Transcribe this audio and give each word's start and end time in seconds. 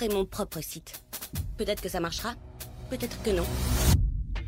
ferai 0.00 0.14
mon 0.14 0.24
propre 0.24 0.60
site. 0.62 1.02
Peut-être 1.58 1.82
que 1.82 1.88
ça 1.88 2.00
marchera, 2.00 2.34
peut-être 2.88 3.22
que 3.22 3.30
non 3.30 3.44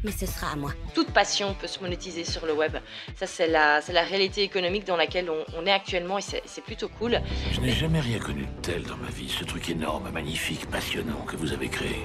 mais 0.05 0.11
ce 0.11 0.27
sera 0.27 0.51
à 0.51 0.57
moi. 0.57 0.73
Toute 0.95 1.13
passion 1.13 1.55
peut 1.55 1.69
se 1.69 1.79
monétiser 1.79 2.25
sur 2.25 2.45
le 2.45 2.53
web. 2.53 2.77
Ça, 3.15 3.29
c'est 3.29 3.47
la, 3.47 3.81
la 3.93 4.03
réalité 4.03 4.43
économique 4.43 4.85
dans 4.85 4.97
laquelle 4.97 5.31
on, 5.31 5.65
est 5.65 5.71
actuellement 5.71 6.19
et 6.19 6.23
c'est 6.23 6.65
plutôt 6.65 6.89
cool. 6.89 7.21
Je 7.53 7.61
n'ai 7.61 7.71
jamais 7.71 8.01
rien 8.01 8.19
connu 8.19 8.43
de 8.43 8.61
tel 8.63 8.83
dans 8.83 8.97
ma 8.97 9.11
vie, 9.11 9.29
ce 9.29 9.45
truc 9.45 9.71
énorme, 9.71 10.11
magnifique, 10.11 10.69
passionnant 10.69 11.25
que 11.25 11.37
vous 11.37 11.53
avez 11.53 11.69
créé. 11.69 12.05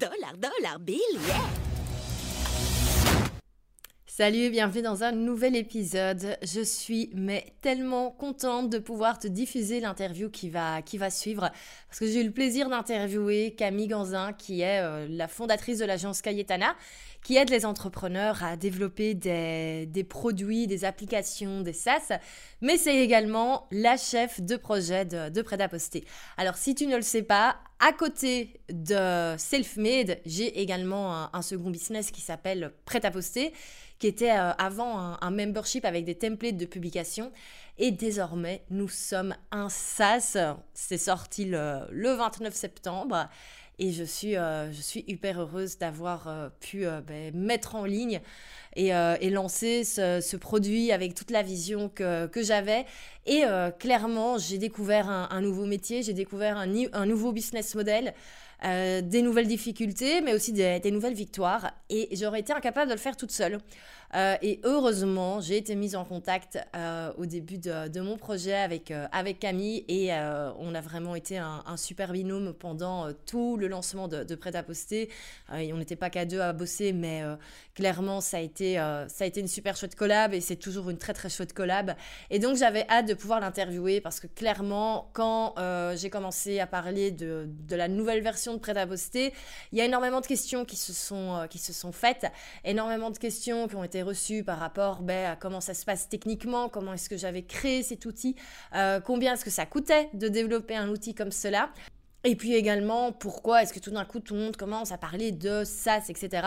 Đỡ 0.00 0.10
lạng 0.18 0.40
đỡ 0.40 0.50
lạng 0.60 0.84
bí 0.84 1.02
Salut 4.18 4.38
et 4.38 4.50
bienvenue 4.50 4.82
dans 4.82 5.04
un 5.04 5.12
nouvel 5.12 5.54
épisode. 5.54 6.38
Je 6.42 6.60
suis 6.60 7.08
mais 7.14 7.52
tellement 7.60 8.10
contente 8.10 8.68
de 8.68 8.78
pouvoir 8.80 9.20
te 9.20 9.28
diffuser 9.28 9.78
l'interview 9.78 10.28
qui 10.28 10.50
va, 10.50 10.82
qui 10.82 10.98
va 10.98 11.08
suivre 11.08 11.52
parce 11.88 12.00
que 12.00 12.06
j'ai 12.08 12.22
eu 12.22 12.24
le 12.24 12.32
plaisir 12.32 12.68
d'interviewer 12.68 13.54
Camille 13.54 13.86
Ganzin 13.86 14.32
qui 14.32 14.62
est 14.62 14.80
euh, 14.80 15.06
la 15.08 15.28
fondatrice 15.28 15.78
de 15.78 15.84
l'agence 15.84 16.20
Cayetana 16.20 16.74
qui 17.22 17.36
aide 17.36 17.50
les 17.50 17.64
entrepreneurs 17.64 18.42
à 18.42 18.56
développer 18.56 19.14
des, 19.14 19.86
des 19.86 20.02
produits, 20.02 20.66
des 20.66 20.84
applications, 20.84 21.60
des 21.60 21.72
SaaS, 21.72 22.18
mais 22.60 22.76
c'est 22.76 22.96
également 22.96 23.68
la 23.70 23.96
chef 23.96 24.40
de 24.40 24.56
projet 24.56 25.04
de, 25.04 25.28
de 25.28 25.42
Prêt 25.42 25.60
à 25.60 25.68
Poster. 25.68 26.04
Alors 26.36 26.56
si 26.56 26.74
tu 26.74 26.86
ne 26.86 26.96
le 26.96 27.02
sais 27.02 27.22
pas, 27.22 27.56
à 27.78 27.92
côté 27.92 28.60
de 28.68 29.36
Selfmade, 29.36 30.18
j'ai 30.26 30.60
également 30.60 31.14
un, 31.14 31.30
un 31.32 31.42
second 31.42 31.70
business 31.70 32.10
qui 32.10 32.20
s'appelle 32.20 32.72
Prêt 32.84 33.04
à 33.04 33.12
Poster 33.12 33.52
qui 33.98 34.06
était 34.06 34.30
euh, 34.30 34.52
avant 34.58 35.16
un, 35.20 35.30
membership 35.30 35.84
avec 35.84 36.04
des 36.04 36.14
templates 36.14 36.56
de 36.56 36.66
publication. 36.66 37.32
Et 37.78 37.90
désormais, 37.90 38.62
nous 38.70 38.88
sommes 38.88 39.34
un 39.50 39.68
SaaS. 39.68 40.36
C'est 40.74 40.98
sorti 40.98 41.44
le, 41.44 41.80
le, 41.90 42.12
29 42.12 42.54
septembre. 42.54 43.28
Et 43.80 43.92
je 43.92 44.02
suis, 44.02 44.36
euh, 44.36 44.72
je 44.72 44.80
suis 44.80 45.04
hyper 45.06 45.40
heureuse 45.40 45.78
d'avoir 45.78 46.26
euh, 46.26 46.48
pu 46.60 46.84
ben, 47.06 47.32
mettre 47.34 47.76
en 47.76 47.84
ligne 47.84 48.20
et, 48.74 48.88
et 48.88 49.30
lancer 49.30 49.82
ce, 49.82 50.36
produit 50.36 50.92
avec 50.92 51.14
toute 51.14 51.30
la 51.30 51.42
vision 51.42 51.88
que, 51.88 52.26
que 52.26 52.42
j'avais. 52.42 52.86
Et 53.26 53.42
clairement, 53.78 54.38
j'ai 54.38 54.58
découvert 54.58 55.08
un, 55.08 55.28
un, 55.30 55.40
nouveau 55.40 55.66
métier, 55.66 56.02
j'ai 56.02 56.12
découvert 56.12 56.56
un, 56.56 56.68
un, 56.92 57.06
nouveau 57.06 57.32
business 57.32 57.74
model. 57.74 58.14
Euh, 58.64 59.02
des 59.02 59.22
nouvelles 59.22 59.46
difficultés, 59.46 60.20
mais 60.20 60.34
aussi 60.34 60.52
des, 60.52 60.80
des 60.80 60.90
nouvelles 60.90 61.14
victoires. 61.14 61.70
Et 61.90 62.08
j'aurais 62.16 62.40
été 62.40 62.52
incapable 62.52 62.88
de 62.88 62.94
le 62.94 63.00
faire 63.00 63.16
toute 63.16 63.30
seule. 63.30 63.58
Euh, 64.14 64.36
et 64.40 64.60
heureusement, 64.64 65.40
j'ai 65.40 65.58
été 65.58 65.74
mise 65.74 65.94
en 65.94 66.04
contact 66.04 66.58
euh, 66.74 67.12
au 67.18 67.26
début 67.26 67.58
de, 67.58 68.00
mon 68.00 68.16
projet 68.16 68.54
avec, 68.54 68.90
euh, 68.90 69.06
avec 69.12 69.38
Camille 69.38 69.84
et 69.88 70.10
on 70.58 70.74
a 70.74 70.80
vraiment 70.80 71.14
été 71.14 71.38
un, 71.38 71.76
super 71.76 72.12
binôme 72.12 72.54
pendant 72.54 73.12
tout 73.26 73.56
le 73.56 73.68
lancement 73.68 74.08
de, 74.08 74.24
de 74.24 74.34
Prêt 74.34 74.54
à 74.56 74.62
poster. 74.62 75.08
on 75.50 75.76
n'était 75.76 75.96
pas 75.96 76.10
qu'à 76.10 76.24
deux 76.24 76.40
à 76.40 76.52
bosser, 76.52 76.92
mais 76.92 77.22
clairement, 77.74 78.20
ça 78.20 78.38
a, 78.38 78.40
été, 78.40 78.74
ça 78.74 79.24
a 79.24 79.26
été 79.26 79.40
une 79.40 79.48
super 79.48 79.76
chouette 79.76 79.94
collab 79.94 80.32
et 80.32 80.40
c'est 80.40 80.56
toujours 80.56 80.90
une 80.90 80.98
très 80.98 81.12
très 81.12 81.28
chouette 81.28 81.52
collab. 81.52 81.94
Et 82.30 82.38
donc, 82.38 82.56
j'avais 82.56 82.86
hâte 82.88 83.06
de 83.06 83.14
pouvoir 83.14 83.40
l'interviewer 83.40 84.00
parce 84.00 84.20
que 84.20 84.26
clairement, 84.26 85.10
quand 85.12 85.54
j'ai 85.96 86.10
commencé 86.10 86.60
à 86.60 86.66
parler 86.66 87.10
de, 87.10 87.48
de, 87.48 87.76
la 87.76 87.88
nouvelle 87.88 88.22
version 88.22 88.54
de 88.54 88.58
Prêt 88.58 88.76
à 88.76 88.86
poster, 88.86 89.32
il 89.72 89.78
y 89.78 89.80
a 89.80 89.84
énormément 89.84 90.20
de 90.20 90.26
questions 90.26 90.64
qui 90.64 90.76
se 90.76 90.92
sont, 90.92 91.46
qui 91.50 91.58
se 91.58 91.72
sont 91.72 91.92
faites, 91.92 92.26
énormément 92.64 93.10
de 93.10 93.18
questions 93.18 93.68
qui 93.68 93.76
ont 93.76 93.84
été 93.84 93.97
reçu 94.02 94.44
par 94.44 94.58
rapport 94.58 95.02
ben, 95.02 95.32
à 95.32 95.36
comment 95.36 95.60
ça 95.60 95.74
se 95.74 95.84
passe 95.84 96.08
techniquement, 96.08 96.68
comment 96.68 96.92
est-ce 96.92 97.08
que 97.08 97.16
j'avais 97.16 97.42
créé 97.42 97.82
cet 97.82 98.06
outil, 98.06 98.36
euh, 98.74 99.00
combien 99.00 99.34
est-ce 99.34 99.44
que 99.44 99.50
ça 99.50 99.66
coûtait 99.66 100.10
de 100.14 100.28
développer 100.28 100.76
un 100.76 100.88
outil 100.88 101.14
comme 101.14 101.32
cela. 101.32 101.70
Et 102.24 102.36
puis 102.36 102.54
également, 102.54 103.12
pourquoi 103.12 103.62
est-ce 103.62 103.72
que 103.72 103.78
tout 103.78 103.90
d'un 103.90 104.04
coup 104.04 104.20
tout 104.20 104.34
le 104.34 104.40
monde 104.40 104.56
commence 104.56 104.92
à 104.92 104.98
parler 104.98 105.32
de 105.32 105.64
SaaS, 105.64 106.06
etc. 106.08 106.46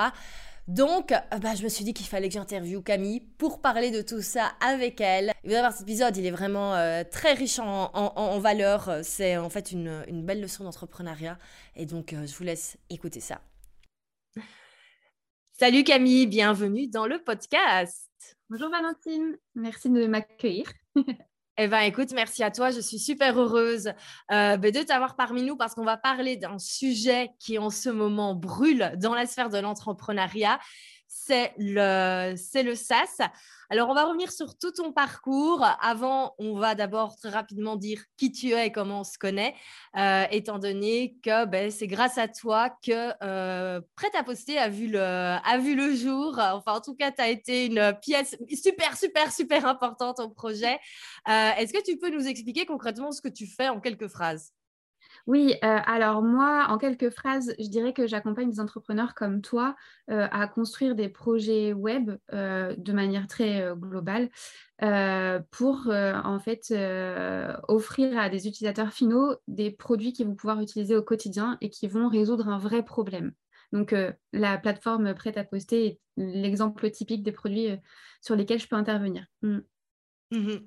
Donc, 0.68 1.12
euh, 1.12 1.38
bah, 1.40 1.56
je 1.56 1.64
me 1.64 1.70
suis 1.70 1.84
dit 1.84 1.94
qu'il 1.94 2.06
fallait 2.06 2.28
que 2.28 2.34
j'interviewe 2.34 2.82
Camille 2.82 3.22
pour 3.38 3.62
parler 3.62 3.90
de 3.90 4.02
tout 4.02 4.22
ça 4.22 4.52
avec 4.66 5.02
elle. 5.02 5.32
vous 5.44 5.52
allez 5.52 5.60
voir, 5.60 5.72
cet 5.72 5.82
épisode, 5.82 6.16
il 6.18 6.26
est 6.26 6.32
vraiment 6.32 6.76
euh, 6.76 7.04
très 7.10 7.34
riche 7.34 7.60
en, 7.60 7.92
en, 7.94 8.40
valeurs. 8.40 9.00
C'est 9.04 9.38
en 9.38 9.50
fait 9.50 9.72
une, 9.72 10.04
une 10.08 10.24
belle 10.24 10.42
leçon 10.42 10.64
d'entrepreneuriat. 10.64 11.38
Et 11.76 11.86
donc, 11.86 12.14
je 12.14 12.36
vous 12.36 12.44
laisse 12.44 12.78
écouter 12.90 13.22
ça. 13.22 13.42
Salut 15.62 15.84
Camille, 15.84 16.26
bienvenue 16.26 16.88
dans 16.88 17.06
le 17.06 17.24
podcast. 17.24 18.10
Bonjour 18.50 18.72
Valentine, 18.72 19.38
merci 19.54 19.92
de 19.92 20.08
m'accueillir. 20.08 20.66
Eh 21.58 21.68
bien, 21.68 21.82
écoute, 21.82 22.14
merci 22.14 22.42
à 22.42 22.50
toi. 22.50 22.72
Je 22.72 22.80
suis 22.80 22.98
super 22.98 23.38
heureuse 23.38 23.90
euh, 24.32 24.58
ben, 24.58 24.72
de 24.72 24.82
t'avoir 24.82 25.16
parmi 25.16 25.44
nous 25.44 25.56
parce 25.56 25.76
qu'on 25.76 25.84
va 25.84 25.98
parler 25.98 26.36
d'un 26.36 26.58
sujet 26.58 27.30
qui 27.40 27.60
en 27.60 27.70
ce 27.70 27.90
moment 27.90 28.34
brûle 28.34 28.94
dans 28.98 29.14
la 29.14 29.28
sphère 29.28 29.50
de 29.50 29.60
l'entrepreneuriat 29.60 30.58
c'est 31.14 31.54
le, 31.58 32.36
c'est 32.38 32.64
le 32.64 32.74
SAS. 32.74 33.20
Alors, 33.70 33.90
on 33.90 33.94
va 33.94 34.06
revenir 34.06 34.32
sur 34.32 34.58
tout 34.58 34.72
ton 34.72 34.94
parcours. 34.94 35.66
Avant, 35.82 36.36
on 36.40 36.58
va 36.58 36.74
d'abord 36.74 37.18
très 37.18 37.30
rapidement 37.30 37.76
dire 37.76 38.02
qui 38.16 38.32
tu 38.32 38.52
es 38.52 38.68
et 38.68 38.72
comment 38.72 39.02
on 39.02 39.04
se 39.04 39.18
connaît, 39.18 39.54
euh, 39.98 40.24
étant 40.32 40.58
donné 40.58 41.18
que 41.22 41.46
ben, 41.46 41.70
c'est 41.70 41.88
grâce 41.88 42.18
à 42.18 42.30
toi 42.30 42.70
que 42.70 43.12
euh, 43.24 43.82
à 44.14 44.24
poster 44.24 44.58
a 44.58 44.70
vu, 44.70 44.88
le, 44.88 45.02
a 45.02 45.58
vu 45.58 45.76
le 45.76 45.94
jour. 45.96 46.40
Enfin, 46.40 46.74
en 46.76 46.82
tout 46.82 46.96
cas, 46.96 47.12
tu 47.12 47.22
as 47.22 47.30
été 47.30 47.66
une 47.66 47.94
pièce 48.02 48.38
super, 48.54 48.98
super, 48.98 49.34
super 49.34 49.66
importante 49.66 50.22
au 50.22 50.30
projet. 50.30 50.80
Euh, 51.28 51.52
est-ce 51.58 51.74
que 51.74 51.84
tu 51.84 51.98
peux 51.98 52.10
nous 52.10 52.26
expliquer 52.26 52.66
concrètement 52.66 53.12
ce 53.12 53.22
que 53.22 53.30
tu 53.30 53.48
fais 53.48 53.68
en 53.68 53.82
quelques 53.82 54.08
phrases? 54.08 54.54
Oui, 55.32 55.54
euh, 55.64 55.80
alors 55.86 56.22
moi, 56.22 56.66
en 56.68 56.78
quelques 56.78 57.10
phrases, 57.10 57.56
je 57.58 57.70
dirais 57.70 57.94
que 57.94 58.06
j'accompagne 58.06 58.50
des 58.50 58.60
entrepreneurs 58.60 59.16
comme 59.16 59.42
toi 59.42 59.78
euh, 60.10 60.28
à 60.30 60.46
construire 60.46 60.94
des 60.94 61.08
projets 61.08 61.72
web 61.72 62.12
euh, 62.34 62.76
de 62.78 62.92
manière 62.92 63.28
très 63.28 63.66
globale 63.78 64.30
pour 65.52 65.88
en 65.88 66.40
fait 66.40 66.74
offrir 67.70 68.18
à 68.20 68.28
des 68.28 68.48
utilisateurs 68.50 68.92
finaux 68.92 69.36
des 69.48 69.72
produits 69.72 70.12
qu'ils 70.12 70.28
vont 70.28 70.36
pouvoir 70.36 70.60
utiliser 70.60 70.98
au 70.98 71.02
quotidien 71.02 71.58
et 71.62 71.70
qui 71.70 71.88
vont 71.88 72.10
résoudre 72.10 72.50
un 72.50 72.58
vrai 72.58 72.84
problème. 72.84 73.32
Donc 73.72 73.96
la 74.34 74.58
plateforme 74.58 75.14
prête 75.14 75.38
à 75.38 75.46
poster 75.46 75.86
est 75.86 76.00
l'exemple 76.18 76.90
typique 76.92 77.24
des 77.24 77.32
produits 77.32 77.70
sur 78.20 78.36
lesquels 78.36 78.60
je 78.60 78.68
peux 78.68 78.76
intervenir. 78.76 79.28
Mmh. 79.44 79.60
Mmh 80.32 80.58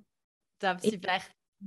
super. 0.82 1.20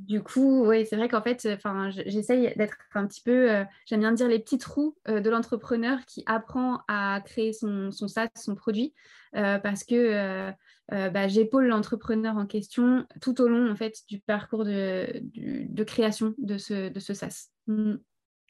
Du 0.06 0.22
coup, 0.22 0.64
oui, 0.68 0.86
c'est 0.86 0.96
vrai 0.96 1.10
qu'en 1.10 1.24
fait, 1.24 1.48
enfin, 1.52 1.90
j'essaye 1.90 2.54
d'être 2.56 2.78
un 2.94 3.08
petit 3.08 3.22
peu, 3.22 3.52
euh, 3.52 3.64
j'aime 3.88 4.02
bien 4.02 4.12
dire 4.12 4.28
les 4.28 4.38
petits 4.38 4.60
trous 4.60 4.96
euh, 5.08 5.22
de 5.22 5.30
l'entrepreneur 5.32 6.06
qui 6.06 6.24
apprend 6.28 6.82
à 6.88 7.20
créer 7.26 7.52
son, 7.52 7.90
son 7.92 8.08
SaaS, 8.08 8.30
son 8.36 8.54
produit, 8.54 8.94
euh, 9.36 9.58
parce 9.58 9.84
que 9.84 10.52
bah, 10.92 11.28
j'épaule 11.28 11.66
l'entrepreneur 11.66 12.38
en 12.38 12.46
question 12.46 13.08
tout 13.22 13.42
au 13.42 13.48
long 13.48 13.72
en 13.72 13.76
fait 13.76 14.04
du 14.08 14.20
parcours 14.20 14.64
de, 14.66 15.08
de 15.24 15.84
création 15.84 16.36
de 16.38 16.60
ce, 16.60 16.90
de 16.90 17.00
ce 17.00 17.16
SaaS. 17.16 17.50
Mmh. 17.66 17.96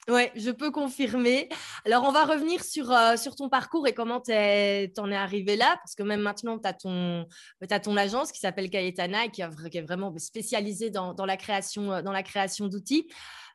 Oui, 0.09 0.29
je 0.35 0.51
peux 0.51 0.71
confirmer. 0.71 1.49
Alors, 1.83 2.05
on 2.05 2.13
va 2.13 2.23
revenir 2.23 2.63
sur, 2.63 2.91
euh, 2.93 3.17
sur 3.17 3.35
ton 3.35 3.49
parcours 3.49 3.87
et 3.87 3.93
comment 3.93 4.21
tu 4.21 4.31
en 4.31 5.11
es 5.11 5.15
arrivé 5.15 5.57
là, 5.57 5.75
parce 5.83 5.95
que 5.95 6.03
même 6.03 6.21
maintenant, 6.21 6.57
tu 6.57 6.65
as, 6.65 6.77
as, 7.69 7.79
ton 7.81 7.97
agence 7.97 8.31
qui 8.31 8.39
s'appelle 8.39 8.69
Cayetana 8.69 9.25
et 9.25 9.31
qui, 9.31 9.41
est 9.41 9.81
vraiment 9.81 10.17
spécialisée 10.17 10.91
dans, 10.91 11.13
dans 11.13 11.25
la 11.25 11.35
création, 11.35 11.91
euh, 11.91 12.01
dans 12.01 12.13
la 12.13 12.23
création 12.23 12.67
d'outils. 12.67 13.09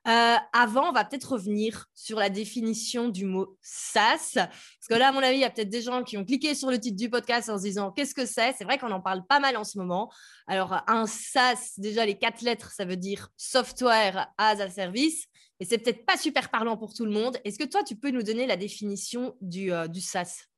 Euh, 0.08 0.36
avant, 0.52 0.90
on 0.90 0.92
va 0.92 1.04
peut-être 1.04 1.32
revenir 1.32 1.86
sur 1.94 2.18
la 2.18 2.28
définition 2.28 3.08
du 3.08 3.24
mot 3.24 3.56
SaaS. 3.62 4.32
Parce 4.34 4.88
que 4.90 4.94
là, 4.94 5.08
à 5.08 5.12
mon 5.12 5.22
avis, 5.22 5.36
il 5.36 5.40
y 5.40 5.44
a 5.44 5.50
peut-être 5.50 5.70
des 5.70 5.80
gens 5.80 6.02
qui 6.02 6.18
ont 6.18 6.24
cliqué 6.24 6.54
sur 6.54 6.70
le 6.70 6.78
titre 6.78 6.96
du 6.96 7.08
podcast 7.08 7.48
en 7.48 7.56
se 7.56 7.62
disant 7.62 7.92
qu'est-ce 7.92 8.14
que 8.14 8.26
c'est? 8.26 8.52
C'est 8.58 8.64
vrai 8.64 8.76
qu'on 8.76 8.90
en 8.90 9.00
parle 9.00 9.24
pas 9.26 9.40
mal 9.40 9.56
en 9.56 9.64
ce 9.64 9.78
moment. 9.78 10.12
Alors, 10.48 10.82
un 10.86 11.06
SaaS, 11.06 11.74
déjà, 11.78 12.04
les 12.04 12.18
quatre 12.18 12.42
lettres, 12.42 12.72
ça 12.72 12.84
veut 12.84 12.96
dire 12.96 13.28
Software 13.38 14.28
as 14.36 14.60
a 14.60 14.68
Service. 14.68 15.28
Et 15.62 15.64
c'est 15.64 15.78
peut-être 15.78 16.04
pas 16.04 16.16
super 16.16 16.50
parlant 16.50 16.76
pour 16.76 16.92
tout 16.92 17.04
le 17.04 17.12
monde. 17.12 17.36
Est-ce 17.44 17.56
que 17.56 17.62
toi, 17.62 17.84
tu 17.84 17.94
peux 17.94 18.10
nous 18.10 18.24
donner 18.24 18.48
la 18.48 18.56
définition 18.56 19.36
du, 19.40 19.72
euh, 19.72 19.86
SaaS 19.94 20.48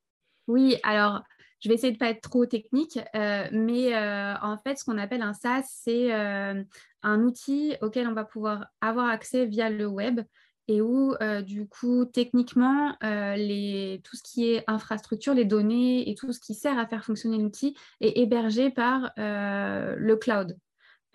Oui, 0.47 0.79
alors 0.83 1.23
je 1.61 1.69
vais 1.69 1.75
essayer 1.75 1.93
de 1.93 1.97
ne 1.97 1.99
pas 1.99 2.09
être 2.09 2.23
trop 2.23 2.47
technique, 2.47 2.99
mais 3.15 3.95
en 3.95 4.59
fait, 4.65 4.79
ce 4.79 4.85
qu'on 4.85 4.97
appelle 4.97 5.21
un 5.21 5.35
SaaS, 5.35 5.65
c'est 5.67 6.11
un 6.13 7.23
outil 7.23 7.75
auquel 7.83 8.07
on 8.07 8.13
va 8.13 8.25
pouvoir 8.25 8.67
avoir 8.81 9.09
accès 9.09 9.45
via 9.45 9.69
le 9.69 9.87
web 9.87 10.21
et 10.69 10.81
où, 10.83 11.15
du 11.43 11.67
coup, 11.67 12.05
techniquement, 12.07 12.93
tout 13.01 14.17
ce 14.17 14.23
qui 14.23 14.53
est 14.53 14.65
infrastructure, 14.67 15.33
les 15.33 15.47
données 15.47 16.11
et 16.11 16.15
tout 16.15 16.33
ce 16.33 16.41
qui 16.41 16.55
sert 16.55 16.79
à 16.79 16.87
faire 16.87 17.05
fonctionner 17.05 17.39
l'outil 17.39 17.75
est 18.01 18.19
hébergé 18.19 18.71
par 18.71 19.13
le 19.17 20.15
cloud. 20.17 20.59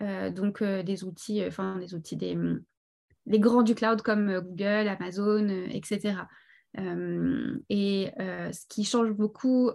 donc, 0.00 0.64
des 0.64 1.04
outils, 1.04 1.44
enfin, 1.46 1.78
des 1.78 1.94
outils, 1.94 2.16
des, 2.16 2.36
les 3.26 3.38
grands 3.38 3.62
du 3.62 3.74
cloud 3.74 4.02
comme 4.02 4.40
Google, 4.40 4.88
Amazon, 4.88 5.48
etc. 5.70 6.14
et 7.68 8.12
ce 8.18 8.66
qui 8.68 8.84
change 8.84 9.10
beaucoup 9.10 9.70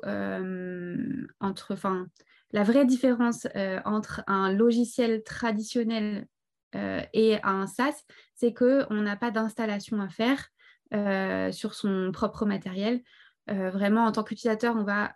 entre, 1.39 1.73
enfin, 1.73 2.07
la 2.51 2.63
vraie 2.63 2.85
différence 2.85 3.47
entre 3.85 4.23
un 4.27 4.51
logiciel 4.51 5.23
traditionnel 5.23 6.25
et 6.73 7.37
un 7.43 7.67
SaaS, 7.67 8.03
c'est 8.33 8.53
qu'on 8.53 9.01
n'a 9.01 9.15
pas 9.15 9.31
d'installation 9.31 10.01
à 10.01 10.09
faire 10.09 10.49
sur 11.53 11.73
son 11.73 12.11
propre 12.11 12.45
matériel. 12.45 13.01
vraiment, 13.47 14.05
en 14.05 14.11
tant 14.11 14.23
qu'utilisateur, 14.23 14.75
on 14.75 14.83
va 14.83 15.13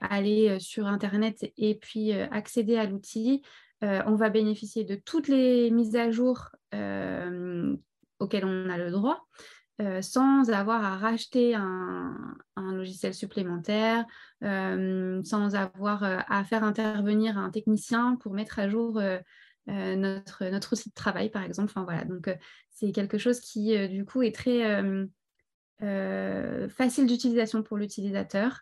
aller 0.00 0.58
sur 0.60 0.86
Internet 0.86 1.50
et 1.56 1.76
puis 1.76 2.12
accéder 2.12 2.76
à 2.76 2.86
l'outil. 2.86 3.42
On 3.82 4.14
va 4.14 4.30
bénéficier 4.30 4.84
de 4.84 4.94
toutes 4.94 5.28
les 5.28 5.70
mises 5.70 5.96
à 5.96 6.10
jour 6.10 6.50
auxquelles 6.72 8.44
on 8.44 8.68
a 8.68 8.78
le 8.78 8.90
droit. 8.90 9.26
sans 10.02 10.50
avoir 10.50 10.84
à 10.84 10.96
racheter 10.96 11.54
un, 11.54 12.36
logiciel 12.56 13.14
supplémentaire, 13.14 14.04
sans 14.42 15.54
avoir 15.54 16.02
à 16.04 16.44
faire 16.44 16.64
intervenir 16.64 17.38
un 17.38 17.50
technicien 17.50 18.16
pour 18.16 18.34
mettre 18.34 18.58
à 18.58 18.68
jour 18.68 19.00
euh, 19.70 19.94
notre, 19.94 20.46
notre 20.46 20.72
outil 20.72 20.88
de 20.88 20.94
travail, 20.94 21.30
par 21.30 21.42
exemple. 21.44 21.70
Enfin, 21.70 21.84
voilà. 21.84 22.04
Donc, 22.04 22.28
euh, 22.28 22.34
c'est 22.70 22.92
quelque 22.92 23.18
chose 23.18 23.40
qui, 23.40 23.76
euh, 23.76 23.88
du 23.88 24.04
coup, 24.04 24.22
est 24.22 24.34
très 24.34 24.82
facile 26.68 27.06
d'utilisation 27.06 27.62
pour 27.62 27.78
l'utilisateur 27.78 28.60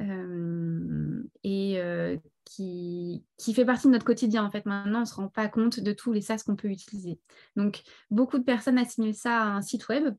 et 0.00 2.20
qui, 2.44 3.24
qui, 3.36 3.54
fait 3.54 3.64
partie 3.64 3.86
de 3.86 3.92
notre 3.92 4.04
quotidien. 4.04 4.44
En 4.44 4.50
fait, 4.50 4.66
maintenant, 4.66 4.98
on 4.98 5.02
ne 5.02 5.06
se 5.06 5.14
rend 5.14 5.28
pas 5.28 5.48
compte 5.48 5.80
de 5.80 5.92
tous 5.92 6.12
les 6.12 6.20
SaaS 6.20 6.42
qu'on 6.44 6.56
peut 6.56 6.68
utiliser. 6.68 7.18
Donc, 7.56 7.82
beaucoup 8.10 8.38
de 8.38 8.44
personnes 8.44 8.78
assimilent 8.78 9.14
ça 9.14 9.40
à 9.40 9.46
un 9.46 9.62
site 9.62 9.88
web. 9.88 10.14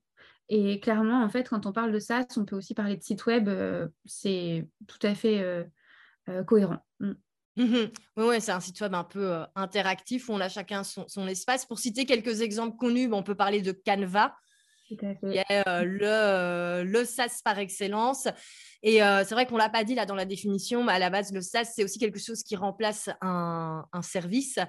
Et 0.50 0.80
clairement, 0.80 1.24
en 1.24 1.30
fait, 1.30 1.50
quand 1.50 1.66
on 1.66 1.72
parle 1.72 1.92
de 1.92 2.00
SaaS, 2.00 2.27
on 2.38 2.45
peut 2.45 2.56
aussi 2.56 2.74
parler 2.74 2.98
de 2.98 3.04
site 3.04 3.25
web. 3.25 3.50
c'est 4.06 4.68
tout 4.88 5.06
à 5.06 5.13
fait 5.13 5.68
cohérent. 6.45 6.80
Mm. 7.00 7.13
Mmh 7.57 7.86
oui, 8.18 8.42
c'est 8.42 8.51
un 8.51 8.60
site 8.60 8.81
web 8.81 8.94
un 8.94 9.06
peu 9.06 9.31
euh, 9.31 9.45
interactif 9.56 10.27
où 10.27 10.33
on 10.33 10.42
a 10.42 10.50
chacun 10.50 10.83
son, 10.83 11.27
espace. 11.27 11.66
Pour 11.66 11.80
citer 11.80 12.06
quelques 12.06 12.42
exemples 12.42 12.77
connus, 12.77 13.10
on 13.12 13.24
peut 13.24 13.36
parler 13.36 13.62
de 13.62 13.72
Canva, 13.72 14.36
qui 14.88 14.95
est 14.95 15.68
euh, 15.68 15.83
le, 15.83 16.00
euh, 16.04 16.83
le 16.83 17.06
SaaS 17.06 17.42
par 17.44 17.57
excellence. 17.57 18.27
Et 18.88 19.00
c'est 19.00 19.34
vrai 19.34 19.48
qu'on 19.48 19.56
ne 19.56 19.62
l'a 19.62 19.70
pas 19.70 19.84
dit 19.84 19.96
là 19.96 20.06
dans 20.06 20.14
la 20.14 20.26
définition, 20.26 20.84
mais 20.84 20.94
à 20.94 21.00
la 21.00 21.10
base, 21.10 21.34
le 21.34 21.42
SaaS, 21.42 21.72
c'est 21.76 21.84
aussi 21.84 21.98
quelque 21.98 22.20
chose 22.20 22.44
qui 22.44 22.56
remplace 22.56 23.10
un, 23.20 23.84
service. 24.04 24.60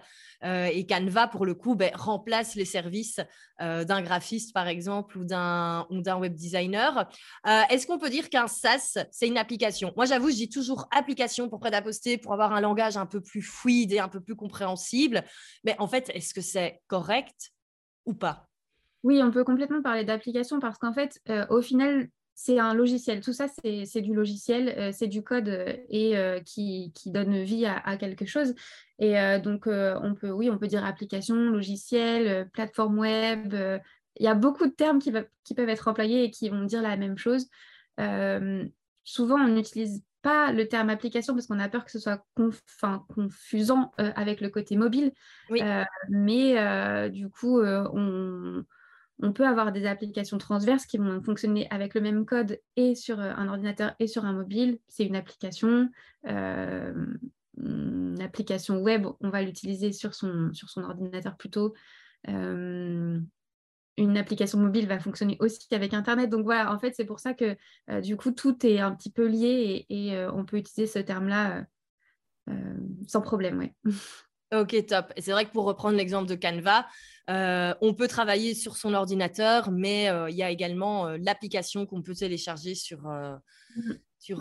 et 0.42 0.86
Canva, 0.86 1.28
pour 1.28 1.44
le 1.44 1.52
coup, 1.52 1.74
ben, 1.74 1.90
remplace 1.94 2.54
les 2.54 2.64
services 2.64 3.20
d'un 3.60 4.00
graphiste, 4.00 4.54
par 4.54 4.68
exemple, 4.68 5.18
ou 5.18 5.26
d'un 5.26 6.16
web 6.18 6.34
designer. 6.34 7.06
Est-ce 7.44 7.86
qu'on 7.86 7.98
peut 7.98 8.08
dire 8.08 8.30
qu'un 8.30 8.46
SaaS, 8.46 8.96
c'est 9.10 9.28
une 9.28 9.36
application? 9.36 9.92
Moi, 9.96 10.06
j'avoue, 10.06 10.30
je 10.30 10.36
dis 10.36 10.48
toujours 10.48 10.88
application 10.92 11.50
pour 11.50 11.60
prêt 11.60 11.74
à 11.74 11.82
poster, 11.82 12.16
pour 12.16 12.32
avoir 12.32 12.54
un 12.54 12.62
langage 12.62 12.96
un 12.96 13.06
peu 13.06 13.20
plus 13.20 13.42
fluide 13.42 13.92
et 13.92 13.98
un 13.98 14.08
peu 14.08 14.20
plus 14.20 14.34
compréhensible. 14.34 15.24
Mais 15.62 15.76
en 15.78 15.88
fait, 15.88 16.10
est-ce 16.14 16.32
que 16.32 16.40
c'est 16.40 16.80
correct 16.86 17.52
ou 18.06 18.14
pas? 18.14 18.46
Oui, 19.02 19.22
on 19.22 19.30
peut 19.30 19.44
complètement 19.44 19.82
parler 19.82 20.04
d'application 20.04 20.58
parce 20.58 20.78
qu'en 20.78 20.94
fait, 20.94 21.20
au 21.50 21.60
final, 21.60 22.08
c'est 22.38 22.58
un 22.58 22.74
logiciel. 22.74 23.22
Tout 23.22 23.32
ça, 23.32 23.46
c'est 23.48 24.02
du 24.02 24.14
logiciel, 24.14 24.68
euh, 24.76 24.90
c'est 24.92 25.06
du 25.06 25.22
code 25.22 25.48
euh, 25.48 25.72
et 25.88 26.18
euh, 26.18 26.38
qui, 26.40 26.92
donne 27.06 27.42
vie 27.42 27.64
à, 27.64 27.96
quelque 27.96 28.26
chose. 28.26 28.54
Et 28.98 29.14
donc, 29.42 29.66
on 29.66 30.14
peut, 30.14 30.30
oui, 30.30 30.50
on 30.50 30.58
peut 30.58 30.66
dire 30.66 30.84
application, 30.84 31.34
logiciel, 31.34 32.48
plateforme 32.50 32.98
web. 32.98 33.54
Il 34.18 34.24
y 34.24 34.28
a 34.28 34.34
beaucoup 34.34 34.66
de 34.66 34.72
termes 34.72 34.98
qui, 34.98 35.12
qui, 35.44 35.54
peuvent 35.54 35.68
être 35.68 35.88
employés 35.88 36.24
et 36.24 36.30
qui 36.30 36.48
vont 36.48 36.64
dire 36.64 36.82
la 36.82 36.96
même 36.96 37.18
chose. 37.18 37.46
souvent, 39.04 39.36
on 39.36 39.48
n'utilise 39.48 40.02
pas 40.22 40.52
le 40.52 40.66
terme 40.66 40.90
application 40.90 41.34
parce 41.34 41.46
qu'on 41.46 41.60
a 41.60 41.68
peur 41.68 41.84
que 41.84 41.90
ce 41.90 41.98
soit 41.98 42.26
confusant 42.34 43.92
avec 43.98 44.40
le 44.40 44.48
côté 44.48 44.76
mobile. 44.76 45.12
mais 46.08 47.10
du 47.10 47.28
coup, 47.28 47.60
on 47.62 48.64
on 49.22 49.32
peut 49.32 49.46
avoir 49.46 49.72
des 49.72 49.86
applications 49.86 50.38
transverses 50.38 50.86
qui 50.86 50.98
vont 50.98 51.22
fonctionner 51.22 51.66
avec 51.70 51.94
le 51.94 52.00
même 52.00 52.26
code 52.26 52.60
et 52.76 52.94
sur 52.94 53.18
euh, 53.18 53.32
un 53.36 53.48
ordinateur 53.48 53.94
et 53.98 54.06
sur 54.06 54.24
un 54.24 54.32
mobile. 54.32 54.78
C'est 54.88 55.04
une 55.04 55.16
application. 55.16 55.88
Euh, 56.26 57.06
une 57.58 58.20
application 58.20 58.82
web, 58.82 59.06
on 59.20 59.30
va 59.30 59.40
l'utiliser 59.40 59.92
sur 59.92 60.14
son, 60.14 60.50
ordinateur 60.76 61.36
plutôt. 61.36 61.72
Euh, 62.28 63.18
une 63.96 64.18
application 64.18 64.58
mobile 64.58 64.86
va 64.86 64.98
fonctionner 64.98 65.38
aussi 65.40 65.66
avec 65.70 65.94
Internet. 65.94 66.28
Donc 66.28 66.44
voilà, 66.44 66.70
en 66.70 66.78
fait, 66.78 66.92
c'est 66.94 67.06
pour 67.06 67.18
ça 67.18 67.32
que 67.32 67.56
du 68.02 68.18
coup, 68.18 68.30
tout 68.30 68.66
est 68.66 68.78
un 68.78 68.94
petit 68.94 69.10
peu 69.10 69.26
lié 69.26 69.86
et, 69.88 70.14
on 70.34 70.44
peut 70.44 70.58
utiliser 70.58 70.86
ce 70.86 70.98
terme-là 70.98 71.64
sans 73.06 73.22
problème. 73.22 73.70
Ok, 74.54 74.76
top. 74.86 75.12
C'est 75.18 75.32
vrai 75.32 75.44
que 75.44 75.50
pour 75.50 75.64
reprendre 75.64 75.96
l'exemple 75.96 76.28
de 76.28 76.36
Canva, 76.36 76.86
euh, 77.28 77.74
on 77.80 77.92
peut 77.94 78.06
travailler 78.06 78.54
sur 78.54 78.76
son 78.76 78.94
ordinateur, 78.94 79.70
mais 79.70 80.08
euh, 80.08 80.30
il 80.30 80.36
y 80.36 80.42
a 80.42 80.50
également 80.50 81.08
euh, 81.08 81.18
l'application 81.20 81.84
qu'on 81.84 82.00
peut 82.00 82.14
télécharger 82.14 82.76
sur, 82.76 83.00
mmh. 83.00 83.40
sur, 84.20 84.38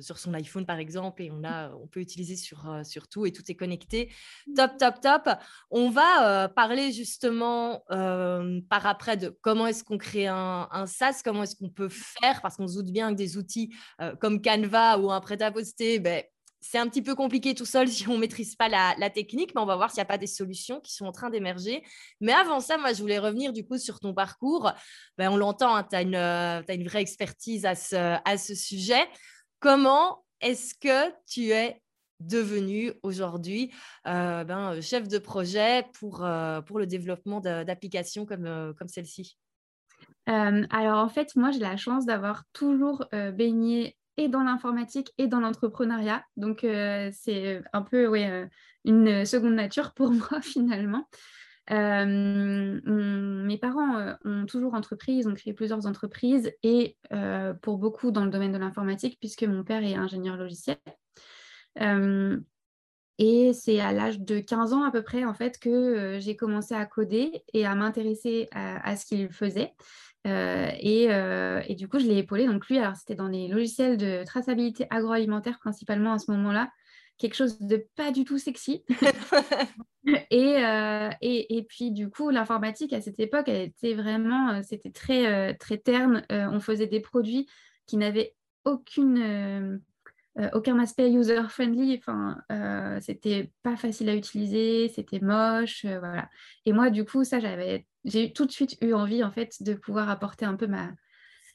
sur 0.00 0.18
son 0.18 0.32
iPhone, 0.32 0.64
par 0.64 0.78
exemple, 0.78 1.22
et 1.22 1.30
on, 1.30 1.44
a, 1.44 1.70
on 1.74 1.86
peut 1.86 2.00
utiliser 2.00 2.36
sur, 2.36 2.80
sur 2.84 3.08
tout 3.08 3.26
et 3.26 3.32
tout 3.32 3.42
est 3.48 3.54
connecté. 3.54 4.10
Top, 4.56 4.78
top, 4.78 5.00
top. 5.02 5.28
On 5.70 5.90
va 5.90 6.48
parler 6.48 6.92
justement 6.92 7.84
par 7.88 8.86
après 8.86 9.16
de 9.16 9.36
comment 9.42 9.66
est-ce 9.66 9.84
qu'on 9.84 9.98
crée 9.98 10.28
un, 10.28 10.66
un, 10.70 10.86
SaaS, 10.86 11.20
comment 11.22 11.42
est-ce 11.42 11.56
qu'on 11.56 11.70
peut 11.70 11.90
faire, 11.90 12.40
parce 12.40 12.56
qu'on 12.56 12.68
se 12.68 12.74
doute 12.74 12.90
bien 12.90 13.10
que 13.10 13.16
des 13.16 13.36
outils 13.36 13.74
comme 14.18 14.40
Canva 14.40 14.98
ou 14.98 15.10
un 15.10 15.20
prêt-à-poster, 15.20 15.98
ben, 15.98 16.22
c'est 16.60 16.78
un 16.78 16.88
petit 16.88 17.02
peu 17.02 17.14
compliqué 17.14 17.54
tout 17.54 17.64
seul 17.64 17.88
si 17.88 18.08
on 18.08 18.14
ne 18.14 18.18
maîtrise 18.18 18.56
pas 18.56 18.68
la, 18.68 19.10
technique, 19.10 19.54
mais 19.54 19.60
on 19.60 19.66
va 19.66 19.76
voir 19.76 19.90
s'il 19.90 19.98
n'y 19.98 20.02
a 20.02 20.06
pas 20.06 20.18
des 20.18 20.26
solutions 20.26 20.80
qui 20.80 20.92
sont 20.92 21.06
en 21.06 21.12
train 21.12 21.30
d'émerger. 21.30 21.82
Mais 22.20 22.32
avant 22.32 22.60
ça, 22.60 22.78
moi, 22.78 22.92
je 22.92 23.00
voulais 23.00 23.18
revenir 23.18 23.52
du 23.52 23.64
coup 23.64 23.78
sur 23.78 24.00
ton 24.00 24.12
parcours. 24.12 24.72
Ben, 25.16 25.30
on 25.30 25.36
l'entend, 25.36 25.74
hein, 25.74 25.84
tu 25.84 25.96
as, 25.96 26.00
euh, 26.00 26.62
une 26.68 26.88
vraie 26.88 27.00
expertise 27.00 27.64
à 27.64 27.74
ce, 27.74 28.54
sujet. 28.54 29.06
Comment 29.60 30.24
est-ce 30.40 30.74
que 30.74 31.12
tu 31.26 31.50
es 31.50 31.80
devenu 32.20 32.92
aujourd'hui 33.02 33.72
euh, 34.06 34.42
ben, 34.44 34.80
chef 34.80 35.06
de 35.06 35.18
projet 35.18 35.84
pour, 35.94 36.24
euh, 36.24 36.60
pour 36.60 36.78
le 36.78 36.86
développement 36.86 37.40
d'applications 37.40 38.26
comme, 38.26 38.74
comme 38.76 38.88
celle-ci? 38.88 39.38
Alors 40.26 40.98
en 40.98 41.08
fait, 41.08 41.34
moi 41.36 41.50
j'ai 41.52 41.58
la 41.58 41.78
chance 41.78 42.04
d'avoir 42.04 42.44
toujours 42.52 43.06
baigné 43.32 43.97
et 44.18 44.28
dans 44.28 44.42
l'informatique 44.42 45.12
et 45.16 45.28
dans 45.28 45.40
l'entrepreneuriat. 45.40 46.22
Donc, 46.36 46.64
euh, 46.64 47.08
c'est 47.14 47.62
un 47.72 47.82
peu 47.82 48.08
ouais, 48.08 48.28
euh, 48.28 48.46
une 48.84 49.24
seconde 49.24 49.54
nature 49.54 49.94
pour 49.94 50.10
moi, 50.12 50.42
finalement. 50.42 51.08
Euh, 51.70 52.80
mes 52.84 53.58
parents 53.58 54.16
ont 54.24 54.46
toujours 54.46 54.74
entrepris, 54.74 55.12
ils 55.12 55.28
ont 55.28 55.34
créé 55.34 55.52
plusieurs 55.52 55.86
entreprises 55.86 56.50
et 56.62 56.96
pour 57.62 57.78
beaucoup 57.78 58.10
dans 58.10 58.24
le 58.24 58.30
domaine 58.30 58.52
de 58.52 58.58
l'informatique, 58.58 59.18
puisque 59.20 59.44
mon 59.44 59.64
père 59.64 59.84
est 59.84 59.94
ingénieur 59.94 60.36
logiciel. 60.36 60.78
et 63.18 63.52
c'est 63.52 63.80
à 63.80 63.92
l'âge 63.92 64.20
de 64.20 64.40
15 64.40 64.72
ans 64.72 64.82
à 64.82 64.90
peu 64.90 65.02
près, 65.02 65.26
en 65.26 65.34
fait, 65.34 65.58
que 65.58 66.16
j'ai 66.20 66.36
commencé 66.36 66.74
à 66.74 66.86
coder 66.86 67.44
et 67.52 67.66
à 67.66 67.74
m'intéresser 67.74 68.48
à, 68.52 68.88
à, 68.88 68.96
ce 68.96 69.04
qu'il 69.04 69.28
faisait. 69.28 69.74
Euh, 70.26 70.70
euh, 70.84 71.62
et, 71.66 71.74
du 71.74 71.88
coup, 71.88 71.98
je 71.98 72.06
l'ai 72.06 72.18
épaulé. 72.18 72.46
Donc 72.46 72.66
lui, 72.68 72.78
alors 72.78 72.96
c'était 72.96 73.14
dans 73.14 73.28
les 73.28 73.48
logiciels 73.48 73.96
de 73.96 74.24
traçabilité 74.24 74.86
agroalimentaire 74.90 75.58
principalement 75.58 76.12
à 76.12 76.18
ce 76.18 76.30
moment-là, 76.32 76.70
quelque 77.18 77.34
chose 77.34 77.58
de 77.60 77.86
pas 77.96 78.10
du 78.10 78.24
tout 78.24 78.38
sexy. 78.38 78.84
Euh, 80.32 81.10
et, 81.20 81.58
et, 81.58 81.62
puis 81.64 81.90
du 81.90 82.08
coup, 82.08 82.30
l'informatique 82.30 82.94
à 82.94 83.02
cette 83.02 83.20
époque, 83.20 83.48
elle 83.48 83.68
était 83.68 83.92
vraiment, 83.92 84.62
c'était 84.62 84.90
très 84.90 85.54
très 85.56 85.76
terne. 85.76 86.24
on 86.30 86.60
faisait 86.60 86.86
des 86.86 87.00
produits 87.00 87.46
qui 87.86 87.98
n'avaient 87.98 88.34
aucune 88.64 89.82
aucun 90.54 90.78
aspect 90.78 91.10
user-friendly. 91.12 91.98
Enfin, 91.98 92.38
c'était 93.02 93.50
pas 93.62 93.76
facile 93.76 94.08
à 94.08 94.14
utiliser, 94.14 94.88
c'était 94.88 95.20
moche, 95.20 95.84
voilà. 95.84 96.30
Et 96.64 96.72
moi, 96.72 96.88
du 96.88 97.04
coup, 97.04 97.24
ça, 97.24 97.38
j'avais 97.38 97.86
j'ai 98.08 98.32
tout 98.32 98.46
de 98.46 98.52
suite 98.52 98.76
eu 98.80 98.92
envie 98.92 99.22
en 99.22 99.30
fait 99.30 99.62
de 99.62 99.74
pouvoir 99.74 100.08
apporter 100.08 100.44
un 100.44 100.56
peu 100.56 100.66
ma, 100.66 100.92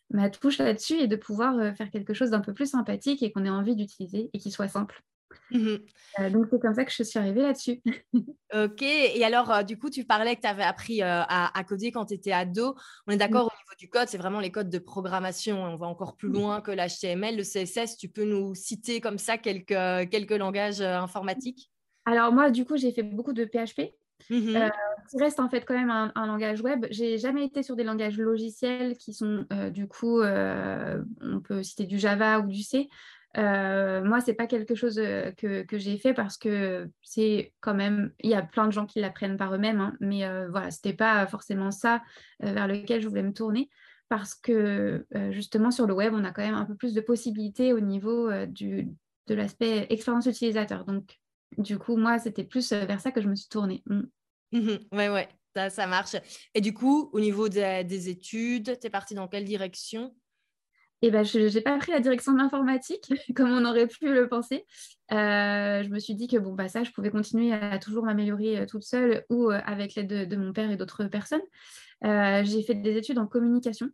ma 0.09 0.29
touche 0.29 0.59
là-dessus 0.59 0.99
et 0.99 1.07
de 1.07 1.15
pouvoir 1.15 1.75
faire 1.75 1.89
quelque 1.89 2.13
chose 2.13 2.29
d'un 2.29 2.41
peu 2.41 2.53
plus 2.53 2.71
sympathique 2.71 3.23
et 3.23 3.31
qu'on 3.31 3.45
ait 3.45 3.49
envie 3.49 3.75
d'utiliser 3.75 4.29
et 4.33 4.39
qui 4.39 4.51
soit 4.51 4.67
simple. 4.67 5.01
Mmh 5.51 5.77
donc, 6.31 6.45
c'est 6.51 6.59
comme 6.59 6.75
ça 6.75 6.85
que 6.85 6.91
je 6.91 7.01
suis 7.01 7.17
arrivée 7.17 7.41
là-dessus. 7.41 7.81
ok. 8.53 8.81
Et 8.81 9.23
alors, 9.23 9.63
du 9.63 9.79
coup, 9.79 9.89
tu 9.89 10.05
parlais 10.05 10.35
que 10.35 10.41
tu 10.41 10.47
avais 10.47 10.63
appris 10.63 11.01
à, 11.01 11.51
coder 11.67 11.91
quand 11.91 12.05
tu 12.05 12.13
étais 12.13 12.31
ado. 12.31 12.75
On 13.07 13.11
est 13.11 13.17
d'accord 13.17 13.45
au 13.45 13.55
niveau 13.55 13.75
du 13.79 13.89
code, 13.89 14.07
c'est 14.07 14.19
vraiment 14.19 14.39
les 14.39 14.51
codes 14.51 14.69
de 14.69 14.77
programmation. 14.77 15.63
On 15.63 15.75
va 15.75 15.87
encore 15.87 16.15
plus 16.15 16.29
loin 16.29 16.61
que 16.61 16.69
l'HTML, 16.69 17.35
le 17.35 17.43
CSS. 17.43 17.97
Tu 17.97 18.09
peux 18.09 18.25
nous 18.25 18.53
citer 18.53 19.01
comme 19.01 19.17
ça 19.17 19.39
quelques, 19.39 20.09
quelques 20.11 20.37
langages 20.37 20.81
informatiques? 20.81 21.71
Alors, 22.05 22.31
moi, 22.31 22.51
du 22.51 22.63
coup, 22.63 22.77
j'ai 22.77 22.91
fait 22.91 23.03
beaucoup 23.03 23.33
de 23.33 23.45
PHP. 23.45 23.93
Mmh 24.29 24.69
qui 25.09 25.17
reste 25.19 25.41
en 25.41 25.49
fait 25.49 25.65
quand 25.65 25.73
même 25.73 25.91
un, 25.91 26.25
langage 26.25 26.61
web. 26.61 26.85
J'ai 26.89 27.17
jamais 27.17 27.43
été 27.43 27.61
sur 27.61 27.75
des 27.75 27.83
langages 27.83 28.17
logiciels 28.17 28.95
qui 28.97 29.13
sont 29.13 29.45
du 29.71 29.87
coup, 29.87 30.21
on 30.23 31.39
peut 31.43 31.61
citer 31.61 31.85
du 31.85 31.99
Java 31.99 32.39
ou 32.39 32.47
du 32.47 32.63
C. 32.63 32.89
Euh, 33.37 34.03
moi, 34.03 34.21
c'est 34.21 34.35
pas 34.35 34.47
quelque 34.47 34.75
chose 34.75 34.99
euh, 34.99 35.31
que, 35.31 35.65
j'ai 35.77 35.97
fait 35.97 36.13
parce 36.13 36.37
que 36.37 36.89
c'est 37.01 37.53
quand 37.61 37.73
même, 37.73 38.11
il 38.19 38.29
y 38.29 38.35
a 38.35 38.43
plein 38.43 38.67
de 38.67 38.71
gens 38.71 38.85
qui 38.85 38.99
l'apprennent 38.99 39.37
par 39.37 39.53
eux-mêmes, 39.55 39.81
hein, 39.81 39.95
mais 39.99 40.25
euh, 40.25 40.47
voilà, 40.49 40.69
c'était 40.69 40.93
pas 40.93 41.25
forcément 41.25 41.71
ça 41.71 42.03
vers 42.39 42.67
lequel 42.67 43.01
je 43.01 43.07
voulais 43.07 43.23
me 43.23 43.33
tourner 43.33 43.69
parce 44.09 44.35
que 44.35 45.07
justement 45.31 45.71
sur 45.71 45.87
le 45.87 45.93
web, 45.93 46.13
on 46.13 46.23
a 46.23 46.31
quand 46.31 46.43
même 46.43 46.53
un 46.53 46.65
peu 46.65 46.75
plus 46.75 46.93
de 46.93 47.01
possibilités 47.01 47.73
au 47.73 47.79
niveau 47.79 48.29
du, 48.45 48.89
de 49.27 49.33
l'aspect 49.33 49.87
expérience 49.89 50.27
utilisateur. 50.27 50.85
Donc, 50.85 51.19
du 51.57 51.77
coup, 51.77 51.97
moi, 51.97 52.19
c'était 52.19 52.43
plus 52.43 52.71
vers 52.71 52.99
ça 52.99 53.11
que 53.11 53.21
je 53.21 53.27
me 53.27 53.35
suis 53.35 53.49
tournée. 53.49 53.83
Oui, 53.87 54.59
mmh. 54.59 54.95
ouais, 54.95 55.09
ouais, 55.09 55.29
ça, 55.55 55.69
ça, 55.69 55.87
marche. 55.87 56.15
Et 56.53 56.61
du 56.61 56.73
coup, 56.73 57.09
au 57.13 57.19
niveau 57.19 57.49
des 57.49 58.09
études, 58.09 58.77
tu 58.79 58.87
es 58.87 58.89
partie 58.89 59.15
dans 59.15 59.27
quelle 59.27 59.45
direction? 59.45 60.13
Et 61.03 61.11
ben, 61.11 61.25
je 61.25 61.53
n'ai 61.53 61.61
pas 61.61 61.77
pris 61.77 61.91
la 61.91 61.99
direction 61.99 62.31
de 62.31 62.37
l'informatique 62.37 63.11
comme 63.35 63.51
on 63.51 63.65
aurait 63.65 63.87
pu 63.87 64.07
le 64.13 64.29
penser. 64.29 64.65
Euh, 65.11 65.83
je 65.83 65.89
me 65.89 65.99
suis 65.99 66.15
dit 66.15 66.29
que 66.29 66.37
bon, 66.37 66.53
bah, 66.53 66.69
ça, 66.69 66.83
je 66.83 66.91
pouvais 66.91 67.11
continuer 67.11 67.51
à 67.51 67.77
toujours 67.77 68.05
m'améliorer 68.05 68.59
euh, 68.59 68.65
toute 68.65 68.83
seule 68.83 69.25
ou 69.29 69.51
euh, 69.51 69.59
avec 69.65 69.95
l'aide 69.95 70.29
de, 70.29 70.35
mon 70.37 70.53
père 70.53 70.71
et 70.71 70.77
d'autres 70.77 71.03
personnes. 71.03 71.41
j'ai 72.01 72.63
fait 72.63 72.75
des 72.75 72.95
études 72.95 73.19
en 73.19 73.27
communication 73.27 73.89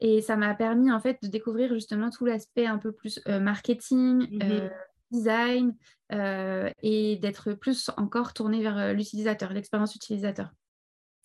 et 0.00 0.22
ça 0.22 0.34
m'a 0.34 0.54
permis 0.54 0.90
en 0.90 0.98
fait 0.98 1.18
de 1.22 1.28
découvrir 1.28 1.72
justement 1.72 2.10
tout 2.10 2.24
l'aspect 2.24 2.66
un 2.66 2.78
peu 2.78 2.90
plus 2.90 3.20
marketing, 3.26 4.26
mmh 4.32 4.70
design 5.14 5.74
et 6.10 7.16
d'être 7.20 7.52
plus 7.54 7.90
encore 7.96 8.34
tournée 8.34 8.62
vers 8.62 8.94
l'utilisateur, 8.94 9.52
l'expérience 9.52 9.94
utilisateur. 9.94 10.52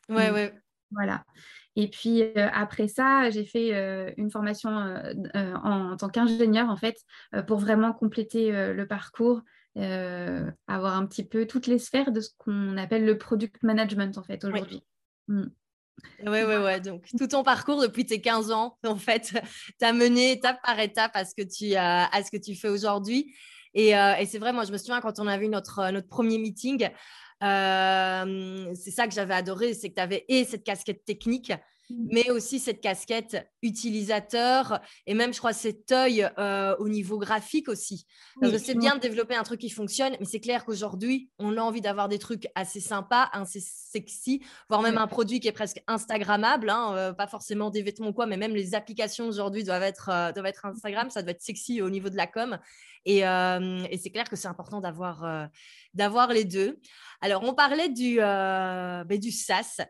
Ouais, 0.09 0.31
ouais. 0.31 0.53
Voilà. 0.91 1.23
Et 1.75 1.87
puis 1.87 2.23
après 2.35 2.87
ça, 2.87 3.29
j'ai 3.29 3.45
fait 3.45 4.13
une 4.17 4.31
formation 4.31 4.69
en, 5.63 5.95
tant 5.97 6.09
qu'ingénieur 6.09 6.69
en 6.69 6.77
fait 6.77 6.97
pour 7.47 7.59
vraiment 7.59 7.93
compléter 7.93 8.51
le 8.51 8.87
parcours, 8.87 9.41
avoir 9.75 10.95
un 10.95 11.05
petit 11.05 11.23
peu 11.23 11.45
toutes 11.45 11.67
les 11.67 11.79
sphères 11.79 12.11
de 12.11 12.21
ce 12.21 12.29
qu'on 12.37 12.77
appelle 12.77 13.05
le 13.05 13.17
product 13.17 13.61
management 13.63 14.17
en 14.17 14.23
fait 14.23 14.43
aujourd'hui. 14.43 14.83
Oui. 15.27 15.45
Oui, 16.25 16.39
oui, 16.47 16.55
ouais. 16.55 16.79
Donc, 16.79 17.07
tout 17.17 17.27
ton 17.27 17.43
parcours 17.43 17.81
depuis 17.81 18.05
tes 18.05 18.21
15 18.21 18.51
ans, 18.51 18.77
en 18.85 18.95
fait, 18.95 19.33
t'as 19.79 19.93
mené 19.93 20.31
étape 20.31 20.57
par 20.63 20.79
étape 20.79 21.11
à 21.13 21.25
ce 21.25 21.35
que 21.35 21.41
tu, 21.41 21.75
à 21.75 22.09
ce 22.23 22.31
que 22.31 22.41
tu 22.41 22.55
fais 22.55 22.69
aujourd'hui. 22.69 23.33
Et, 23.73 23.89
et 23.89 24.25
c'est 24.25 24.39
vrai, 24.39 24.53
moi, 24.53 24.63
je 24.65 24.71
me 24.71 24.77
souviens 24.77 25.01
quand 25.01 25.19
on 25.19 25.27
a 25.27 25.37
vu 25.37 25.47
notre, 25.47 25.91
notre 25.91 26.07
premier 26.07 26.37
meeting, 26.37 26.89
c'est 27.41 28.91
ça 28.91 29.07
que 29.07 29.13
j'avais 29.13 29.33
adoré, 29.33 29.73
c'est 29.73 29.89
que 29.89 29.95
tu 29.95 30.01
avais 30.01 30.25
et 30.27 30.43
cette 30.45 30.63
casquette 30.63 31.05
technique. 31.05 31.53
Mais 31.97 32.29
aussi 32.29 32.59
cette 32.59 32.81
casquette 32.81 33.49
utilisateur 33.61 34.79
et 35.05 35.13
même, 35.13 35.33
je 35.33 35.39
crois, 35.39 35.53
cet 35.53 35.91
œil 35.91 36.29
au 36.79 36.89
niveau 36.89 37.17
graphique 37.17 37.69
aussi. 37.69 38.05
Parce 38.39 38.53
que 38.53 38.59
c'est 38.59 38.77
bien 38.77 38.95
de 38.95 38.99
développer 38.99 39.35
un 39.35 39.43
truc 39.43 39.59
qui 39.59 39.69
fonctionne, 39.69 40.15
mais 40.19 40.25
c'est 40.25 40.39
clair 40.39 40.65
qu'aujourd'hui, 40.65 41.29
on 41.39 41.57
a 41.57 41.61
envie 41.61 41.81
d'avoir 41.81 42.09
des 42.09 42.19
trucs 42.19 42.47
assez 42.55 42.79
sympas, 42.79 43.29
assez 43.31 43.61
sexy, 43.61 44.41
voire 44.69 44.81
même 44.81 44.97
un 44.97 45.07
produit 45.07 45.39
qui 45.39 45.47
est 45.47 45.53
presque 45.53 45.81
Instagrammable, 45.87 46.69
hein, 46.69 47.13
pas 47.17 47.27
forcément 47.27 47.69
des 47.69 47.81
vêtements 47.81 48.09
ou 48.09 48.13
quoi, 48.13 48.25
mais 48.25 48.37
même 48.37 48.53
les 48.53 48.75
applications 48.75 49.27
aujourd'hui 49.27 49.63
doivent 49.63 49.83
être, 49.83 50.33
doivent 50.33 50.45
être 50.45 50.65
Instagram, 50.65 51.09
ça 51.09 51.21
doit 51.21 51.31
être 51.31 51.41
sexy 51.41 51.81
au 51.81 51.89
niveau 51.89 52.09
de 52.09 52.17
la 52.17 52.27
com. 52.27 52.57
Et, 53.05 53.19
et 53.19 53.97
c'est 53.97 54.09
clair 54.11 54.29
que 54.29 54.35
c'est 54.35 54.47
important 54.47 54.81
d'avoir 54.81 55.49
d'avoir 55.93 56.31
les 56.31 56.45
deux. 56.45 56.79
Alors, 57.21 57.43
on 57.43 57.53
parlait 57.53 57.89
du, 57.89 58.17
euh, 58.19 59.03
ben, 59.03 59.19
du 59.19 59.31
SaaS. 59.31 59.81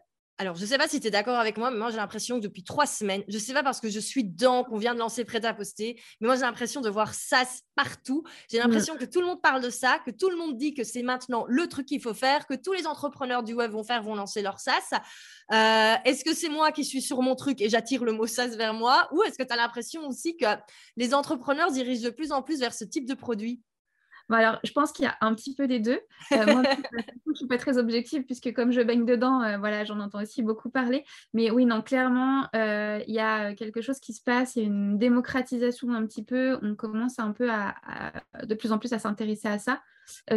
Alors, 0.41 0.55
je 0.55 0.61
ne 0.61 0.67
sais 0.67 0.77
pas 0.77 0.87
si 0.87 1.01
tu 1.01 1.07
es 1.07 1.11
d'accord 1.11 1.37
avec 1.37 1.57
moi, 1.57 1.69
mais 1.69 1.77
moi, 1.77 1.89
j'ai 1.89 1.97
l'impression 1.97 2.37
que 2.37 2.43
depuis 2.43 2.63
trois 2.63 2.85
semaines, 2.85 3.23
je 3.27 3.33
ne 3.33 3.39
sais 3.39 3.51
pas 3.51 3.61
parce 3.61 3.81
que 3.81 3.89
je 3.89 3.99
suis 3.99 4.23
dedans, 4.23 4.63
qu'on 4.63 4.77
vient 4.77 4.93
de 4.93 4.99
lancer 4.99 5.25
Prêt 5.25 5.43
à 5.43 5.53
poster, 5.53 6.01
mais 6.21 6.27
moi, 6.27 6.35
j'ai 6.35 6.43
l'impression 6.43 6.79
de 6.79 6.89
voir 6.89 7.13
SaaS 7.13 7.63
partout. 7.75 8.23
J'ai 8.49 8.57
mmh. 8.57 8.61
l'impression 8.61 8.95
que 8.95 9.03
tout 9.03 9.19
le 9.19 9.27
monde 9.27 9.41
parle 9.41 9.61
de 9.61 9.69
ça, 9.69 9.99
que 10.05 10.11
tout 10.11 10.29
le 10.29 10.37
monde 10.37 10.55
dit 10.55 10.73
que 10.73 10.85
c'est 10.85 11.03
maintenant 11.03 11.43
le 11.49 11.67
truc 11.67 11.87
qu'il 11.87 12.01
faut 12.01 12.13
faire, 12.13 12.47
que 12.47 12.53
tous 12.53 12.71
les 12.71 12.87
entrepreneurs 12.87 13.43
du 13.43 13.53
web 13.53 13.71
vont 13.71 13.83
faire, 13.83 14.01
vont 14.01 14.15
lancer 14.15 14.41
leur 14.41 14.61
SaaS. 14.61 14.97
Euh, 15.51 15.95
est-ce 16.05 16.23
que 16.23 16.33
c'est 16.33 16.47
moi 16.47 16.71
qui 16.71 16.85
suis 16.85 17.01
sur 17.01 17.21
mon 17.21 17.35
truc 17.35 17.59
et 17.59 17.67
j'attire 17.67 18.05
le 18.05 18.13
mot 18.13 18.25
SaaS 18.25 18.55
vers 18.55 18.73
moi? 18.73 19.09
Ou 19.11 19.23
est-ce 19.23 19.37
que 19.37 19.43
tu 19.43 19.51
as 19.51 19.57
l'impression 19.57 20.07
aussi 20.07 20.37
que 20.37 20.45
les 20.95 21.13
entrepreneurs 21.13 21.73
dirigent 21.73 22.05
de 22.05 22.11
plus 22.11 22.31
en 22.31 22.41
plus 22.41 22.61
vers 22.61 22.73
ce 22.73 22.85
type 22.85 23.05
de 23.05 23.13
produit? 23.13 23.61
Alors, 24.37 24.59
je 24.63 24.71
pense 24.71 24.91
qu'il 24.91 25.05
y 25.05 25.07
a 25.07 25.17
un 25.21 25.33
petit 25.33 25.55
peu 25.55 25.67
des 25.67 25.79
deux. 25.79 25.99
Euh, 26.31 26.45
moi, 26.45 26.63
je 27.25 27.29
ne 27.29 27.35
suis 27.35 27.47
pas 27.47 27.57
très 27.57 27.77
objective 27.77 28.23
puisque 28.23 28.53
comme 28.53 28.71
je 28.71 28.81
baigne 28.81 29.05
dedans, 29.05 29.41
euh, 29.41 29.57
voilà, 29.57 29.83
j'en 29.85 29.99
entends 29.99 30.21
aussi 30.21 30.43
beaucoup 30.43 30.69
parler. 30.69 31.03
Mais 31.33 31.51
oui, 31.51 31.65
non, 31.65 31.81
clairement, 31.81 32.47
euh, 32.55 33.01
il 33.07 33.13
y 33.13 33.19
a 33.19 33.53
quelque 33.55 33.81
chose 33.81 33.99
qui 33.99 34.13
se 34.13 34.21
passe, 34.21 34.55
il 34.55 34.59
y 34.59 34.65
a 34.65 34.67
une 34.67 34.97
démocratisation 34.97 35.91
un 35.93 36.05
petit 36.05 36.23
peu. 36.23 36.59
On 36.61 36.75
commence 36.75 37.19
un 37.19 37.31
peu 37.31 37.49
à, 37.51 37.75
de 38.43 38.53
plus 38.53 38.71
en 38.71 38.77
plus 38.77 38.93
à 38.93 38.99
s'intéresser 38.99 39.47
à 39.47 39.59
ça. 39.59 39.81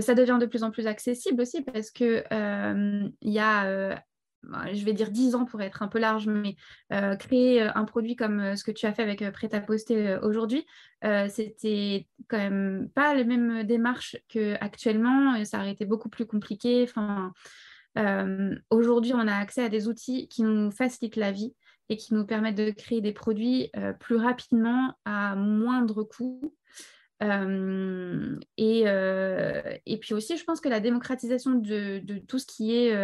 ça 0.01 0.15
devient 0.15 0.39
de 0.41 0.47
plus 0.47 0.63
en 0.63 0.71
plus 0.71 0.87
accessible 0.87 1.43
aussi 1.43 1.63
parce 1.63 1.91
que 1.91 2.25
il 3.21 3.33
y 3.33 3.39
a 3.39 4.03
je 4.73 4.85
vais 4.85 4.93
dire 4.93 5.11
10 5.11 5.35
ans 5.35 5.45
pour 5.45 5.61
être 5.63 5.83
un 5.83 5.89
peu 5.89 5.99
large, 5.99 6.27
mais 6.27 6.57
euh, 6.93 7.17
créer 7.17 7.63
euh, 7.63 7.71
un 7.75 7.85
produit 7.85 8.17
comme 8.17 8.41
euh, 8.41 8.57
ce 8.57 8.65
que 8.65 8.71
tu 8.71 8.87
as 8.87 8.93
fait 8.93 9.03
avec 9.03 9.29
Prêt 9.33 9.55
à 9.55 9.61
poster 9.61 10.19
aujourd'hui, 10.23 10.67
c'était 11.29 12.07
quand 12.29 12.39
même 12.39 12.89
pas 12.95 13.15
les 13.15 13.25
mêmes 13.25 13.65
démarches 13.65 14.17
qu'actuellement. 14.29 15.45
Ça 15.45 15.59
aurait 15.59 15.73
été 15.73 15.85
beaucoup 15.85 16.09
plus 16.09 16.27
compliqué. 16.27 16.85
Enfin, 16.85 17.33
aujourd'hui, 18.71 19.13
on 19.15 19.27
a 19.27 19.35
accès 19.35 19.65
à 19.65 19.69
des 19.69 19.89
outils 19.89 20.29
qui 20.29 20.43
nous 20.43 20.71
facilitent 20.71 21.17
la 21.17 21.33
vie 21.33 21.55
et 21.89 21.97
qui 21.97 22.15
nous 22.15 22.25
permettent 22.25 22.57
de 22.57 22.71
créer 22.71 23.01
des 23.01 23.13
produits 23.13 23.71
plus 23.99 24.17
rapidement 24.17 24.95
à 25.05 25.35
moindre 25.35 26.05
coût. 26.05 26.55
et, 27.21 28.85
puis 30.01 30.15
aussi, 30.15 30.37
je 30.37 30.45
pense 30.45 30.61
que 30.61 30.69
la 30.69 30.81
démocratisation 30.81 31.53
de 31.53 32.19
tout 32.29 32.39
ce 32.39 32.47
qui 32.47 32.77
est 32.77 32.95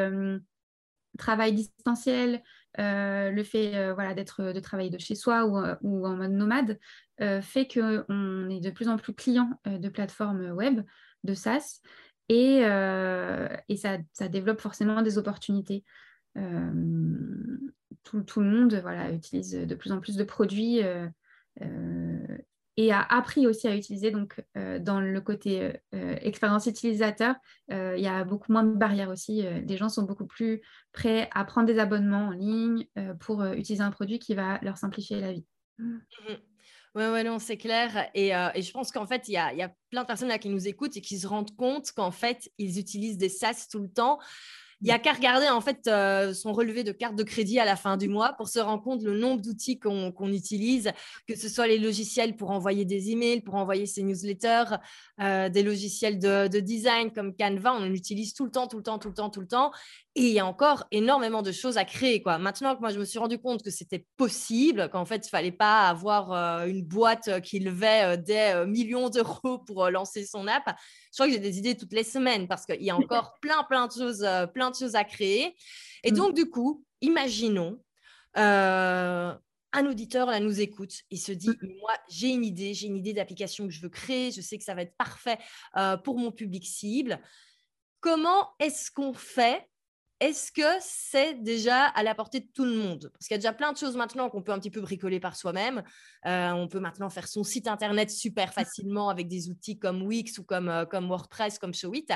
travail 1.19 1.53
distanciel, 1.53 2.43
euh, 2.79 3.31
le 3.31 3.43
fait 3.43 3.75
euh, 3.77 3.93
voilà, 3.93 4.15
d'être, 4.15 4.53
de 4.53 4.61
travailler 4.61 4.91
de 4.91 4.99
chez 4.99 5.15
soi 5.15 5.45
ou, 5.45 5.59
euh, 5.59 5.77
en 5.83 6.17
mode 6.17 6.33
nomade 6.33 6.79
fait 7.43 7.67
qu'on 7.67 8.49
est 8.49 8.61
de 8.61 8.71
plus 8.71 8.89
en 8.89 8.97
plus 8.97 9.13
client 9.13 9.51
de 9.67 9.89
plateformes 9.89 10.53
web, 10.53 10.83
de 11.25 11.35
SaaS, 11.35 11.81
et, 12.29 12.63
ça, 12.63 14.29
développe 14.29 14.61
forcément 14.61 15.03
des 15.03 15.19
opportunités. 15.19 15.85
Tout, 18.05 18.23
tout, 18.23 18.41
le 18.41 18.47
monde 18.47 18.75
voilà, 18.75 19.11
utilise 19.11 19.51
de 19.51 19.75
plus 19.75 19.91
en 19.91 19.99
plus 19.99 20.17
de 20.17 20.23
produits 20.23 20.81
et 22.79 22.93
a 22.93 23.03
appris 23.03 23.49
aussi 23.49 23.67
à 23.67 23.75
utiliser. 23.77 24.13
Donc, 24.13 24.41
euh, 24.57 24.79
dans 24.79 25.01
le 25.01 25.21
côté 25.21 25.63
euh, 25.63 25.73
euh, 25.97 26.17
expérience 26.23 26.67
utilisateur, 26.67 27.35
il 27.71 28.01
y 28.01 28.07
a 28.07 28.25
beaucoup 28.25 28.53
moins 28.53 28.63
de 28.63 28.77
barrières 28.77 29.11
aussi. 29.11 29.43
les 29.43 29.77
gens 29.77 29.89
sont 29.89 30.05
beaucoup 30.05 30.27
plus 30.27 30.63
prêts 30.93 31.29
à 31.35 31.45
prendre 31.45 31.67
des 31.67 31.79
abonnements 31.79 32.29
en 32.29 32.31
ligne 32.31 32.87
pour 33.21 33.45
utiliser 33.45 33.83
un 33.83 33.91
produit 33.91 34.19
qui 34.19 34.35
va 34.35 34.59
leur 34.63 34.79
simplifier 34.79 35.21
la 35.21 35.33
vie. 35.33 35.45
Oui, 35.79 37.05
ouais, 37.05 37.25
non, 37.25 37.39
c'est 37.39 37.59
clair. 37.59 38.09
Et, 38.15 38.29
et, 38.29 38.63
je 38.63 38.73
pense 38.73 38.91
qu'en 38.91 39.07
fait, 39.07 39.29
il 39.29 39.33
y 39.33 39.37
a, 39.37 39.53
y 39.53 39.61
a, 39.61 39.71
plein 39.91 40.03
de 40.03 40.07
personnes 40.07 40.29
là 40.29 40.39
qui 40.39 40.49
nous 40.49 40.67
écoutent 40.67 40.97
et 40.97 41.03
qui 41.03 41.19
se 41.19 41.27
rendent 41.27 41.55
compte 41.57 41.93
qu'en 41.93 42.11
fait, 42.11 42.51
ils 42.57 42.79
utilisent 42.79 43.19
des 43.19 43.29
SaaS 43.29 43.67
tout 43.71 43.81
le 43.81 43.91
temps. 43.91 44.19
Il 44.81 44.85
n'y 44.85 44.93
a 44.93 44.99
qu'à 44.99 45.13
regarder 45.13 45.49
en 45.49 45.61
fait 45.61 45.89
euh, 45.89 46.33
son 46.33 46.53
relevé 46.53 46.85
de 46.85 46.93
carte 46.93 47.17
de 47.17 47.25
crédit 47.25 47.59
à 47.59 47.65
la 47.65 47.75
fin 47.75 47.97
du 47.97 48.09
mois 48.09 48.35
pour 48.35 48.49
se 48.49 48.61
rendre 48.61 48.83
compte 48.83 49.03
le 49.03 49.19
nombre 49.19 49.43
d'outils 49.43 49.81
qu'on 49.81 50.33
utilise, 50.33 50.93
que 51.27 51.37
ce 51.37 51.49
soit 51.49 51.67
les 51.67 51.79
logiciels 51.79 52.37
pour 52.37 52.51
envoyer 52.51 52.85
des 52.85 53.11
emails, 53.11 53.41
pour 53.41 53.57
envoyer 53.57 53.87
ses 53.87 54.05
newsletters, 54.05 54.77
euh, 55.21 55.49
des 55.49 55.65
logiciels 55.65 56.21
de, 56.21 56.47
de, 56.47 56.61
design 56.61 57.11
comme 57.11 57.35
Canva, 57.35 57.75
on 57.75 57.93
utilise 57.93 58.35
tout 58.35 58.45
le 58.45 58.53
temps, 58.53 58.69
tout 58.69 58.77
le 58.77 58.83
temps, 58.85 58.99
tout 58.99 59.09
le 59.09 59.15
temps, 59.15 59.31
tout 59.31 59.41
le 59.41 59.49
temps. 59.49 59.73
Et 60.19 60.23
il 60.23 60.33
y 60.33 60.41
a 60.41 60.47
encore 60.47 60.85
énormément 60.91 61.43
de 61.43 61.53
choses 61.53 61.79
à 61.79 61.85
créer. 61.85 62.21
Quoi. 62.21 62.39
Maintenant 62.39 62.75
que 62.75 62.81
moi, 62.81 62.91
je 62.91 62.99
me 62.99 63.05
suis 63.05 63.21
rendu 63.21 63.39
compte 63.39 63.63
que 63.63 63.71
c'était 63.71 64.05
possible, 64.17 64.89
qu'en 64.91 65.05
fait, 65.05 65.19
il 65.19 65.27
ne 65.27 65.29
fallait 65.29 65.53
pas 65.53 65.89
avoir 65.89 66.33
euh, 66.33 66.67
une 66.67 66.83
boîte 66.83 67.41
qui 67.43 67.61
levait 67.61 68.19
des 68.19 68.65
millions 68.67 69.11
d'euros 69.11 69.59
pour 69.59 69.89
lancer 69.91 70.27
son 70.27 70.49
app, 70.49 70.65
je 70.67 71.19
crois 71.19 71.27
que 71.27 71.33
j'ai 71.33 71.39
des 71.39 71.59
idées 71.59 71.77
toutes 71.77 71.93
les 71.93 72.03
semaines 72.03 72.49
parce 72.49 72.67
qu'il 72.67 72.83
y 72.83 72.91
a 72.91 72.97
encore 72.97 73.39
plein, 73.41 73.63
plein 73.69 73.87
de 73.87 73.93
choses, 73.93 74.29
plein 74.55 74.73
de 74.73 74.75
choses 74.75 74.97
à 74.97 75.05
créer. 75.05 75.55
Et 76.03 76.11
mm. 76.11 76.17
donc, 76.17 76.35
du 76.35 76.51
coup, 76.51 76.85
imaginons, 77.01 77.79
un 78.35 79.87
auditeur 79.87 80.27
là 80.27 80.41
nous 80.41 80.61
écoute 80.61 80.95
et 81.13 81.17
se 81.17 81.31
dit 81.31 81.51
mmh. 81.51 81.79
moi 81.81 81.93
j'ai 82.09 82.29
une 82.29 82.45
idée, 82.45 82.73
j'ai 82.73 82.87
une 82.87 82.97
idée 82.97 83.13
d'application 83.13 83.67
que 83.67 83.73
je 83.73 83.83
veux 83.83 83.89
créer, 83.89 84.31
je 84.31 84.41
sais 84.41 84.57
que 84.57 84.65
ça 84.65 84.75
va 84.75 84.83
être 84.83 84.97
parfait 84.97 85.39
pour 86.05 86.19
mon 86.19 86.33
public 86.33 86.65
cible. 86.65 87.21
Comment 88.01 88.49
est-ce 88.61 88.91
qu'on 88.91 89.13
fait 89.13 89.69
est-ce 90.21 90.51
que 90.51 90.63
c'est 90.81 91.35
déjà 91.35 91.85
à 91.85 92.03
la 92.03 92.15
portée 92.15 92.41
de 92.41 92.49
tout 92.53 92.65
le 92.65 92.75
monde? 92.75 93.11
Parce 93.13 93.27
qu'il 93.27 93.35
y 93.35 93.37
a 93.37 93.39
déjà 93.39 93.53
plein 93.53 93.73
de 93.73 93.79
choses 93.79 93.97
maintenant 93.97 94.29
qu'on 94.31 94.43
peut 94.43 94.53
un 94.53 94.59
petit 94.59 94.71
peu 94.71 94.81
bricoler 94.81 95.21
par 95.21 95.37
soi-même. 95.37 95.83
on 96.25 96.69
peut 96.69 96.81
maintenant 96.81 97.09
faire 97.09 97.29
son 97.29 97.45
site 97.45 97.69
internet 97.69 98.11
super 98.11 98.53
facilement 98.53 99.11
avec 99.11 99.29
des 99.29 99.49
outils 99.49 99.79
comme 99.79 100.03
Wix 100.03 100.39
ou 100.39 100.45
comme, 100.45 100.87
comme 100.91 101.09
WordPress, 101.09 101.59
comme 101.59 101.73
Showit. 101.73 102.07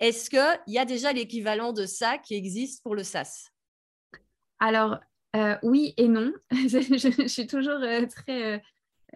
Est-ce 0.00 0.30
qu'il 0.30 0.74
y 0.74 0.78
a 0.78 0.86
déjà 0.86 1.12
l'équivalent 1.12 1.72
de 1.72 1.84
ça 1.84 2.16
qui 2.16 2.34
existe 2.34 2.82
pour 2.82 2.94
le 2.94 3.04
SaaS? 3.04 3.50
Alors, 4.58 4.98
euh, 5.36 5.56
oui 5.62 5.94
et 5.96 6.08
non. 6.08 6.32
je, 6.50 7.26
suis 7.28 7.46
toujours 7.46 7.80
euh, 7.82 8.06
très, 8.06 8.62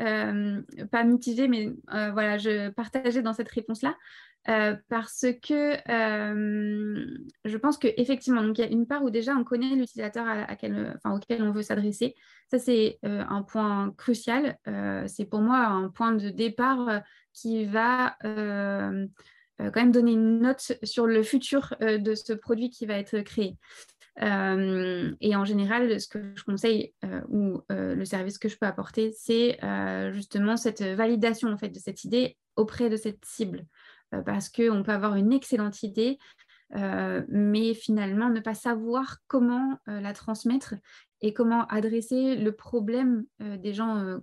euh, 0.00 0.62
pas 0.90 1.04
mitigée, 1.04 1.48
mais 1.48 1.70
voilà, 1.88 2.38
je 2.38 2.70
partageais 2.70 3.22
dans 3.22 3.32
cette 3.32 3.50
réponse-là. 3.50 3.96
Parce 4.44 5.26
que 5.38 5.76
je 7.44 7.56
pense 7.56 7.78
qu'effectivement, 7.78 8.42
il 8.42 8.58
y 8.58 8.62
a 8.62 8.68
une 8.68 8.86
part 8.86 9.02
où 9.02 9.10
déjà 9.10 9.34
on 9.34 9.44
connaît 9.44 9.74
l'utilisateur 9.74 10.26
à, 10.26 10.46
enfin, 10.52 11.16
auquel 11.16 11.42
on 11.42 11.52
veut 11.52 11.62
s'adresser. 11.62 12.14
Ça, 12.50 12.58
c'est 12.58 12.98
un 13.02 13.42
point 13.42 13.94
crucial. 13.96 14.58
c'est 15.06 15.24
pour 15.24 15.40
moi 15.40 15.58
un 15.58 15.88
point 15.88 16.12
de 16.12 16.30
départ 16.30 17.02
qui 17.32 17.64
va 17.64 18.16
quand 18.22 19.76
même 19.76 19.92
donner 19.92 20.12
une 20.12 20.40
note 20.40 20.72
sur 20.82 21.06
le 21.06 21.22
futur 21.22 21.74
de 21.80 22.14
ce 22.14 22.32
produit 22.32 22.70
qui 22.70 22.86
va 22.86 22.98
être 22.98 23.20
créé. 23.20 23.56
Euh, 24.22 25.12
et 25.20 25.34
en 25.34 25.44
général, 25.44 26.00
ce 26.00 26.08
que 26.08 26.18
je 26.36 26.44
conseille 26.44 26.94
euh, 27.04 27.20
ou 27.28 27.62
euh, 27.72 27.94
le 27.94 28.04
service 28.04 28.38
que 28.38 28.48
je 28.48 28.56
peux 28.56 28.66
apporter, 28.66 29.12
c'est 29.12 29.58
justement 30.12 30.56
cette 30.56 30.82
validation 30.82 31.48
en 31.48 31.58
fait, 31.58 31.70
de 31.70 31.78
cette 31.78 32.04
idée 32.04 32.36
auprès 32.56 32.88
de 32.88 32.96
cette 32.96 33.24
cible. 33.24 33.66
Parce 34.24 34.48
qu'on 34.48 34.82
peut 34.82 34.92
avoir 34.92 35.16
une 35.16 35.32
excellente 35.32 35.82
idée, 35.82 36.18
mais 36.70 37.74
finalement 37.74 38.30
ne 38.30 38.40
pas 38.40 38.54
savoir 38.54 39.18
comment 39.26 39.78
la 39.86 40.12
transmettre 40.12 40.74
et 41.20 41.32
comment 41.32 41.66
adresser 41.66 42.36
le 42.36 42.52
problème 42.52 43.24
des 43.40 43.74
gens 43.74 44.20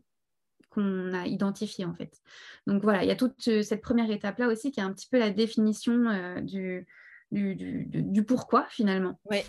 qu'on 0.69 1.13
a 1.13 1.27
identifiés 1.27 1.85
en 1.85 1.93
fait. 1.93 2.13
Donc 2.67 2.83
voilà, 2.83 3.03
il 3.03 3.07
y 3.07 3.11
a 3.11 3.15
toute 3.15 3.61
cette 3.61 3.81
première 3.81 4.09
étape-là 4.09 4.47
aussi 4.47 4.71
qui 4.71 4.79
est 4.79 4.83
un 4.83 4.93
petit 4.93 5.07
peu 5.09 5.19
la 5.19 5.29
définition 5.29 6.41
du, 6.41 6.87
du, 7.31 7.55
du, 7.55 7.85
du, 7.89 8.23
pourquoi 8.23 8.65
finalement. 8.69 9.19
Oui, 9.29 9.43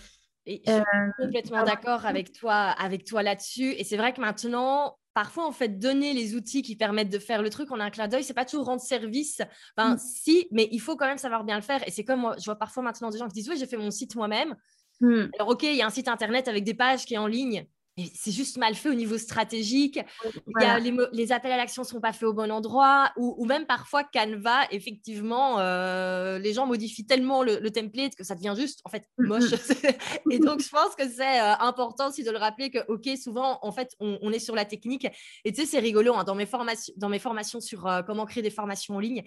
et 0.47 0.61
je 0.67 0.73
suis 0.73 0.81
euh, 0.81 1.11
complètement 1.19 1.63
d'accord 1.63 2.05
avec 2.05 2.33
toi, 2.33 2.55
avec 2.55 3.05
toi 3.05 3.23
là-dessus. 3.23 3.73
Et 3.73 3.85
c'est 3.85 3.97
vrai 3.97 4.13
que 4.13 4.21
maintenant, 4.21 4.99
parfois, 5.15 5.47
en 5.47 5.53
fait, 5.53 5.79
donner 5.79 6.13
les 6.13 6.35
outils 6.35 6.63
qui 6.63 6.77
permettent 6.77 7.11
de 7.11 7.19
faire 7.19 7.43
le 7.43 7.51
truc 7.51 7.71
en 7.71 7.81
un 7.81 7.91
clin 7.91 8.09
d'œil, 8.09 8.25
c'est 8.25 8.35
pas 8.35 8.45
toujours 8.45 8.67
rendre 8.67 8.81
service. 8.81 9.41
Ben, 9.77 9.97
si, 9.99 10.49
mais 10.51 10.69
il 10.73 10.81
faut 10.81 10.97
quand 10.97 11.07
même 11.07 11.19
savoir 11.19 11.45
bien 11.45 11.57
le 11.57 11.63
faire. 11.63 11.87
Et 11.87 11.91
c'est 11.91 12.05
comme 12.05 12.21
moi, 12.21 12.37
je 12.39 12.45
vois 12.45 12.57
parfois 12.57 12.83
maintenant 12.83 13.11
des 13.11 13.19
gens 13.19 13.29
qui 13.29 13.35
disent 13.35 13.49
Oui, 13.49 13.57
j'ai 13.59 13.67
fait 13.67 13.77
mon 13.77 13.91
site 13.91 14.15
moi-même. 14.17 14.57
Mmh. 15.01 15.25
Alors, 15.39 15.49
OK, 15.49 15.65
il 15.65 15.77
y 15.77 15.83
a 15.83 15.87
un 15.87 15.91
site 15.91 16.09
internet 16.09 16.49
avec 16.49 16.65
des 16.65 16.75
pages 16.75 17.05
qui 17.05 17.15
est 17.15 17.19
en 17.19 17.27
ligne 17.27 17.67
c'est 18.15 18.33
juste 18.33 18.57
mal 18.57 18.75
fait 18.75 18.89
au 18.89 18.95
niveau 18.95 19.19
stratégique. 19.19 20.01
Il 20.25 20.63
y 20.63 20.65
a 20.65 20.79
les, 20.79 21.33
appels 21.33 21.53
à 21.53 21.57
l'action 21.57 21.83
ne 21.83 21.87
sont 21.87 22.01
pas 22.01 22.13
faits 22.13 22.25
au 22.29 22.33
bon 22.33 22.51
endroit, 22.51 23.13
ou, 23.17 23.45
même 23.45 23.67
parfois 23.67 24.03
Canva, 24.03 24.63
effectivement, 24.71 25.59
euh, 25.59 26.39
les 26.39 26.55
gens 26.55 26.67
modifient 26.67 27.07
tellement 27.07 27.43
le, 27.43 27.71
template 27.71 28.15
que 28.15 28.25
ça 28.25 28.35
devient 28.35 28.55
juste 28.57 28.81
en 28.85 28.91
fait 28.91 29.09
mm, 29.19 29.27
moche. 29.27 29.51
Mm. 29.51 30.31
et 30.31 30.39
donc 30.39 30.61
je 30.61 30.69
pense 30.69 30.95
que 30.95 31.09
c'est 31.09 31.41
euh, 31.41 31.55
important 31.59 32.09
aussi 32.09 32.23
de 32.23 32.31
le 32.31 32.39
rappeler 32.39 32.71
que 32.71 32.79
ok, 32.89 33.09
souvent 33.23 33.59
en 33.63 33.73
fait 33.73 33.95
on, 34.01 34.33
est 34.33 34.39
sur 34.39 34.55
la 34.55 34.65
technique. 34.65 35.07
Et 35.45 35.53
tu 35.53 35.61
sais 35.61 35.67
c'est 35.67 35.79
rigolo 35.79 36.15
hein, 36.15 36.25
dans 36.25 36.35
mes 36.35 36.47
formations, 36.47 36.93
dans 36.97 37.09
mes 37.09 37.19
formations 37.19 37.61
sur 37.61 37.87
euh, 37.87 38.03
comment 38.03 38.25
créer 38.27 38.43
des 38.43 38.51
formations 38.51 38.97
en 38.97 39.01
ligne, 39.01 39.23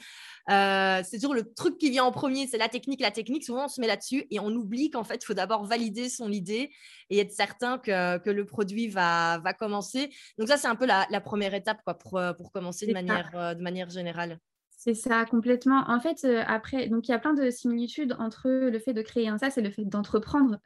c'est 0.47 1.17
toujours 1.17 1.33
le 1.33 1.53
truc 1.53 1.77
qui 1.77 1.89
vient 1.91 2.03
en 2.03 2.11
premier, 2.11 2.47
c'est 2.47 2.57
la 2.57 2.69
technique, 2.69 3.01
la 3.01 3.11
technique. 3.11 3.43
Souvent 3.43 3.65
on 3.65 3.67
se 3.67 3.79
met 3.79 3.87
là-dessus 3.87 4.25
et 4.31 4.39
on 4.39 4.49
oublie 4.49 4.89
qu'en 4.89 5.03
fait 5.03 5.21
il 5.23 5.25
faut 5.25 5.33
d'abord 5.33 5.65
valider 5.65 6.09
son 6.09 6.31
idée 6.31 6.71
et 7.09 7.19
être 7.19 7.31
certain 7.31 7.77
que, 7.77 8.17
que 8.19 8.29
le 8.29 8.45
produit 8.45 8.64
va, 8.91 9.39
va 9.39 9.53
commencer. 9.53 10.09
Donc 10.37 10.47
ça, 10.47 10.57
c'est 10.57 10.67
un 10.67 10.75
peu 10.75 10.85
la, 10.85 11.21
première 11.21 11.53
étape 11.53 11.81
quoi, 11.83 11.97
pour, 11.97 12.17
euh, 12.17 12.33
pour 12.33 12.51
commencer 12.51 12.85
de 12.85 12.93
manière, 12.93 13.31
euh, 13.35 13.53
de 13.53 13.61
manière 13.61 13.89
générale. 13.89 14.39
C'est 14.77 14.93
ça, 14.93 15.25
complètement. 15.25 15.83
En 15.87 15.99
fait, 15.99 16.25
euh, 16.25 16.43
après, 16.45 16.87
donc 16.89 17.07
il 17.07 17.11
y 17.11 17.13
a 17.15 17.19
plein 17.19 17.33
de 17.33 17.49
similitudes 17.49 18.15
entre 18.19 18.49
le 18.49 18.77
fait 18.77 18.93
de 18.93 19.01
créer 19.01 19.27
un 19.27 19.37
SaaS 19.37 19.53
et 19.57 19.61
le 19.61 19.71
fait 19.71 19.85
d'entreprendre, 19.85 20.59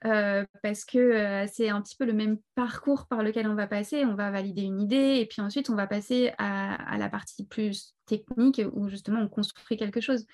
parce 0.61 0.83
que 0.83 1.45
c'est 1.51 1.69
un 1.69 1.81
petit 1.81 1.95
peu 1.95 2.05
le 2.05 2.13
même 2.13 2.37
parcours 2.55 3.07
par 3.07 3.23
lequel 3.23 3.47
on 3.47 3.55
va 3.55 3.67
passer. 3.67 4.05
On 4.05 4.15
va 4.15 4.31
valider 4.31 4.63
une 4.63 4.81
idée 4.81 5.19
et 5.19 5.25
puis 5.25 5.41
ensuite 5.41 5.69
on 5.69 5.75
va 5.75 5.87
passer 5.87 6.33
à, 6.37 6.75
à 6.91 6.97
la 6.97 7.07
partie 7.07 7.45
plus 7.45 7.95
technique 8.07 8.61
où 8.73 8.89
justement 8.89 9.21
on 9.21 9.29
construit 9.29 9.77
quelque 9.77 10.01
chose. 10.01 10.25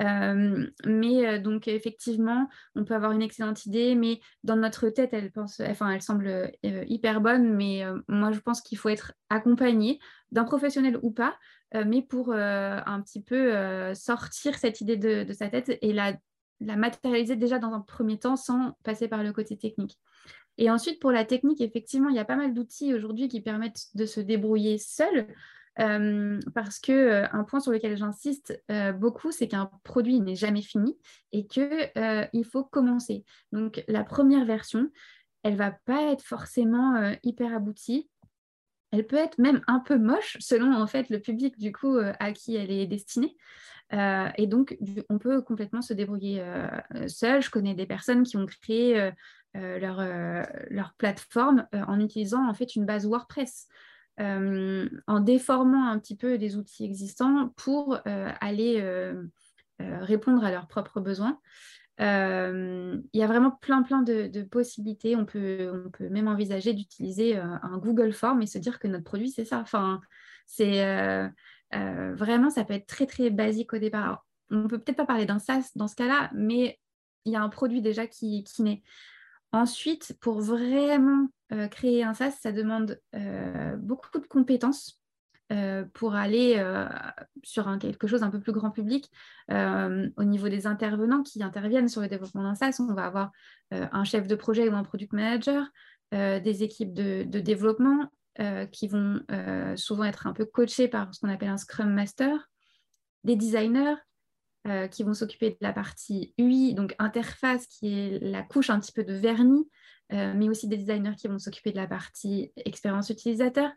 Euh, 0.00 0.66
mais 0.84 1.26
euh, 1.26 1.38
donc 1.38 1.68
effectivement, 1.68 2.48
on 2.74 2.84
peut 2.84 2.94
avoir 2.94 3.12
une 3.12 3.22
excellente 3.22 3.64
idée, 3.66 3.94
mais 3.94 4.20
dans 4.44 4.56
notre 4.56 4.88
tête, 4.90 5.12
elle 5.12 5.32
pense, 5.32 5.60
enfin, 5.60 5.90
elle 5.90 6.02
semble 6.02 6.28
euh, 6.28 6.50
hyper 6.86 7.20
bonne. 7.20 7.54
Mais 7.54 7.84
moi, 8.08 8.32
je 8.32 8.40
pense 8.40 8.60
qu'il 8.60 8.78
faut 8.78 8.88
être 8.88 9.12
accompagné 9.30 9.98
d'un 10.32 10.44
professionnel 10.44 10.98
ou 11.02 11.10
pas, 11.10 11.36
mais 11.74 12.02
pour 12.02 12.32
un 12.32 13.00
petit 13.02 13.22
peu 13.22 13.94
sortir 13.94 14.56
cette 14.58 14.80
idée 14.80 14.96
de, 14.96 15.32
sa 15.32 15.48
tête 15.48 15.76
et 15.82 15.92
la, 15.92 16.14
la 16.60 16.76
matérialiser 16.76 17.36
déjà 17.36 17.58
dans 17.58 17.72
un 17.72 17.80
premier 17.80 18.18
temps 18.18 18.36
sans 18.36 18.72
passer 18.82 19.08
par 19.08 19.22
le 19.22 19.32
côté 19.32 19.56
technique. 19.56 19.98
Et 20.58 20.70
ensuite, 20.70 21.00
pour 21.00 21.10
la 21.10 21.24
technique, 21.24 21.60
effectivement, 21.60 22.08
il 22.08 22.16
y 22.16 22.20
a 22.20 22.24
pas 22.24 22.36
mal 22.36 22.54
d'outils 22.54 22.94
aujourd'hui 22.94 23.28
qui 23.28 23.42
permettent 23.42 23.86
de 23.94 24.06
se 24.06 24.20
débrouiller 24.20 24.78
seul. 24.78 25.26
Euh, 25.78 26.40
parce 26.54 26.78
que 26.78 26.92
euh, 26.92 27.26
un 27.32 27.44
point 27.44 27.60
sur 27.60 27.70
lequel 27.70 27.96
j'insiste 27.96 28.62
euh, 28.70 28.92
beaucoup, 28.92 29.30
c'est 29.30 29.46
qu'un 29.46 29.70
produit 29.84 30.20
n'est 30.20 30.36
jamais 30.36 30.62
fini 30.62 30.96
et 31.32 31.46
qu'il 31.46 31.90
il 32.32 32.44
faut 32.44 32.64
commencer. 32.64 33.24
Donc 33.52 33.84
la 33.88 34.04
première 34.04 34.44
version, 34.44 34.90
elle 35.42 35.56
va 35.56 35.72
pas 35.84 36.12
être 36.12 36.22
forcément 36.22 37.14
hyper 37.22 37.54
aboutie. 37.54 38.08
Elle 38.90 39.06
peut 39.06 39.16
être 39.16 39.38
même 39.38 39.60
un 39.66 39.80
peu 39.80 39.98
moche 39.98 40.36
selon 40.40 40.74
en 40.74 40.86
fait 40.86 41.10
le 41.10 41.20
public 41.20 41.58
du 41.58 41.72
coup 41.72 41.98
à 41.98 42.32
qui 42.32 42.56
elle 42.56 42.70
est 42.70 42.86
destinée. 42.86 43.36
et 43.92 44.46
donc, 44.46 44.76
on 45.08 45.18
peut 45.18 45.42
complètement 45.42 45.82
se 45.82 45.92
débrouiller 45.92 46.44
seul. 47.06 47.42
Je 47.42 47.50
connais 47.50 47.74
des 47.74 47.86
personnes 47.86 48.24
qui 48.24 48.36
ont 48.36 48.46
créé 48.46 49.10
leur, 49.54 50.02
leur, 50.70 50.94
plateforme 50.94 51.66
en 51.72 52.00
utilisant 52.00 52.48
en 52.48 52.54
fait 52.54 52.74
une 52.74 52.86
base 52.86 53.06
WordPress. 53.06 53.68
Euh, 54.18 54.88
en 55.06 55.20
déformant 55.20 55.90
un 55.90 55.98
petit 55.98 56.16
peu 56.16 56.38
des 56.38 56.56
outils 56.56 56.84
existants 56.84 57.52
pour 57.56 57.98
euh, 58.06 58.30
aller 58.40 58.80
euh, 58.80 59.22
répondre 59.78 60.42
à 60.42 60.50
leurs 60.50 60.68
propres 60.68 61.00
besoins. 61.00 61.38
Il 61.98 63.00
y 63.12 63.22
a 63.22 63.26
vraiment 63.26 63.50
plein 63.50 63.82
plein 63.82 64.02
de, 64.02 64.42
possibilités. 64.42 65.16
On 65.16 65.26
peut, 65.26 65.84
on 65.86 65.90
peut 65.90 66.08
même 66.08 66.28
envisager 66.28 66.72
d'utiliser 66.72 67.36
un 67.36 67.78
Google 67.78 68.12
Form 68.12 68.42
et 68.42 68.46
se 68.46 68.58
dire 68.58 68.78
que 68.78 68.88
notre 68.88 69.04
produit, 69.04 69.30
c'est 69.30 69.44
ça. 69.44 69.60
Enfin, 69.60 70.00
c'est 70.46 70.84
vraiment, 71.72 72.50
ça 72.50 72.64
peut 72.64 72.74
être 72.74 72.86
très 72.86 73.06
très 73.06 73.30
basique 73.30 73.72
au 73.72 73.78
départ. 73.78 74.26
on 74.50 74.62
ne 74.62 74.68
peut 74.68 74.78
peut-être 74.78 74.98
pas 74.98 75.06
parler 75.06 75.26
d'un 75.26 75.38
SaaS 75.38 75.72
dans 75.74 75.88
ce 75.88 75.96
cas-là, 75.96 76.30
mais 76.34 76.78
il 77.24 77.32
y 77.32 77.36
a 77.36 77.42
un 77.42 77.48
produit 77.48 77.82
déjà 77.82 78.06
qui, 78.06 78.44
qui 78.44 78.62
naît. 78.62 78.82
Ensuite, 79.52 80.16
pour 80.20 80.40
vraiment 80.40 81.28
euh, 81.52 81.68
créer 81.68 82.02
un 82.02 82.14
SaaS, 82.14 82.32
ça 82.40 82.52
demande 82.52 83.00
euh, 83.14 83.76
beaucoup 83.76 84.18
de 84.18 84.26
compétences 84.26 85.00
euh, 85.52 85.84
pour 85.94 86.16
aller 86.16 86.60
sur 87.44 87.78
quelque 87.78 88.08
chose 88.08 88.22
un 88.24 88.30
peu 88.30 88.40
plus 88.40 88.52
grand 88.52 88.70
public. 88.70 89.10
au 89.48 90.24
niveau 90.24 90.48
des 90.48 90.66
intervenants 90.66 91.22
qui 91.22 91.42
interviennent 91.42 91.88
sur 91.88 92.00
le 92.00 92.08
développement 92.08 92.42
d'un 92.42 92.54
SaaS, 92.54 92.80
on 92.80 92.92
va 92.94 93.06
avoir 93.06 93.30
un 93.70 94.04
chef 94.04 94.26
de 94.26 94.34
projet 94.34 94.68
ou 94.68 94.74
un 94.74 94.82
product 94.82 95.12
manager, 95.12 95.66
des 96.12 96.62
équipes 96.62 96.92
de 96.92 97.40
développement 97.40 98.10
qui 98.72 98.88
vont 98.88 99.20
souvent 99.76 100.04
être 100.04 100.26
un 100.26 100.32
peu 100.32 100.46
coachées 100.46 100.88
par 100.88 101.14
ce 101.14 101.20
qu'on 101.20 101.28
appelle 101.28 101.50
un 101.50 101.58
Scrum 101.58 101.92
Master, 101.92 102.48
des 103.22 103.36
designers, 103.36 103.94
qui 104.90 105.04
vont 105.04 105.14
s'occuper 105.14 105.50
de 105.50 105.56
la 105.60 105.72
partie 105.72 106.34
UI, 106.38 106.74
donc 106.74 106.94
interface, 106.98 107.66
qui 107.66 107.98
est 107.98 108.18
la 108.20 108.42
couche 108.42 108.70
un 108.70 108.80
petit 108.80 108.92
peu 108.92 109.04
de 109.04 109.14
vernis, 109.14 109.68
euh, 110.12 110.34
mais 110.36 110.48
aussi 110.48 110.68
des 110.68 110.76
designers 110.76 111.16
qui 111.16 111.26
vont 111.26 111.38
s'occuper 111.38 111.72
de 111.72 111.76
la 111.76 111.88
partie 111.88 112.52
expérience 112.56 113.10
utilisateur. 113.10 113.70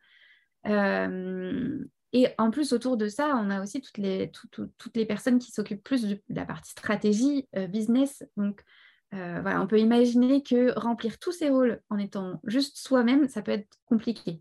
Euh, 0.68 1.84
et 2.14 2.28
en 2.38 2.52
plus, 2.52 2.72
autour 2.74 2.98
de 2.98 3.08
ça, 3.08 3.36
on 3.36 3.50
a 3.50 3.62
aussi 3.62 3.82
toutes 3.82 3.98
les, 3.98 4.32
toutes 4.52 4.96
les 4.96 5.06
personnes 5.06 5.40
qui 5.40 5.52
s'occupent 5.52 5.84
plus 5.84 6.04
de, 6.04 6.22
la 6.30 6.46
partie 6.46 6.72
stratégie, 6.72 7.48
euh, 7.56 7.68
business. 7.68 8.24
Donc, 8.38 8.64
voilà, 9.12 9.60
on 9.60 9.66
peut 9.66 9.80
imaginer 9.80 10.44
que 10.44 10.78
remplir 10.80 11.18
tous 11.18 11.32
ces 11.32 11.50
rôles 11.50 11.82
en 11.90 11.98
étant 11.98 12.40
juste 12.46 12.78
soi-même, 12.78 13.28
ça 13.28 13.42
peut 13.42 13.52
être 13.52 13.80
compliqué. 13.86 14.40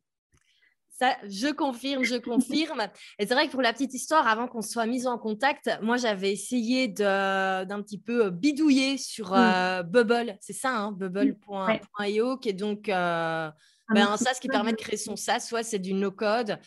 Ça, 0.98 1.16
je 1.22 1.52
confirme, 1.52 2.02
je 2.02 2.16
confirme. 2.16 2.88
Et 3.20 3.26
c'est 3.26 3.34
vrai 3.34 3.46
que 3.46 3.52
pour 3.52 3.62
la 3.62 3.72
petite 3.72 3.94
histoire, 3.94 4.26
avant 4.26 4.48
qu'on 4.48 4.62
soit 4.62 4.86
mis 4.86 5.06
en 5.06 5.16
contact, 5.16 5.70
moi, 5.80 5.96
j'avais 5.96 6.32
essayé 6.32 6.88
d'un 6.88 7.82
petit 7.82 7.98
peu 7.98 8.26
euh, 8.26 8.30
bidouiller 8.30 8.98
sur 8.98 9.32
euh, 9.32 9.84
Bubble. 9.84 10.36
C'est 10.40 10.54
ça, 10.54 10.76
hein, 10.76 10.90
bubble.io, 10.90 12.38
qui 12.38 12.48
est 12.48 12.52
donc 12.52 12.88
euh, 12.88 13.48
ben, 13.94 14.08
un 14.08 14.16
SaaS 14.16 14.40
qui 14.40 14.48
permet 14.48 14.72
de 14.72 14.76
créer 14.76 14.96
son 14.96 15.14
SaaS, 15.14 15.40
soit 15.40 15.62
c'est 15.62 15.78
du 15.78 15.94
no-code. 15.94 16.58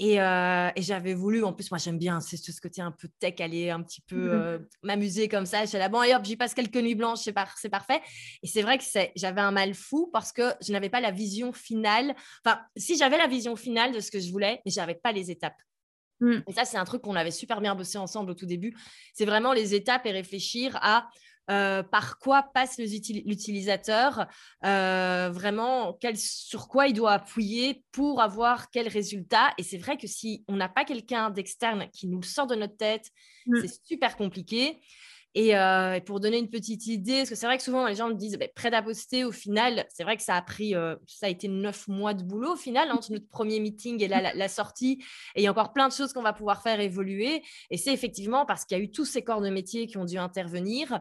Et, 0.00 0.20
euh, 0.20 0.70
et 0.76 0.82
j'avais 0.82 1.14
voulu, 1.14 1.42
en 1.42 1.52
plus, 1.52 1.70
moi 1.72 1.78
j'aime 1.78 1.98
bien 1.98 2.20
c'est 2.20 2.36
ce 2.36 2.60
côté 2.60 2.80
un 2.80 2.92
peu 2.92 3.08
tech, 3.18 3.34
aller 3.40 3.70
un 3.70 3.82
petit 3.82 4.00
peu 4.00 4.16
mmh 4.16 4.30
euh, 4.30 4.58
m'amuser 4.82 5.28
comme 5.28 5.44
ça. 5.44 5.64
J'étais 5.64 5.78
là, 5.78 5.88
bon, 5.88 6.02
et 6.02 6.14
hop, 6.14 6.24
j'y 6.24 6.36
passe 6.36 6.54
quelques 6.54 6.76
nuits 6.76 6.94
blanches, 6.94 7.20
c'est, 7.20 7.32
par, 7.32 7.58
c'est 7.58 7.68
parfait. 7.68 8.00
Et 8.42 8.46
c'est 8.46 8.62
vrai 8.62 8.78
que 8.78 8.84
c'est, 8.84 9.12
j'avais 9.16 9.40
un 9.40 9.50
mal 9.50 9.74
fou 9.74 10.08
parce 10.12 10.32
que 10.32 10.52
je 10.60 10.72
n'avais 10.72 10.88
pas 10.88 11.00
la 11.00 11.10
vision 11.10 11.52
finale. 11.52 12.14
Enfin, 12.44 12.60
si 12.76 12.96
j'avais 12.96 13.18
la 13.18 13.26
vision 13.26 13.56
finale 13.56 13.92
de 13.92 13.98
ce 13.98 14.12
que 14.12 14.20
je 14.20 14.30
voulais, 14.30 14.62
mais 14.64 14.70
je 14.70 14.78
n'avais 14.78 14.94
pas 14.94 15.10
les 15.10 15.32
étapes. 15.32 15.60
Mmh. 16.20 16.38
Et 16.46 16.52
ça, 16.52 16.64
c'est 16.64 16.78
un 16.78 16.84
truc 16.84 17.02
qu'on 17.02 17.16
avait 17.16 17.32
super 17.32 17.60
bien 17.60 17.74
bossé 17.74 17.98
ensemble 17.98 18.30
au 18.30 18.34
tout 18.34 18.46
début. 18.46 18.76
C'est 19.14 19.24
vraiment 19.24 19.52
les 19.52 19.74
étapes 19.74 20.06
et 20.06 20.12
réfléchir 20.12 20.78
à 20.80 21.08
euh, 21.50 21.82
par 21.82 22.18
quoi 22.18 22.42
passe 22.42 22.78
l'utilisateur, 22.78 24.26
euh, 24.66 25.30
vraiment 25.32 25.98
sur 26.14 26.68
quoi 26.68 26.88
il 26.88 26.92
doit 26.92 27.12
appuyer 27.12 27.84
pour 27.90 28.20
avoir 28.20 28.70
quel 28.70 28.86
résultat. 28.86 29.54
Et 29.56 29.62
c'est 29.62 29.78
vrai 29.78 29.96
que 29.96 30.06
si 30.06 30.44
on 30.46 30.56
n'a 30.56 30.68
pas 30.68 30.84
quelqu'un 30.84 31.30
d'externe 31.30 31.88
qui 31.90 32.06
nous 32.06 32.20
le 32.20 32.26
sort 32.26 32.46
de 32.46 32.54
notre 32.54 32.76
tête, 32.76 33.10
mmh. 33.46 33.60
c'est 33.62 33.86
super 33.86 34.18
compliqué. 34.18 34.78
Euh, 35.38 35.94
et, 35.94 36.00
pour 36.02 36.20
donner 36.20 36.38
une 36.38 36.50
petite 36.50 36.86
idée, 36.86 37.18
parce 37.18 37.30
que 37.30 37.34
c'est 37.36 37.46
vrai 37.46 37.56
que 37.56 37.62
souvent 37.62 37.86
les 37.86 37.94
gens 37.94 38.08
me 38.08 38.14
disent, 38.14 38.36
bah, 38.38 38.46
prêt 38.54 38.74
à 38.74 38.82
poster, 38.82 39.24
au 39.24 39.32
final, 39.32 39.86
c'est 39.88 40.02
vrai 40.02 40.18
que 40.18 40.22
ça 40.22 40.34
a 40.34 40.42
pris, 40.42 40.74
ça 41.06 41.26
a 41.26 41.28
été 41.30 41.48
neuf 41.48 41.88
mois 41.88 42.12
de 42.12 42.24
boulot 42.24 42.54
au 42.54 42.56
final, 42.56 42.92
entre 42.92 43.12
notre 43.12 43.28
premier 43.28 43.60
meeting 43.60 44.02
et 44.02 44.08
la, 44.08 44.34
la, 44.34 44.48
sortie. 44.48 45.02
Et 45.34 45.40
il 45.40 45.44
y 45.44 45.46
a 45.46 45.50
encore 45.50 45.72
plein 45.72 45.88
de 45.88 45.94
choses 45.94 46.12
qu'on 46.12 46.22
va 46.22 46.34
pouvoir 46.34 46.62
faire 46.62 46.80
évoluer. 46.80 47.42
Et 47.70 47.78
c'est 47.78 47.92
effectivement 47.92 48.44
parce 48.44 48.66
qu'il 48.66 48.76
y 48.76 48.80
a 48.80 48.84
eu 48.84 48.90
tous 48.90 49.06
ces 49.06 49.22
corps 49.22 49.40
de 49.40 49.48
métier 49.48 49.86
qui 49.86 49.96
ont 49.96 50.04
dû 50.04 50.18
intervenir. 50.18 51.00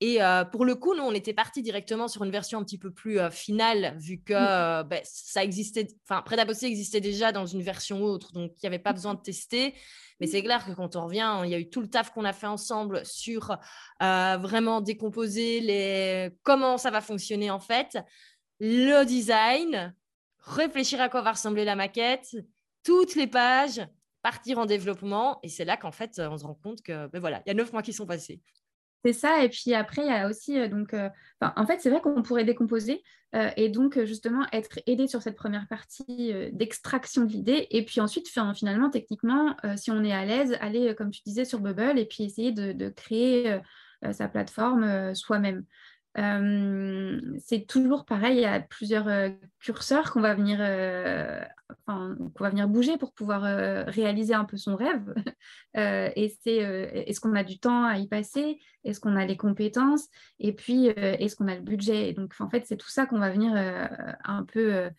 Et 0.00 0.22
euh, 0.22 0.44
pour 0.44 0.64
le 0.64 0.76
coup, 0.76 0.94
nous, 0.94 1.02
on 1.02 1.12
était 1.12 1.32
parti 1.32 1.60
directement 1.60 2.06
sur 2.06 2.22
une 2.22 2.30
version 2.30 2.60
un 2.60 2.64
petit 2.64 2.78
peu 2.78 2.92
plus 2.92 3.18
euh, 3.18 3.30
finale, 3.30 3.96
vu 3.98 4.22
que 4.22 4.32
mmh. 4.32 4.36
euh, 4.36 4.82
ben, 4.84 5.00
ça 5.02 5.42
existait, 5.42 5.88
enfin, 6.04 6.22
Prêt 6.22 6.38
à 6.38 6.44
bosser 6.44 6.66
existait 6.66 7.00
déjà 7.00 7.32
dans 7.32 7.46
une 7.46 7.62
version 7.62 8.02
autre, 8.02 8.32
donc 8.32 8.52
il 8.52 8.60
n'y 8.62 8.68
avait 8.68 8.78
pas 8.78 8.92
besoin 8.92 9.14
de 9.14 9.20
tester. 9.20 9.74
Mais 10.20 10.28
c'est 10.28 10.42
clair 10.42 10.64
que 10.64 10.72
quand 10.72 10.94
on 10.94 11.04
revient, 11.04 11.40
il 11.44 11.50
y 11.50 11.54
a 11.54 11.58
eu 11.58 11.68
tout 11.68 11.80
le 11.80 11.88
taf 11.88 12.12
qu'on 12.12 12.24
a 12.24 12.32
fait 12.32 12.46
ensemble 12.46 13.04
sur 13.04 13.56
vraiment 14.00 14.80
décomposer 14.80 15.60
les... 15.60 16.30
comment 16.42 16.76
ça 16.76 16.90
va 16.90 17.00
fonctionner 17.00 17.52
en 17.52 17.60
fait, 17.60 17.96
le 18.58 19.04
design, 19.04 19.94
réfléchir 20.40 21.00
à 21.00 21.08
quoi 21.08 21.22
va 21.22 21.32
ressembler 21.32 21.64
la 21.64 21.76
maquette, 21.76 22.36
toutes 22.82 23.14
les 23.14 23.28
pages, 23.28 23.80
partir 24.22 24.58
en 24.58 24.66
développement. 24.66 25.38
Et 25.44 25.48
c'est 25.48 25.64
là 25.64 25.76
qu'en 25.76 25.92
fait, 25.92 26.18
on 26.18 26.36
se 26.36 26.44
rend 26.44 26.54
compte 26.54 26.82
que, 26.82 27.06
ben 27.06 27.20
voilà, 27.20 27.40
il 27.46 27.50
y 27.50 27.52
a 27.52 27.54
neuf 27.54 27.72
mois 27.72 27.82
qui 27.82 27.92
sont 27.92 28.06
passés. 28.06 28.40
C'est 29.04 29.12
ça, 29.12 29.44
et 29.44 29.48
puis 29.48 29.74
après, 29.74 30.02
il 30.02 30.08
y 30.08 30.10
a 30.10 30.28
aussi, 30.28 30.58
euh, 30.58 30.68
donc, 30.68 30.92
euh, 30.92 31.08
en 31.40 31.66
fait, 31.66 31.80
c'est 31.80 31.90
vrai 31.90 32.00
qu'on 32.00 32.22
pourrait 32.22 32.44
décomposer 32.44 33.02
euh, 33.34 33.50
et 33.56 33.68
donc 33.68 34.02
justement 34.04 34.44
être 34.52 34.80
aidé 34.86 35.06
sur 35.06 35.22
cette 35.22 35.36
première 35.36 35.68
partie 35.68 36.32
d'extraction 36.52 37.24
de 37.24 37.32
l'idée, 37.32 37.68
et 37.70 37.84
puis 37.84 38.00
ensuite, 38.00 38.28
finalement, 38.54 38.90
techniquement, 38.90 39.56
si 39.76 39.90
on 39.90 40.02
est 40.02 40.12
à 40.12 40.24
l'aise, 40.24 40.56
aller, 40.60 40.94
comme 40.96 41.10
tu 41.10 41.20
disais, 41.24 41.44
sur 41.44 41.60
Bubble 41.60 41.98
et 41.98 42.06
puis 42.06 42.24
essayer 42.24 42.52
de 42.52 42.88
créer 42.88 43.60
sa 44.12 44.28
plateforme 44.28 45.14
soi-même. 45.14 45.64
Euh, 46.18 47.20
c'est 47.38 47.66
toujours 47.66 48.04
pareil, 48.04 48.38
il 48.38 48.42
y 48.42 48.44
a 48.44 48.60
plusieurs 48.60 49.06
euh, 49.06 49.28
curseurs 49.60 50.10
qu'on 50.12 50.20
va 50.20 50.34
venir, 50.34 50.58
euh, 50.60 51.40
va 51.86 52.50
venir 52.50 52.66
bouger 52.66 52.98
pour 52.98 53.12
pouvoir 53.12 53.42
réaliser 53.86 54.34
un 54.34 54.44
peu 54.44 54.56
son 54.56 54.74
rêve. 54.74 55.14
est-ce 55.74 57.20
qu'on 57.20 57.34
a 57.34 57.44
du 57.44 57.58
temps 57.60 57.84
à 57.84 57.98
y 57.98 58.08
passer? 58.08 58.58
Est-ce 58.84 59.00
qu'on 59.00 59.16
a 59.16 59.24
les 59.24 59.36
compétences? 59.36 60.08
Et 60.40 60.52
puis 60.52 60.86
est-ce 60.86 61.36
qu'on 61.36 61.48
a 61.48 61.54
le 61.54 61.62
budget? 61.62 62.08
Et 62.08 62.12
Donc 62.14 62.34
en 62.40 62.50
fait, 62.50 62.66
c'est 62.66 62.76
tout 62.76 62.90
ça 62.90 63.06
qu'on 63.06 63.18
va 63.18 63.30
venir 63.30 63.54
un 64.24 64.44
peu 64.44 64.90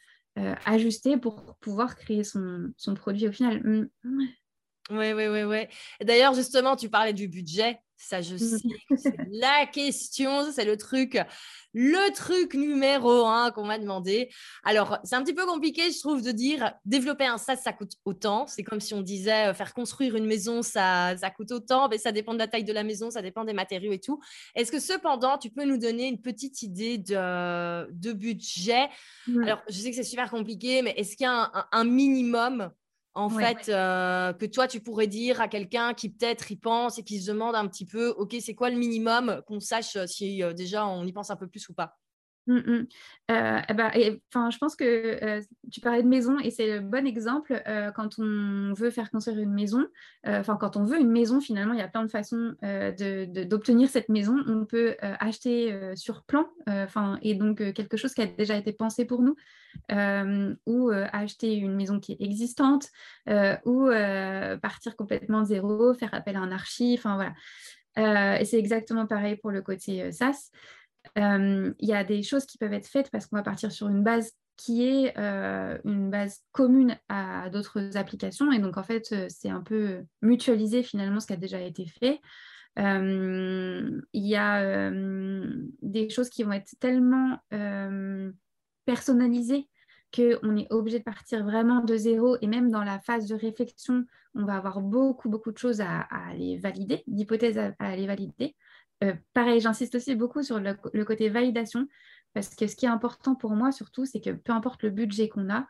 ajuster 0.65 1.17
pour 1.17 1.58
pouvoir 1.60 1.95
créer 1.97 2.23
son, 2.23 2.71
son 2.77 2.93
produit 2.93 3.27
au 3.27 3.32
final. 3.32 3.89
Oui, 4.91 5.13
oui, 5.13 5.27
oui, 5.27 5.43
oui. 5.43 5.67
D'ailleurs, 6.01 6.34
justement, 6.34 6.75
tu 6.75 6.89
parlais 6.89 7.13
du 7.13 7.27
budget. 7.27 7.79
Ça, 8.02 8.22
je 8.22 8.38
sais 8.38 8.56
c'est 8.96 9.18
la 9.30 9.66
question, 9.66 10.50
c'est 10.54 10.64
le 10.64 10.78
truc, 10.78 11.20
le 11.74 12.14
truc 12.14 12.54
numéro 12.54 13.26
un 13.26 13.52
qu'on 13.52 13.66
m'a 13.66 13.78
demandé. 13.78 14.30
Alors, 14.64 15.00
c'est 15.04 15.16
un 15.16 15.24
petit 15.24 15.34
peu 15.34 15.46
compliqué, 15.46 15.92
je 15.92 16.00
trouve, 16.00 16.22
de 16.22 16.32
dire 16.32 16.72
développer 16.86 17.26
un 17.26 17.38
SaaS, 17.38 17.58
ça 17.58 17.74
coûte 17.74 17.92
autant. 18.06 18.48
C'est 18.48 18.64
comme 18.64 18.80
si 18.80 18.94
on 18.94 19.02
disait 19.02 19.50
euh, 19.50 19.54
faire 19.54 19.74
construire 19.74 20.16
une 20.16 20.26
maison, 20.26 20.62
ça, 20.62 21.18
ça 21.18 21.30
coûte 21.30 21.52
autant. 21.52 21.90
Mais 21.90 21.98
ça 21.98 22.14
dépend 22.14 22.34
de 22.34 22.40
la 22.40 22.48
taille 22.48 22.64
de 22.64 22.72
la 22.72 22.86
maison, 22.86 23.12
ça 23.12 23.22
dépend 23.22 23.44
des 23.44 23.52
matériaux 23.54 23.92
et 23.92 24.00
tout. 24.00 24.22
Est-ce 24.56 24.72
que 24.72 24.80
cependant, 24.80 25.38
tu 25.38 25.50
peux 25.50 25.66
nous 25.66 25.78
donner 25.78 26.08
une 26.08 26.22
petite 26.22 26.62
idée 26.62 26.98
de, 27.00 27.92
de 27.92 28.14
budget? 28.14 28.88
Alors, 29.44 29.62
je 29.68 29.76
sais 29.76 29.90
que 29.90 29.96
c'est 29.98 30.04
super 30.04 30.32
compliqué, 30.32 30.82
mais 30.82 30.92
est-ce 30.92 31.18
qu'il 31.18 31.26
y 31.26 31.28
a 31.28 31.68
un 31.70 31.84
minimum 31.84 32.72
en 33.19 33.29
fait, 33.29 33.69
euh, 33.69 34.34
que 34.34 34.45
toi, 34.45 34.67
tu 34.67 34.79
pourrais 34.79 35.08
dire 35.08 35.41
à 35.41 35.47
quelqu'un 35.47 35.93
qui 35.93 36.10
peut-être 36.10 36.51
y 36.51 36.55
pense 36.55 36.97
et 36.97 37.03
qui 37.03 37.21
se 37.21 37.32
demande 37.32 37.55
un 37.55 37.67
petit 37.67 37.86
peu, 37.86 38.10
OK, 38.10 38.36
c'est 38.39 38.55
quoi 38.55 38.69
le 38.69 38.77
minimum 38.77 39.41
qu'on 39.45 39.60
sache 39.60 39.95
euh, 39.95 40.08
si 40.08 40.41
euh, 40.41 40.53
déjà 40.53 40.88
on 40.88 41.05
y 41.05 41.12
pense 41.12 41.29
un 41.29 41.36
peu 41.36 41.47
plus 41.47 41.67
ou 41.69 41.73
pas? 41.73 41.97
Mmh, 42.47 42.58
mmh. 42.58 42.88
Euh, 43.32 43.62
eh 43.69 43.73
ben, 43.73 43.91
je 43.93 44.58
pense 44.58 44.75
que 44.75 45.39
tu 45.71 45.82
parlais 45.82 46.01
de 46.01 46.08
maison 46.08 46.39
et 46.39 46.49
c'est 46.49 46.79
le 46.79 46.79
bon 46.79 47.05
exemple 47.05 47.62
quand 47.95 48.17
on 48.17 48.73
veut 48.73 48.89
faire 48.89 49.12
construire 49.12 49.38
une 49.38 49.53
maison. 49.53 49.86
Enfin, 50.25 50.58
quand 50.60 50.75
on 50.75 50.84
veut 50.84 50.99
une 50.99 51.12
maison, 51.12 51.41
finalement, 51.41 51.73
il 51.73 51.79
y 51.79 51.84
a 51.84 51.88
plein 51.88 52.03
de 52.03 52.10
façons 52.10 52.55
d'obtenir 52.63 53.89
cette 53.89 54.10
maison. 54.10 54.36
On 54.47 54.65
peut 54.65 54.95
acheter 54.99 55.95
sur 55.95 56.23
plan, 56.23 56.47
enfin, 56.65 57.19
et 57.21 57.36
donc 57.36 57.58
quelque 57.73 57.97
chose 57.97 58.15
qui 58.15 58.23
a 58.23 58.25
déjà 58.25 58.55
été 58.55 58.73
pensé 58.73 59.05
pour 59.05 59.21
nous, 59.21 59.36
ou 59.89 60.89
acheter 60.91 61.55
une 61.55 61.75
maison 61.75 61.99
qui 61.99 62.13
est 62.13 62.21
existante, 62.21 62.89
ou 63.65 63.89
partir 64.62 64.95
complètement 64.95 65.43
zéro, 65.45 65.93
faire 65.93 66.13
appel 66.13 66.36
à 66.36 66.39
un 66.39 66.51
archi. 66.51 66.95
Enfin 66.97 67.15
voilà. 67.95 68.39
et 68.41 68.45
c'est 68.45 68.60
exactement 68.60 69.05
pareil 69.08 69.36
pour 69.38 69.51
le 69.51 69.62
côté 69.62 70.12
SaaS. 70.12 70.51
Euh, 71.17 71.73
il 71.79 71.89
y 71.89 71.93
a 71.93 72.03
des 72.03 72.23
choses 72.23 72.45
qui 72.45 72.58
peuvent 72.58 72.73
être 72.73 72.88
faites 72.88 73.10
parce 73.12 73.25
qu'on 73.25 73.38
va 73.38 73.43
partir 73.43 73.71
sur 73.71 73.88
une 73.88 74.03
base 74.03 74.32
qui 74.58 74.86
est 74.86 75.17
euh, 75.17 75.77
une 75.86 76.10
base 76.10 76.41
commune 76.51 76.97
à 77.08 77.49
d'autres 77.49 77.95
applications. 77.97 78.51
Et 78.51 78.60
donc, 78.60 78.77
en 78.77 78.84
fait, 78.84 79.12
euh, 79.12 79.27
c'est 79.29 79.49
un 79.49 79.62
peu 79.62 80.03
mutualiser 80.21 80.84
finalement 80.84 81.19
ce 81.19 81.27
qui 81.27 81.34
a 81.34 81.38
déjà 81.38 81.62
été 81.62 81.86
fait. 81.86 82.19
Il 82.77 84.01
y 84.13 84.36
a 84.38 84.91
des 85.82 86.10
choses 86.10 86.29
qui 86.29 86.43
vont 86.43 86.53
être 86.53 86.75
tellement 86.79 87.38
personnalisées 88.89 89.69
qu'on 90.12 90.58
est 90.58 90.65
obligé 90.71 90.97
de 90.97 91.04
partir 91.04 91.43
vraiment 91.43 91.82
de 91.82 91.95
zéro. 91.95 92.38
Et 92.41 92.47
même 92.47 92.71
dans 92.71 92.84
la 92.84 92.99
phase 92.99 93.28
de 93.28 93.36
réflexion, 93.36 94.04
on 94.34 94.45
va 94.45 94.56
avoir 94.56 94.82
beaucoup, 94.82 95.30
beaucoup 95.30 95.52
de 95.52 95.60
choses 95.60 95.80
à, 95.80 96.08
aller 96.32 96.58
valider, 96.58 97.04
d'hypothèses 97.06 97.60
à, 97.60 97.73
aller 97.78 98.08
valider. 98.08 98.56
Euh, 99.04 99.13
pareil, 99.36 99.60
j'insiste 99.60 99.93
aussi 99.93 100.15
beaucoup 100.15 100.41
sur 100.41 100.60
le, 100.60 101.06
côté 101.06 101.30
validation, 101.30 101.88
parce 102.34 102.56
que 102.56 102.65
ce 102.65 102.75
qui 102.75 102.88
est 102.88 102.89
important 102.89 103.36
pour 103.36 103.52
moi 103.52 103.71
surtout, 103.71 104.06
c'est 104.06 104.21
que 104.21 104.32
peu 104.32 104.54
importe 104.54 104.82
le 104.82 104.89
budget 104.89 105.30
qu'on 105.30 105.52
a, 105.52 105.67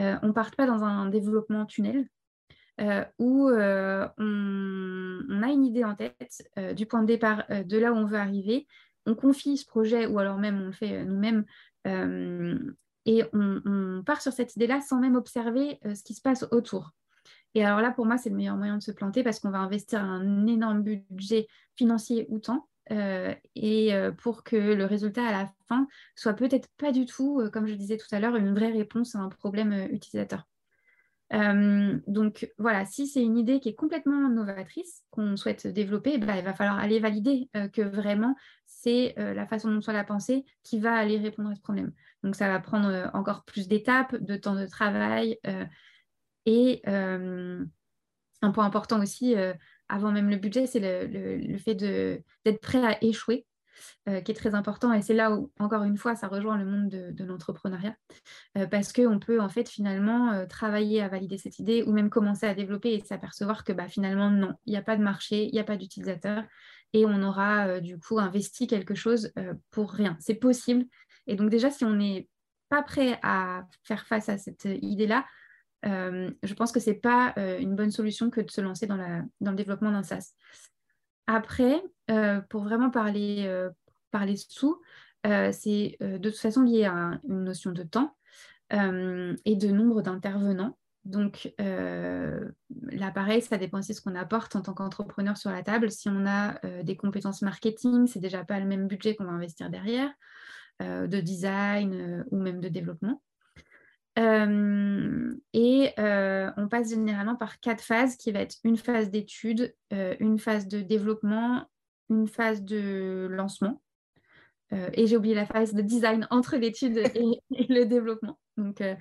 euh, 0.00 0.16
on 0.22 0.28
ne 0.28 0.32
parte 0.32 0.56
pas 0.56 0.66
dans 0.66 0.82
un 0.82 1.10
développement 1.10 1.66
tunnel 1.66 2.08
euh, 2.80 3.04
où 3.18 3.50
on, 3.50 5.42
a 5.42 5.48
une 5.52 5.64
idée 5.66 5.84
en 5.84 5.94
tête 5.94 6.50
du 6.74 6.86
point 6.86 7.02
de 7.02 7.06
départ 7.06 7.44
de 7.50 7.78
là 7.78 7.92
où 7.92 7.96
on 7.96 8.06
veut 8.06 8.16
arriver, 8.16 8.66
on 9.06 9.14
confie 9.14 9.58
ce 9.58 9.66
projet 9.66 10.06
ou 10.06 10.18
alors 10.18 10.38
même 10.38 10.62
on 10.62 10.66
le 10.66 10.72
fait 10.72 11.04
nous-mêmes 11.04 11.44
et 11.84 13.22
on, 13.32 14.02
part 14.04 14.22
sur 14.22 14.32
cette 14.32 14.56
idée-là 14.56 14.80
sans 14.80 15.00
même 15.00 15.16
observer 15.16 15.78
ce 15.84 16.02
qui 16.02 16.14
se 16.14 16.22
passe 16.22 16.46
autour. 16.50 16.92
Et 17.54 17.64
alors 17.64 17.80
là, 17.80 17.90
pour 17.90 18.06
moi, 18.06 18.18
c'est 18.18 18.30
le 18.30 18.36
meilleur 18.36 18.56
moyen 18.56 18.78
de 18.78 18.82
se 18.82 18.90
planter 18.90 19.22
parce 19.22 19.38
qu'on 19.38 19.50
va 19.50 19.58
investir 19.58 20.02
un 20.02 20.46
énorme 20.46 20.82
budget 20.82 21.46
financier 21.76 22.26
ou 22.28 22.38
temps. 22.38 22.68
Euh, 22.90 23.34
et 23.54 23.94
euh, 23.94 24.12
pour 24.12 24.44
que 24.44 24.56
le 24.56 24.84
résultat 24.84 25.26
à 25.26 25.32
la 25.32 25.50
fin 25.68 25.88
soit 26.16 26.34
peut-être 26.34 26.68
pas 26.76 26.92
du 26.92 27.06
tout, 27.06 27.40
euh, 27.40 27.48
comme 27.48 27.66
je 27.66 27.74
disais 27.74 27.96
tout 27.96 28.12
à 28.12 28.20
l'heure, 28.20 28.36
une 28.36 28.54
vraie 28.54 28.72
réponse 28.72 29.14
à 29.14 29.20
un 29.20 29.28
problème 29.30 29.88
utilisateur. 29.90 30.46
donc 31.30 32.52
voilà, 32.58 32.84
si 32.84 33.06
c'est 33.06 33.22
une 33.22 33.38
idée 33.38 33.58
qui 33.58 33.70
est 33.70 33.74
complètement 33.74 34.28
novatrice, 34.28 35.02
qu'on 35.10 35.36
souhaite 35.36 35.66
développer, 35.66 36.18
bah, 36.18 36.36
il 36.36 36.44
va 36.44 36.52
falloir 36.52 36.78
aller 36.78 37.00
valider 37.00 37.48
que 37.72 37.82
vraiment 37.82 38.36
c'est 38.84 39.14
la 39.16 39.46
façon 39.46 39.70
dont 39.70 39.80
soit 39.80 39.92
la 39.92 40.04
pensée 40.04 40.44
qui 40.62 40.78
va 40.78 40.94
aller 40.94 41.18
répondre 41.18 41.50
à 41.50 41.54
ce 41.54 41.60
problème. 41.60 41.92
Donc 42.22 42.36
ça 42.36 42.48
va 42.48 42.60
prendre 42.60 43.10
encore 43.14 43.44
plus 43.44 43.68
d'étapes, 43.68 44.16
de 44.16 44.36
temps 44.36 44.54
de 44.54 44.66
travail, 44.66 45.38
et 46.46 46.82
euh, 46.86 47.64
un 48.42 48.50
point 48.50 48.64
important 48.64 49.00
aussi, 49.00 49.34
euh, 49.34 49.54
avant 49.88 50.12
même 50.12 50.30
le 50.30 50.36
budget, 50.36 50.66
c'est 50.66 50.80
le, 50.80 51.58
fait 51.58 51.74
d'être 51.74 52.60
prêt 52.60 52.84
à 52.84 53.02
échouer. 53.02 53.46
Euh, 54.08 54.20
qui 54.20 54.30
est 54.30 54.36
très 54.36 54.54
important 54.54 54.92
et 54.92 55.02
c'est 55.02 55.14
là 55.14 55.32
où 55.34 55.50
encore 55.58 55.82
une 55.82 55.96
fois 55.96 56.14
ça 56.14 56.28
rejoint 56.28 56.56
le 56.56 56.64
monde 56.64 56.88
de, 56.88 57.24
l'entrepreneuriat 57.24 57.96
parce 58.70 58.92
qu'on 58.92 59.18
peut 59.18 59.40
en 59.40 59.48
fait 59.48 59.68
finalement 59.68 60.46
travailler 60.46 61.02
à 61.02 61.08
valider 61.08 61.38
cette 61.38 61.58
idée 61.58 61.82
ou 61.82 61.92
même 61.92 62.08
commencer 62.08 62.46
à 62.46 62.54
développer 62.54 62.94
et 62.94 63.00
s'apercevoir 63.00 63.64
que 63.64 63.72
bah, 63.72 63.88
finalement 63.88 64.30
non, 64.30 64.54
il 64.66 64.70
n'y 64.70 64.76
a 64.76 64.82
pas 64.82 64.96
de 64.96 65.02
marché, 65.02 65.46
il 65.46 65.52
n'y 65.52 65.58
a 65.58 65.64
pas 65.64 65.76
d'utilisateur 65.76 66.44
et 66.94 67.04
on 67.04 67.22
aura 67.22 67.80
du 67.80 67.98
coup 67.98 68.18
investi 68.18 68.66
quelque 68.66 68.94
chose 68.94 69.30
pour 69.70 69.90
rien. 69.92 70.16
C'est 70.20 70.36
possible 70.36 70.86
et 71.26 71.36
donc 71.36 71.50
déjà 71.50 71.70
si 71.70 71.84
on 71.84 72.00
est 72.00 72.28
pas 72.70 72.82
prêt 72.82 73.18
à 73.22 73.66
faire 73.82 74.06
face 74.06 74.30
à 74.30 74.38
cette 74.38 74.64
idée-là, 74.64 75.26
je 75.84 76.54
pense 76.54 76.72
que 76.72 76.80
ce 76.80 76.90
n'est 76.90 76.96
pas 76.96 77.34
une 77.36 77.76
bonne 77.76 77.90
solution 77.90 78.30
que 78.30 78.40
de 78.40 78.50
se 78.50 78.62
lancer 78.62 78.86
dans, 78.86 78.96
la, 78.96 79.22
dans 79.40 79.50
le 79.50 79.56
développement 79.56 79.90
d'un 79.90 80.02
SaaS. 80.02 80.32
Après, 81.26 81.82
pour 82.48 82.62
vraiment 82.62 82.90
parler, 82.90 83.68
parler 84.10 84.36
sous, 84.36 84.80
c'est 85.24 85.96
de 86.00 86.30
toute 86.30 86.38
façon 86.38 86.62
lié 86.62 86.84
à 86.84 87.20
une 87.28 87.44
notion 87.44 87.72
de 87.72 87.82
temps 87.82 88.16
et 88.70 89.56
de 89.56 89.68
nombre 89.68 90.00
d'intervenants. 90.00 90.78
Donc 91.04 91.52
là, 91.58 93.10
pareil, 93.14 93.42
ça 93.42 93.58
dépend 93.58 93.78
aussi 93.78 93.92
de 93.92 93.96
ce 93.96 94.00
qu'on 94.00 94.14
apporte 94.14 94.56
en 94.56 94.62
tant 94.62 94.72
qu'entrepreneur 94.72 95.36
sur 95.36 95.50
la 95.50 95.62
table. 95.62 95.90
Si 95.90 96.08
on 96.08 96.26
a 96.26 96.58
des 96.82 96.96
compétences 96.96 97.42
marketing, 97.42 98.06
c'est 98.06 98.20
déjà 98.20 98.44
pas 98.44 98.58
le 98.58 98.66
même 98.66 98.88
budget 98.88 99.14
qu'on 99.14 99.24
va 99.24 99.32
investir 99.32 99.68
derrière, 99.68 100.10
de 100.80 101.20
design 101.20 102.24
ou 102.30 102.38
même 102.38 102.60
de 102.60 102.68
développement. 102.68 103.22
et 104.16 105.92
on 106.56 106.68
passe 106.70 106.88
généralement 106.88 107.36
par 107.36 107.60
quatre 107.60 107.84
phases 107.84 108.16
qui 108.16 108.32
va 108.32 108.40
être 108.40 108.56
une 108.64 108.78
phase 108.78 109.10
d'étude, 109.10 109.74
une 109.90 110.38
phase 110.38 110.68
de 110.68 110.80
développement, 110.80 111.68
une 112.08 112.28
phase 112.28 112.62
de 112.62 113.28
lancement. 113.30 113.82
Et 114.92 115.06
j'ai 115.06 115.16
oublié 115.16 115.34
la 115.34 115.46
phase 115.46 115.74
de 115.74 115.82
design 115.82 116.26
entre 116.30 116.56
l'étude 116.56 116.98
et, 116.98 117.40
le 117.68 117.84
développement. 117.84 118.38
Donc, 118.56 118.80
et 118.80 118.96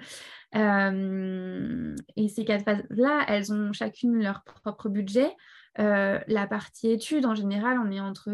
ces 2.28 2.46
quatre 2.46 2.64
phases-là, 2.64 3.26
elles 3.28 3.54
ont 3.54 3.74
chacune 3.74 4.22
leur 4.22 4.44
propre 4.44 4.90
budget. 4.90 5.36
la 5.78 6.48
partie 6.48 6.92
études, 6.92 7.26
en 7.26 7.36
général, 7.36 7.80
on 7.80 7.92
est 7.92 8.00
entre, 8.00 8.32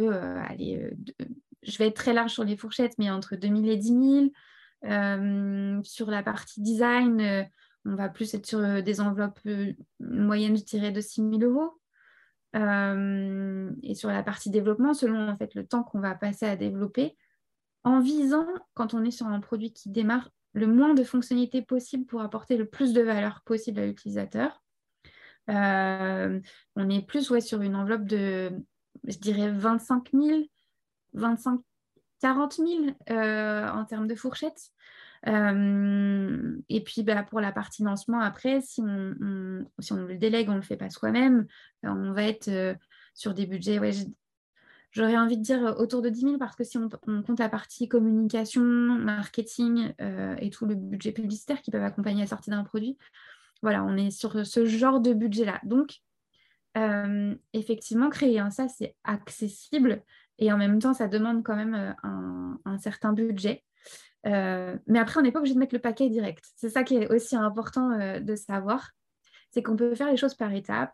allez, 0.49 0.91
je 1.63 1.77
vais 1.77 1.87
être 1.87 1.95
très 1.95 2.13
large 2.13 2.31
sur 2.31 2.43
les 2.43 2.57
fourchettes, 2.57 2.97
mais 2.97 3.09
entre 3.09 3.35
2000 3.35 3.69
et 3.69 3.77
10 3.77 4.31
000. 4.83 5.83
sur 5.83 6.11
la 6.11 6.23
partie 6.23 6.61
design, 6.61 7.47
on 7.85 7.95
va 7.95 8.09
plus 8.09 8.33
être 8.33 8.45
sur 8.45 8.83
des 8.83 9.01
enveloppes 9.01 9.39
moyennes, 9.99 10.57
je 10.57 10.63
dirais, 10.63 10.91
de 10.91 11.01
6 11.01 11.21
000 11.21 11.41
euros. 11.41 11.79
et 12.53 13.95
sur 13.95 14.09
la 14.09 14.23
partie 14.23 14.49
développement, 14.49 14.93
selon 14.93 15.29
en 15.29 15.37
fait 15.37 15.53
le 15.55 15.65
temps 15.65 15.83
qu'on 15.83 15.99
va 15.99 16.15
passer 16.15 16.45
à 16.45 16.55
développer, 16.55 17.15
en 17.83 17.99
visant, 17.99 18.47
quand 18.73 18.93
on 18.93 19.03
est 19.03 19.11
sur 19.11 19.27
un 19.27 19.39
produit 19.39 19.73
qui 19.73 19.89
démarre, 19.89 20.29
le 20.53 20.67
moins 20.67 20.93
de 20.93 21.03
fonctionnalités 21.03 21.61
possible 21.61 22.05
pour 22.05 22.21
apporter 22.21 22.57
le 22.57 22.65
plus 22.65 22.93
de 22.93 23.01
valeur 23.01 23.41
possible 23.45 23.79
à 23.79 23.85
l'utilisateur. 23.85 24.61
Euh, 25.49 26.39
on 26.75 26.89
est 26.89 27.05
plus 27.05 27.29
ouais, 27.29 27.41
sur 27.41 27.61
une 27.61 27.75
enveloppe 27.75 28.05
de, 28.05 28.51
je 29.07 29.17
dirais, 29.17 29.51
25 29.51 30.09
000, 30.13 30.41
25, 31.13 31.59
40 32.21 32.53
000 32.53 32.69
en 33.09 33.85
termes 33.85 34.07
de 34.07 34.15
fourchettes. 34.15 34.71
Euh, 35.27 36.57
et 36.69 36.81
puis 36.83 37.03
bah, 37.03 37.23
pour 37.23 37.41
la 37.41 37.51
partie 37.51 37.83
lancement, 37.83 38.21
après, 38.21 38.61
si 38.61 38.81
on, 38.81 39.15
le 39.17 40.15
délègue, 40.15 40.49
on 40.49 40.53
ne 40.53 40.57
le 40.57 40.63
fait 40.63 40.77
pas 40.77 40.89
soi-même, 40.89 41.45
on 41.83 42.11
va 42.13 42.23
être 42.23 42.47
euh, 42.47 42.73
sur 43.13 43.33
des 43.33 43.45
budgets 43.45 43.79
J'aurais 44.91 45.17
envie 45.17 45.37
de 45.37 45.43
dire 45.43 45.65
euh, 45.65 45.73
autour 45.75 46.01
de 46.01 46.09
10 46.09 46.21
000 46.21 46.37
parce 46.37 46.55
que 46.55 46.63
si 46.63 46.77
on, 46.77 46.89
compte 47.21 47.39
la 47.39 47.49
partie 47.49 47.87
communication, 47.87 48.63
marketing 48.63 49.93
euh, 50.01 50.35
et 50.39 50.49
tout 50.49 50.65
le 50.65 50.75
budget 50.75 51.11
publicitaire 51.11 51.61
qui 51.61 51.71
peuvent 51.71 51.83
accompagner 51.83 52.21
la 52.21 52.27
sortie 52.27 52.49
d'un 52.49 52.63
produit, 52.63 52.97
voilà, 53.61 53.83
on 53.83 53.97
est 53.97 54.11
sur 54.11 54.45
ce 54.45 54.65
genre 54.65 54.99
de 54.99 55.13
budget-là. 55.13 55.59
Donc, 55.63 55.97
euh, 56.77 57.35
effectivement, 57.53 58.09
créer 58.09 58.39
un 58.39 58.49
SaaS, 58.49 58.69
c'est 58.77 58.95
accessible 59.03 60.01
et 60.37 60.51
en 60.51 60.57
même 60.57 60.79
temps, 60.79 60.93
ça 60.93 61.07
demande 61.07 61.43
quand 61.43 61.55
même 61.55 61.95
un, 62.03 62.77
certain 62.77 63.11
budget. 63.11 63.65
mais 64.23 64.99
après, 64.99 65.19
on 65.19 65.21
n'est 65.21 65.33
pas 65.33 65.39
obligé 65.39 65.53
de 65.53 65.59
mettre 65.59 65.75
le 65.75 65.81
paquet 65.81 66.09
direct. 66.09 66.45
C'est 66.55 66.69
ça 66.69 66.83
qui 66.83 66.95
est 66.95 67.11
aussi 67.13 67.35
important 67.35 68.19
de 68.21 68.35
savoir. 68.35 68.91
C'est 69.51 69.61
qu'on 69.61 69.75
peut 69.75 69.93
faire 69.95 70.09
les 70.09 70.15
choses 70.15 70.35
par 70.35 70.53
étapes 70.53 70.93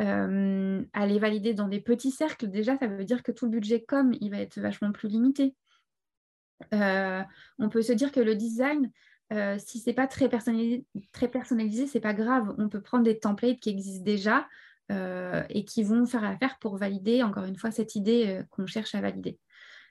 euh, 0.00 0.82
aller 0.94 1.18
valider 1.18 1.52
dans 1.52 1.68
des 1.68 1.80
petits 1.80 2.10
cercles, 2.10 2.48
déjà, 2.48 2.76
ça 2.78 2.86
veut 2.86 3.04
dire 3.04 3.22
que 3.22 3.32
tout 3.32 3.44
le 3.44 3.50
budget 3.50 3.82
com, 3.82 4.14
il 4.20 4.30
va 4.30 4.38
être 4.38 4.58
vachement 4.58 4.92
plus 4.92 5.08
limité. 5.08 5.54
Euh, 6.72 7.22
on 7.58 7.68
peut 7.68 7.82
se 7.82 7.92
dire 7.92 8.12
que 8.12 8.20
le 8.20 8.34
design, 8.34 8.90
euh, 9.32 9.58
si 9.58 9.78
c'est 9.78 9.92
pas 9.92 10.06
très 10.06 10.28
personnalisé, 10.28 10.86
très 11.12 11.28
personnalisé, 11.28 11.86
c'est 11.86 12.00
pas 12.00 12.14
grave. 12.14 12.54
On 12.58 12.68
peut 12.68 12.80
prendre 12.80 13.04
des 13.04 13.18
templates 13.18 13.60
qui 13.60 13.70
existent 13.70 14.04
déjà 14.04 14.48
et 15.50 15.64
qui 15.64 15.84
vont 15.84 16.04
faire 16.04 16.20
l'affaire 16.20 16.58
pour 16.58 16.76
valider, 16.76 17.22
encore 17.22 17.44
une 17.44 17.56
fois, 17.56 17.70
cette 17.70 17.94
idée 17.94 18.42
qu'on 18.50 18.66
cherche 18.66 18.92
à 18.96 19.00
valider. 19.00 19.38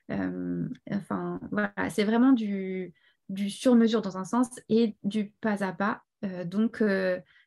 enfin, 0.10 1.40
voilà, 1.52 1.72
c'est 1.90 2.04
vraiment 2.04 2.34
du, 2.34 2.94
du 3.30 3.50
sur-mesure 3.50 4.02
dans 4.02 4.18
un 4.18 4.26
sens 4.26 4.50
et 4.68 4.98
du 5.06 5.32
pas 5.40 5.64
à 5.64 5.72
pas. 5.72 6.04
donc, 6.44 6.84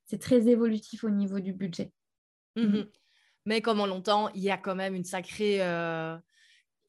c'est 0.07 0.19
très 0.19 0.49
évolutif 0.49 1.05
au 1.05 1.11
niveau 1.11 1.41
du 1.41 1.53
budget. 1.53 1.93
Mmh 2.57 2.63
mmh. 2.63 2.87
Mais 3.47 3.61
comme 3.61 3.81
on 3.81 3.87
l'entend, 3.87 4.29
il 4.35 4.43
y 4.43 4.51
a 4.51 4.57
quand 4.57 4.75
même 4.75 4.95
une 4.95 5.05
sacrée. 5.05 5.59
Euh, 5.61 6.17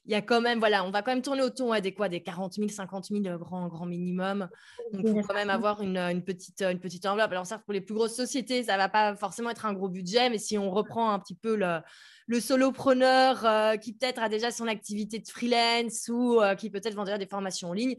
il 0.06 0.12
y 0.12 0.15
a 0.15 0.21
quand 0.21 0.41
même, 0.41 0.60
voilà, 0.60 0.84
on 0.84 0.91
va 0.91 1.02
quand 1.02 1.12
même 1.12 1.21
tourner 1.21 1.41
autour 1.41 1.80
des 1.80 1.93
quoi, 1.93 2.10
des 2.10 2.21
40 2.21 2.56
000, 2.56 2.67
50 2.67 3.06
000 3.06 3.38
grand, 3.38 3.69
grand 3.69 3.86
minimum. 3.86 4.49
Donc, 4.91 5.06
il 5.06 5.13
faut 5.13 5.21
quand 5.26 5.34
même 5.34 5.49
avoir 5.49 5.82
une, 5.82 6.21
petite, 6.21 6.62
une 6.62 6.80
petite 6.80 7.06
enveloppe. 7.06 7.32
Alors, 7.32 7.45
certes, 7.45 7.63
pour 7.63 7.73
les 7.73 7.80
plus 7.80 7.95
grosses 7.95 8.15
sociétés, 8.15 8.63
ça 8.63 8.73
ne 8.73 8.80
va 8.80 8.89
pas 8.89 9.15
forcément 9.15 9.49
être 9.49 9.65
un 9.65 9.71
gros 9.71 9.88
budget, 9.88 10.30
mais 10.30 10.39
si 10.39 10.58
on 10.58 10.71
reprend 10.71 11.12
un 11.12 11.19
petit 11.19 11.36
peu 11.36 11.56
le, 11.56 11.80
le 12.28 12.39
solopreneur 12.41 13.45
euh, 13.45 13.78
qui 13.78 13.93
peut-être 13.93 14.21
a 14.21 14.28
déjà 14.28 14.52
son 14.52 14.67
activité 14.67 15.19
de 15.19 15.28
freelance 15.28 16.10
ou 16.10 16.41
euh, 16.41 16.56
qui 16.56 16.69
peut-être 16.69 16.95
vend 16.95 17.06
déjà 17.06 17.17
des 17.17 17.26
formations 17.26 17.69
en 17.69 17.73
ligne, 17.73 17.95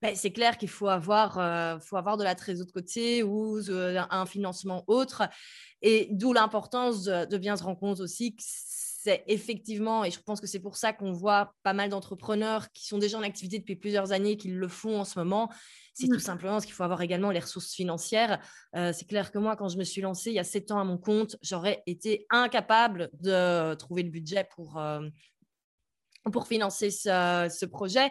ben, 0.00 0.14
c'est 0.14 0.30
clair 0.30 0.58
qu'il 0.58 0.68
faut 0.68 0.88
avoir, 0.88 1.80
faut 1.82 1.96
avoir 1.96 2.16
de 2.16 2.24
la 2.24 2.34
trésorerie 2.34 2.68
de 2.68 2.72
côté 2.72 3.22
ou 3.22 3.58
un 3.68 4.26
financement 4.26 4.84
autre. 4.86 5.22
Et 5.82 6.08
d'où 6.12 6.32
l'importance 6.32 7.04
de, 7.04 7.36
bien 7.36 7.56
se 7.56 7.62
rendre 7.64 7.78
compte 7.78 8.00
aussi 8.00 8.34
que 8.34 8.42
c'est 9.00 9.24
effectivement, 9.26 10.04
et 10.04 10.10
je 10.10 10.20
pense 10.20 10.40
que 10.40 10.46
c'est 10.46 10.58
pour 10.58 10.76
ça 10.76 10.92
qu'on 10.92 11.12
voit 11.12 11.54
pas 11.62 11.72
mal 11.72 11.88
d'entrepreneurs 11.88 12.70
qui 12.72 12.86
sont 12.86 12.98
déjà 12.98 13.16
en 13.16 13.22
activité 13.22 13.58
depuis 13.58 13.76
plusieurs 13.76 14.12
années, 14.12 14.36
qui 14.36 14.48
le 14.48 14.68
font 14.68 15.00
en 15.00 15.04
ce 15.04 15.18
moment, 15.18 15.50
c'est 15.94 16.08
tout 16.08 16.16
mmh. 16.16 16.20
simplement 16.20 16.52
parce 16.54 16.64
qu'il 16.64 16.74
faut 16.74 16.82
avoir 16.82 17.00
également 17.02 17.30
les 17.30 17.40
ressources 17.40 17.72
financières. 17.72 18.40
Euh, 18.76 18.92
c'est 18.92 19.06
clair 19.06 19.30
que 19.30 19.38
moi, 19.38 19.56
quand 19.56 19.68
je 19.68 19.78
me 19.78 19.84
suis 19.84 20.00
lancée 20.00 20.30
il 20.30 20.34
y 20.34 20.38
a 20.38 20.44
sept 20.44 20.70
ans 20.70 20.78
à 20.78 20.84
mon 20.84 20.98
compte, 20.98 21.36
j'aurais 21.42 21.82
été 21.86 22.26
incapable 22.30 23.10
de 23.20 23.74
trouver 23.74 24.02
le 24.02 24.10
budget 24.10 24.48
pour, 24.54 24.78
euh, 24.78 25.08
pour 26.30 26.46
financer 26.46 26.90
ce, 26.90 27.66
projet. 27.66 28.10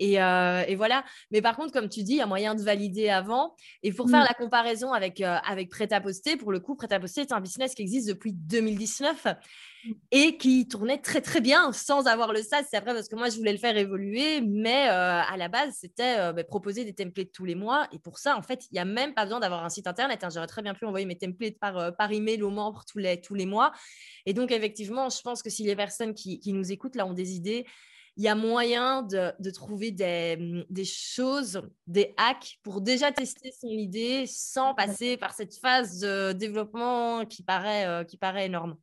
Euh, 0.00 0.64
et, 0.66 0.76
voilà. 0.76 1.04
Mais 1.30 1.42
par 1.42 1.56
contre, 1.56 1.72
comme 1.72 1.88
tu 1.88 2.02
dis, 2.02 2.12
il 2.12 2.18
y 2.18 2.22
a 2.22 2.26
moyen 2.26 2.54
de 2.54 2.62
valider 2.62 3.08
avant. 3.08 3.54
Et 3.82 3.92
pour 3.92 4.08
faire 4.08 4.22
mmh. 4.22 4.28
la 4.28 4.34
comparaison 4.34 4.92
avec, 4.92 5.20
euh, 5.20 5.36
avec 5.46 5.70
Prêt-à-Poster, 5.70 6.36
pour 6.36 6.52
le 6.52 6.60
coup, 6.60 6.76
Prêt-à-Poster 6.76 7.22
est 7.22 7.32
un 7.32 7.40
business 7.40 7.74
qui 7.74 7.82
existe 7.82 8.08
depuis 8.08 8.32
2019 8.32 9.26
et 10.10 10.36
qui 10.36 10.66
tournait 10.66 10.98
très 10.98 11.20
très 11.20 11.40
bien 11.40 11.72
sans 11.72 12.06
avoir 12.06 12.32
le 12.32 12.42
SaaS. 12.42 12.64
C'est 12.68 12.76
après 12.76 12.94
parce 12.94 13.08
que 13.08 13.16
moi 13.16 13.30
je 13.30 13.36
voulais 13.36 13.52
le 13.52 13.58
faire 13.58 13.76
évoluer, 13.76 14.40
mais 14.40 14.88
euh, 14.88 15.22
à 15.22 15.36
la 15.36 15.48
base 15.48 15.76
c'était 15.80 16.18
euh, 16.18 16.32
bah, 16.32 16.44
proposer 16.44 16.84
des 16.84 16.94
templates 16.94 17.32
tous 17.32 17.44
les 17.44 17.54
mois. 17.54 17.86
Et 17.92 17.98
pour 17.98 18.18
ça, 18.18 18.36
en 18.36 18.42
fait, 18.42 18.64
il 18.70 18.74
n'y 18.74 18.80
a 18.80 18.84
même 18.84 19.14
pas 19.14 19.24
besoin 19.24 19.40
d'avoir 19.40 19.64
un 19.64 19.68
site 19.68 19.86
internet. 19.86 20.24
Hein. 20.24 20.28
J'aurais 20.32 20.46
très 20.46 20.62
bien 20.62 20.74
pu 20.74 20.84
envoyer 20.84 21.06
mes 21.06 21.16
templates 21.16 21.58
par, 21.58 21.94
par 21.96 22.10
email 22.12 22.42
aux 22.42 22.50
membres 22.50 22.84
tous 22.90 22.98
les, 22.98 23.20
tous 23.20 23.34
les 23.34 23.46
mois. 23.46 23.72
Et 24.26 24.34
donc 24.34 24.50
effectivement, 24.50 25.08
je 25.08 25.20
pense 25.22 25.42
que 25.42 25.50
si 25.50 25.64
les 25.64 25.76
personnes 25.76 26.14
qui, 26.14 26.40
qui 26.40 26.52
nous 26.52 26.72
écoutent 26.72 26.96
là 26.96 27.06
ont 27.06 27.14
des 27.14 27.34
idées, 27.34 27.57
il 28.16 28.24
y 28.24 28.28
a 28.28 28.34
moyen 28.34 29.02
de, 29.02 29.32
de 29.38 29.50
trouver 29.50 29.92
des, 29.92 30.64
des, 30.68 30.84
choses, 30.84 31.62
des 31.86 32.14
hacks 32.16 32.58
pour 32.64 32.80
déjà 32.80 33.12
tester 33.12 33.52
son 33.52 33.68
idée 33.68 34.26
sans 34.26 34.74
passer 34.74 35.16
par 35.16 35.32
cette 35.32 35.54
phase 35.54 36.00
de 36.00 36.32
développement 36.32 37.24
qui 37.26 37.44
paraît, 37.44 38.04
qui 38.06 38.16
paraît 38.16 38.46
énorme. 38.46 38.76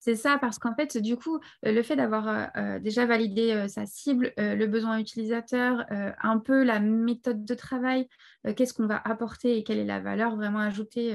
C'est 0.00 0.16
ça, 0.16 0.38
parce 0.38 0.58
qu'en 0.58 0.74
fait, 0.74 0.96
du 0.96 1.16
coup, 1.16 1.38
euh, 1.66 1.72
le 1.72 1.82
fait 1.82 1.94
d'avoir 1.94 2.26
euh, 2.26 2.46
euh, 2.56 2.78
déjà 2.78 3.04
validé 3.04 3.68
sa 3.68 3.84
cible, 3.84 4.32
le 4.38 4.66
besoin 4.66 4.98
utilisateur, 4.98 5.84
un 5.90 6.38
peu 6.38 6.64
la 6.64 6.80
méthode 6.80 7.44
de 7.44 7.54
travail, 7.54 8.08
qu'est-ce 8.56 8.72
qu'on 8.72 8.86
va 8.86 9.00
apporter 9.04 9.58
et 9.58 9.62
quelle 9.62 9.78
est 9.78 9.84
la 9.84 10.00
valeur 10.00 10.36
vraiment 10.36 10.60
ajoutée, 10.60 11.14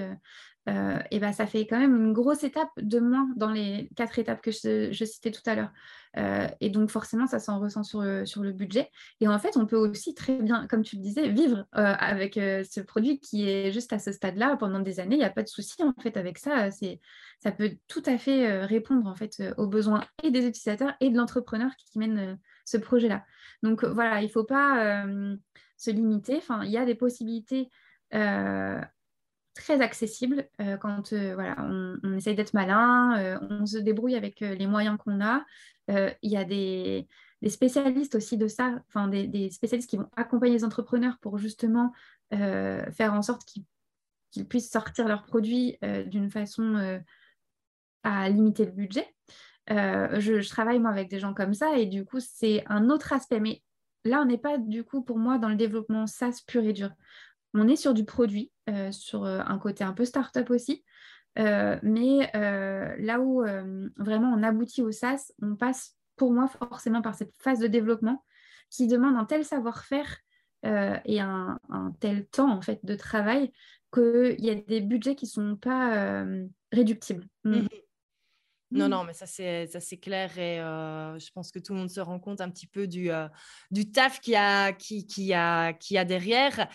et 0.67 1.19
ben, 1.19 1.31
ça 1.31 1.45
fait 1.45 1.67
quand 1.67 1.79
même 1.79 1.95
une 1.95 2.13
grosse 2.13 2.43
étape 2.43 2.71
de 2.77 2.99
moins 2.99 3.29
dans 3.35 3.51
les 3.51 3.89
quatre 3.95 4.17
étapes 4.17 4.41
que 4.41 4.51
je 4.51 5.05
citais 5.05 5.31
tout 5.31 5.43
à 5.45 5.55
l'heure. 5.55 5.71
Euh, 6.17 6.47
et 6.61 6.69
donc, 6.69 6.89
forcément, 6.89 7.27
ça 7.27 7.39
s'en 7.39 7.59
ressent 7.59 7.83
sur 7.83 8.03
sur 8.25 8.41
le, 8.43 8.51
budget. 8.51 8.89
Et 9.19 9.27
en 9.27 9.37
fait, 9.37 9.57
on 9.57 9.65
peut 9.65 9.75
aussi 9.75 10.13
très 10.13 10.37
bien, 10.41 10.67
comme 10.67 10.83
tu 10.83 10.95
le 10.95 11.01
disais, 11.01 11.29
vivre 11.29 11.65
euh, 11.75 11.93
avec 11.97 12.37
euh, 12.37 12.63
ce 12.63 12.79
produit 12.79 13.19
qui 13.19 13.49
est 13.49 13.71
juste 13.71 13.91
à 13.91 13.99
ce 13.99 14.11
stade-là 14.11 14.55
pendant 14.57 14.79
des 14.79 14.99
années. 14.99 15.15
Il 15.15 15.19
n'y 15.19 15.25
a 15.25 15.29
pas 15.29 15.43
de 15.43 15.49
souci, 15.49 15.83
en 15.83 15.93
fait, 16.01 16.17
avec 16.17 16.37
ça. 16.37 16.69
Ça 16.71 17.51
peut 17.51 17.71
tout 17.87 18.03
à 18.05 18.17
fait 18.17 18.65
répondre, 18.65 19.07
en 19.07 19.15
fait, 19.15 19.43
aux 19.57 19.67
besoins 19.67 20.03
et 20.23 20.31
des 20.31 20.45
utilisateurs 20.47 20.93
et 21.01 21.09
de 21.09 21.17
l'entrepreneur 21.17 21.71
qui 21.77 21.99
mène 21.99 22.39
ce 22.63 22.77
projet-là. 22.77 23.25
Donc, 23.61 23.83
voilà, 23.83 24.21
il 24.21 24.25
ne 24.25 24.31
faut 24.31 24.45
pas 24.45 25.05
se 25.77 25.91
limiter. 25.91 26.37
Enfin, 26.37 26.63
il 26.63 26.71
y 26.71 26.77
a 26.77 26.85
des 26.85 26.95
possibilités 26.95 27.69
très 29.55 29.81
accessibles 29.81 30.47
quand 30.81 31.13
voilà, 31.13 31.55
on, 31.59 32.13
essaye 32.15 32.35
d'être 32.35 32.53
malin, 32.53 33.39
on 33.49 33.65
se 33.65 33.77
débrouille 33.77 34.15
avec 34.15 34.41
les 34.41 34.67
moyens 34.67 34.97
qu'on 34.97 35.21
a. 35.21 35.43
Euh, 35.89 36.11
il 36.21 36.31
y 36.31 36.37
a 36.37 36.43
des, 36.43 37.07
spécialistes 37.47 38.15
aussi 38.15 38.37
de 38.37 38.47
ça, 38.47 38.79
enfin 38.87 39.07
des, 39.07 39.49
spécialistes 39.51 39.89
qui 39.89 39.97
vont 39.97 40.09
accompagner 40.15 40.53
les 40.53 40.63
entrepreneurs 40.63 41.17
pour 41.19 41.37
justement 41.37 41.93
faire 42.31 43.13
en 43.13 43.21
sorte 43.21 43.45
qu'ils 43.45 44.47
puissent 44.47 44.71
sortir 44.71 45.07
leurs 45.07 45.23
produits 45.23 45.77
d'une 46.07 46.29
façon 46.29 46.99
à 48.03 48.29
limiter 48.29 48.65
le 48.65 48.71
budget. 48.71 49.07
je, 49.69 50.49
travaille 50.49 50.79
moi 50.79 50.89
avec 50.89 51.09
des 51.09 51.19
gens 51.19 51.33
comme 51.33 51.53
ça 51.53 51.77
et 51.77 51.85
du 51.85 52.03
coup 52.03 52.19
c'est 52.19 52.63
un 52.67 52.89
autre 52.89 53.13
aspect. 53.13 53.39
Mais 53.39 53.61
là 54.03 54.21
on 54.21 54.25
n'est 54.25 54.39
pas 54.39 54.57
du 54.57 54.83
coup 54.83 55.03
pour 55.03 55.19
moi 55.19 55.37
dans 55.37 55.49
le 55.49 55.55
développement 55.55 56.07
SaaS 56.07 56.41
pur 56.47 56.63
et 56.63 56.73
dur. 56.73 56.89
On 57.53 57.67
est 57.67 57.77
sur 57.77 57.93
du 57.93 58.05
produit, 58.05 58.51
sur 58.91 59.25
un 59.25 59.57
côté 59.59 59.83
un 59.83 59.93
peu 59.93 60.05
start-up 60.05 60.49
aussi. 60.49 60.83
Euh, 61.37 61.77
mais 61.83 62.29
euh, 62.35 62.95
là 62.97 63.19
où 63.19 63.43
euh, 63.43 63.89
vraiment 63.97 64.33
on 64.33 64.43
aboutit 64.43 64.81
au 64.81 64.91
SaaS, 64.91 65.33
on 65.41 65.55
passe 65.55 65.95
pour 66.15 66.31
moi 66.31 66.47
forcément 66.47 67.01
par 67.01 67.15
cette 67.15 67.33
phase 67.39 67.59
de 67.59 67.67
développement 67.67 68.23
qui 68.69 68.87
demande 68.87 69.17
un 69.17 69.25
tel 69.25 69.43
savoir-faire 69.43 70.19
et 70.63 71.19
un, 71.19 71.59
tel 71.99 72.25
temps 72.25 72.51
en 72.51 72.59
fait 72.59 72.83
de 72.83 72.95
travail 72.95 73.51
qu'il 73.93 74.43
y 74.43 74.49
a 74.49 74.55
des 74.55 74.81
budgets 74.81 75.13
qui 75.13 75.25
ne 75.25 75.29
sont 75.29 75.55
pas 75.57 76.25
réductibles. 76.71 77.27
Mm. 77.43 77.67
Non, 78.71 78.89
non, 78.89 79.03
mais 79.03 79.13
ça 79.13 79.25
c'est, 79.27 79.67
ça 79.67 79.79
c'est 79.79 79.97
clair 79.97 80.37
et 80.37 80.57
je 80.57 81.31
pense 81.33 81.51
que 81.51 81.59
tout 81.59 81.73
le 81.73 81.79
monde 81.79 81.89
se 81.89 81.99
rend 81.99 82.19
compte 82.19 82.41
un 82.41 82.49
petit 82.49 82.67
peu 82.67 82.87
du, 82.87 83.09
du 83.71 83.91
taf 83.91 84.19
qu'il 84.19 84.33
y 84.33 84.37
a, 84.37 84.73
qui, 84.73 85.05
qui 85.05 85.33
a, 85.33 85.73
qui 85.73 85.97
a 85.97 86.03
derrière. 86.03 86.67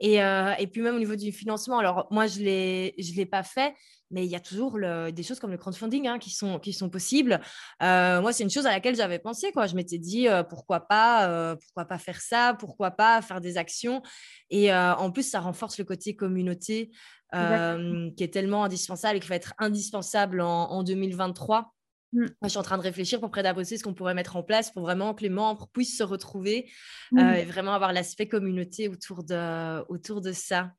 Et, 0.00 0.16
et, 0.16 0.66
puis 0.66 0.82
même 0.82 0.96
au 0.96 0.98
niveau 0.98 1.16
du 1.16 1.32
financement, 1.32 1.78
alors 1.78 2.08
moi 2.10 2.26
je 2.26 2.40
ne 2.40 2.44
l'ai, 2.44 2.94
je 2.98 3.14
l'ai 3.14 3.26
pas 3.26 3.42
fait, 3.42 3.74
mais 4.10 4.24
il 4.24 4.30
y 4.30 4.36
a 4.36 4.40
toujours 4.40 4.78
des 4.78 5.22
choses 5.22 5.40
comme 5.40 5.50
le 5.50 5.58
crowdfunding 5.58 6.06
hein, 6.06 6.18
qui, 6.18 6.30
sont, 6.30 6.58
qui 6.58 6.72
sont 6.72 6.88
possibles. 6.88 7.40
Euh, 7.82 8.20
moi, 8.20 8.32
c'est 8.32 8.44
une 8.44 8.50
chose 8.50 8.66
à 8.66 8.70
laquelle 8.70 8.94
j'avais 8.94 9.18
pensé. 9.18 9.52
Quoi. 9.52 9.66
Je 9.66 9.74
m'étais 9.74 9.98
dit, 9.98 10.28
euh, 10.28 10.42
pourquoi, 10.42 10.80
pas, 10.80 11.28
euh, 11.28 11.56
pourquoi 11.56 11.84
pas 11.86 11.98
faire 11.98 12.20
ça 12.20 12.56
Pourquoi 12.58 12.92
pas 12.92 13.20
faire 13.22 13.40
des 13.40 13.58
actions 13.58 14.02
Et 14.50 14.72
en 14.72 15.10
plus, 15.10 15.28
ça 15.28 15.40
renforce 15.40 15.78
le 15.78 15.84
côté 15.84 16.14
communauté 16.14 16.90
qui 17.32 18.24
est 18.24 18.32
tellement 18.32 18.64
indispensable 18.64 19.16
et 19.16 19.20
qui 19.20 19.28
va 19.28 19.36
être 19.36 19.54
indispensable 19.58 20.40
en, 20.40 20.82
2023. 20.82 21.72
Mmh. 22.12 22.20
Moi, 22.20 22.28
je 22.44 22.48
suis 22.48 22.58
en 22.58 22.62
train 22.62 22.78
de 22.78 22.82
réfléchir 22.82 23.20
pour 23.20 23.30
près 23.30 23.42
ce 23.42 23.82
qu'on 23.82 23.94
pourrait 23.94 24.14
mettre 24.14 24.36
en 24.36 24.42
place 24.42 24.70
pour 24.70 24.82
vraiment 24.82 25.12
que 25.12 25.22
les 25.22 25.28
membres 25.28 25.68
puissent 25.72 25.98
se 25.98 26.04
retrouver 26.04 26.70
mmh. 27.12 27.18
et 27.18 27.44
vraiment 27.44 27.74
avoir 27.74 27.92
l'aspect 27.92 28.28
communauté 28.28 28.88
autour 28.88 29.24
de, 29.24 29.84
autour 29.88 30.20
de 30.20 30.32
ça. 30.32 30.72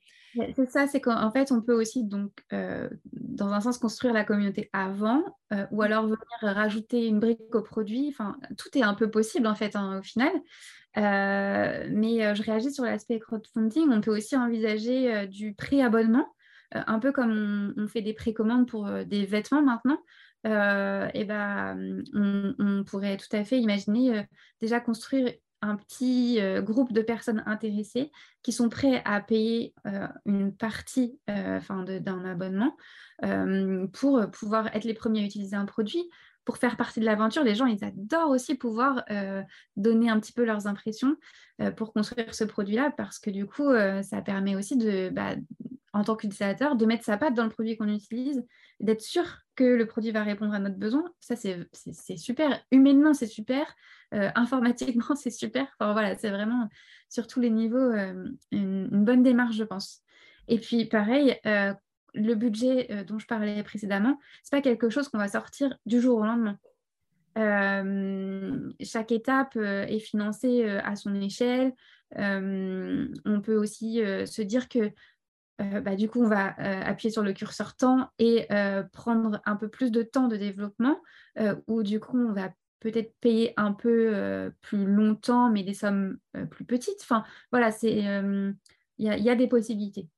C'est 0.55 0.69
ça, 0.69 0.87
c'est 0.87 1.01
qu'en 1.01 1.31
fait, 1.31 1.51
on 1.51 1.61
peut 1.61 1.73
aussi, 1.73 2.03
donc, 2.03 2.31
euh, 2.53 2.89
dans 3.11 3.49
un 3.49 3.61
sens, 3.61 3.77
construire 3.77 4.13
la 4.13 4.23
communauté 4.23 4.69
avant, 4.73 5.23
euh, 5.53 5.65
ou 5.71 5.81
alors 5.81 6.03
venir 6.03 6.17
rajouter 6.41 7.07
une 7.07 7.19
brique 7.19 7.53
au 7.53 7.61
produit. 7.61 8.09
Enfin, 8.09 8.37
tout 8.57 8.77
est 8.77 8.83
un 8.83 8.93
peu 8.93 9.09
possible, 9.09 9.47
en 9.47 9.55
fait, 9.55 9.75
hein, 9.75 9.99
au 9.99 10.03
final. 10.03 10.31
Euh, 10.97 11.87
mais 11.91 12.35
je 12.35 12.43
réagis 12.43 12.73
sur 12.73 12.83
l'aspect 12.83 13.19
crowdfunding. 13.19 13.89
On 13.91 14.01
peut 14.01 14.15
aussi 14.15 14.35
envisager 14.35 15.27
du 15.27 15.53
pré-abonnement, 15.53 16.27
un 16.71 16.99
peu 16.99 17.11
comme 17.11 17.73
on, 17.77 17.87
fait 17.87 18.01
des 18.01 18.13
précommandes 18.13 18.67
pour 18.67 18.89
des 19.05 19.25
vêtements 19.25 19.61
maintenant. 19.61 19.99
et 20.45 21.25
ben, 21.25 22.03
on, 22.13 22.55
on, 22.59 22.83
pourrait 22.83 23.17
tout 23.17 23.35
à 23.35 23.43
fait 23.43 23.59
imaginer 23.59 24.25
déjà 24.59 24.79
construire 24.79 25.31
un 25.61 25.75
petit 25.75 26.39
euh, 26.39 26.61
groupe 26.61 26.93
de 26.93 27.01
personnes 27.01 27.43
intéressées 27.45 28.11
qui 28.43 28.51
sont 28.51 28.69
prêts 28.69 29.01
à 29.05 29.21
payer 29.21 29.73
euh, 29.85 30.07
une 30.25 30.55
partie 30.55 31.19
euh, 31.29 31.59
d'un 31.99 32.25
abonnement 32.25 32.75
pour 33.93 34.29
pouvoir 34.29 34.67
être 34.75 34.83
les 34.83 34.93
premiers 34.93 35.21
à 35.21 35.25
utiliser 35.25 35.55
un 35.55 35.65
produit, 35.65 36.07
pour 36.45 36.59
faire 36.59 36.77
partie 36.77 36.99
de 36.99 37.05
l'aventure. 37.05 37.43
Les 37.43 37.55
gens, 37.55 37.65
ils 37.65 37.83
adorent 37.83 38.29
aussi 38.29 38.53
pouvoir 38.53 39.03
donner 39.75 40.11
un 40.11 40.19
petit 40.19 40.33
peu 40.33 40.45
leurs 40.45 40.67
impressions 40.67 41.15
pour 41.75 41.93
construire 41.93 42.35
ce 42.35 42.43
produit-là 42.43 42.93
parce 42.95 43.17
que 43.17 43.31
du 43.31 43.47
coup, 43.47 43.73
ça 44.03 44.21
permet 44.21 44.55
aussi 44.55 44.77
de, 44.77 45.09
bah, 45.09 45.33
en 45.97 46.03
tant 46.03 46.15
qu'utilisateur, 46.15 46.75
de 46.75 46.85
mettre 46.85 47.03
sa 47.03 47.17
patte 47.17 47.33
dans 47.33 47.43
le 47.43 47.49
produit 47.49 47.75
qu'on 47.75 47.87
utilise, 47.87 48.45
d'être 48.79 49.01
sûr 49.01 49.23
que 49.55 49.63
le 49.63 49.87
produit 49.87 50.11
va 50.11 50.21
répondre 50.21 50.53
à 50.53 50.59
notre 50.59 50.77
besoin. 50.77 51.03
Ça, 51.19 51.35
c'est 51.35 52.17
super. 52.17 52.61
Humainement, 52.71 53.15
c'est 53.15 53.25
super. 53.25 53.65
Euh, 54.13 54.29
informatiquement, 54.35 55.15
c'est 55.15 55.31
super. 55.31 55.65
Voilà, 55.79 56.15
c'est 56.15 56.29
vraiment 56.29 56.69
sur 57.09 57.25
tous 57.25 57.39
les 57.39 57.49
niveaux 57.49 57.77
euh, 57.77 58.29
une, 58.51 58.87
bonne 59.03 59.23
démarche, 59.23 59.55
je 59.55 59.63
pense. 59.63 60.03
Et 60.47 60.59
puis, 60.59 60.85
pareil, 60.85 61.35
euh, 61.47 61.73
le 62.13 62.35
budget 62.35 63.03
dont 63.07 63.17
je 63.17 63.25
parlais 63.25 63.63
précédemment, 63.63 64.19
c'est 64.43 64.51
pas 64.51 64.61
quelque 64.61 64.91
chose 64.91 65.09
qu'on 65.09 65.17
va 65.17 65.27
sortir 65.27 65.75
du 65.87 65.99
jour 65.99 66.19
au 66.19 66.25
lendemain. 66.25 66.59
chaque 68.81 69.11
étape 69.11 69.55
est 69.55 69.99
financée 69.99 70.67
à 70.67 70.95
son 70.95 71.13
échelle. 71.15 71.73
on 72.15 73.41
peut 73.43 73.55
aussi 73.55 74.01
se 74.25 74.41
dire 74.41 74.69
que 74.69 74.91
bah, 75.59 75.95
du 75.95 76.07
coup, 76.09 76.23
on 76.23 76.27
va 76.27 76.53
appuyer 76.85 77.11
sur 77.11 77.23
le 77.23 77.33
curseur 77.33 77.75
temps 77.75 78.09
et 78.19 78.47
prendre 78.93 79.41
un 79.45 79.55
peu 79.55 79.69
plus 79.69 79.91
de 79.91 80.03
temps 80.03 80.27
de 80.27 80.37
développement, 80.37 81.01
ou 81.67 81.83
du 81.83 81.99
coup, 81.99 82.17
on 82.19 82.33
va 82.33 82.49
peut-être 82.79 83.13
payer 83.19 83.53
un 83.57 83.73
peu 83.73 84.11
euh, 84.13 84.49
plus 84.61 84.85
longtemps, 84.85 85.49
mais 85.49 85.63
des 85.63 85.73
sommes 85.73 86.17
euh, 86.35 86.45
plus 86.45 86.65
petites. 86.65 87.01
Enfin, 87.01 87.23
voilà, 87.51 87.71
c'est 87.71 88.07
euh, 88.07 88.51
il 88.97 89.05
y, 89.05 89.29
a 89.29 89.35
des 89.35 89.47
possibilités. 89.47 90.09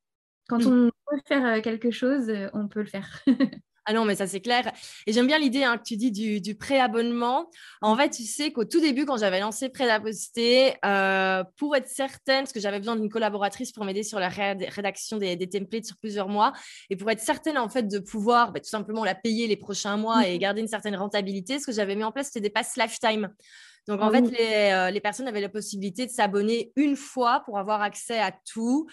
Quand 0.48 0.66
on 0.66 0.90
peut 1.08 1.20
faire 1.28 1.62
quelque 1.62 1.92
chose, 1.92 2.32
on 2.54 2.68
peut 2.68 2.80
le 2.80 2.86
faire. 2.86 3.24
Ah 3.90 3.94
non, 3.94 4.06
mais 4.06 4.14
ça 4.14 4.28
c'est 4.28 4.40
clair. 4.40 4.72
Et 5.08 5.14
j'aime 5.14 5.26
bien 5.26 5.40
l'idée 5.40 5.64
hein, 5.64 5.80
que 5.80 5.84
tu 5.84 5.98
dis 5.98 6.12
du, 6.12 6.42
du 6.42 6.54
pré-abonnement. 6.54 7.50
En 7.82 7.98
fait, 7.98 8.12
tu 8.12 8.22
sais 8.22 8.52
qu'au 8.52 8.64
tout 8.64 8.80
début, 8.80 9.04
quand 9.08 9.18
j'avais 9.18 9.40
lancé 9.40 9.68
Prêt 9.68 9.90
à 9.90 10.00
poster, 10.00 10.76
euh, 10.86 11.44
pour 11.58 11.76
être 11.76 11.88
certaine, 11.88 12.44
parce 12.44 12.54
que 12.54 12.60
j'avais 12.60 12.78
besoin 12.78 12.96
d'une 12.98 13.10
collaboratrice 13.10 13.72
pour 13.72 13.86
m'aider 13.86 14.04
sur 14.04 14.20
la 14.20 14.30
rédaction 14.30 15.18
des, 15.18 15.50
templates 15.50 15.86
sur 15.86 15.98
plusieurs 15.98 16.30
mois, 16.30 16.54
et 16.92 16.98
pour 16.98 17.10
être 17.10 17.20
certaine 17.20 17.58
en 17.58 17.68
fait 17.68 17.88
de 17.88 17.98
pouvoir 17.98 18.52
bah, 18.52 18.60
tout 18.60 18.70
simplement 18.70 19.04
la 19.04 19.16
payer 19.16 19.48
les 19.48 19.58
prochains 19.58 19.98
mois 19.98 20.28
et 20.28 20.34
mhm. 20.34 20.40
garder 20.40 20.62
une 20.62 20.68
certaine 20.68 20.96
rentabilité, 20.96 21.58
ce 21.58 21.66
que 21.66 21.72
j'avais 21.72 21.96
mis 21.96 22.04
en 22.04 22.12
place, 22.12 22.28
c'était 22.28 22.42
des 22.42 22.52
passes 22.52 22.78
lifetime. 22.78 23.34
Donc, 23.88 24.04
en 24.04 24.12
fait, 24.12 24.22
les, 24.22 24.72
euh, 24.72 24.92
les, 24.92 25.02
personnes 25.02 25.28
avaient 25.28 25.42
la 25.42 25.50
possibilité 25.50 26.06
de 26.06 26.12
s'abonner 26.12 26.72
une 26.76 26.96
fois 26.96 27.42
pour 27.44 27.58
avoir 27.58 27.82
accès 27.82 28.20
à 28.20 28.32
tout. 28.32 28.88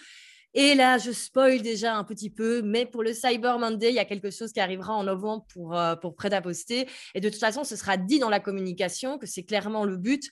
Et 0.59 0.73
là, 0.73 0.97
je 0.97 1.11
spoil 1.11 1.61
déjà 1.61 1.95
un 1.95 2.03
petit 2.03 2.31
peu, 2.31 2.63
mais 2.63 2.87
pour 2.87 3.03
le 3.03 3.13
Cyber 3.13 3.59
Monday, 3.59 3.89
il 3.89 3.93
y 3.93 3.99
a 3.99 4.05
quelque 4.05 4.31
chose 4.31 4.51
qui 4.51 4.59
arrivera 4.59 4.91
en 4.95 5.03
novembre 5.03 5.45
pour, 5.53 5.77
euh, 5.77 5.95
Prêt 6.17 6.33
à 6.33 6.41
poster. 6.41 6.89
Et 7.13 7.21
de 7.21 7.29
toute 7.29 7.39
façon, 7.39 7.63
ce 7.63 7.75
sera 7.75 7.95
dit 7.95 8.17
dans 8.17 8.29
la 8.29 8.39
communication 8.39 9.19
que 9.19 9.27
c'est 9.27 9.43
clairement 9.43 9.85
le 9.85 9.97
but. 9.97 10.31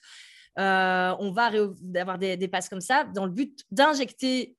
Euh, 0.58 1.14
on 1.20 1.30
va 1.30 1.52
avoir 1.94 2.18
des 2.18 2.48
passes 2.48 2.68
comme 2.68 2.80
ça 2.80 3.04
dans 3.14 3.24
le 3.24 3.30
but 3.30 3.60
d'injecter 3.70 4.56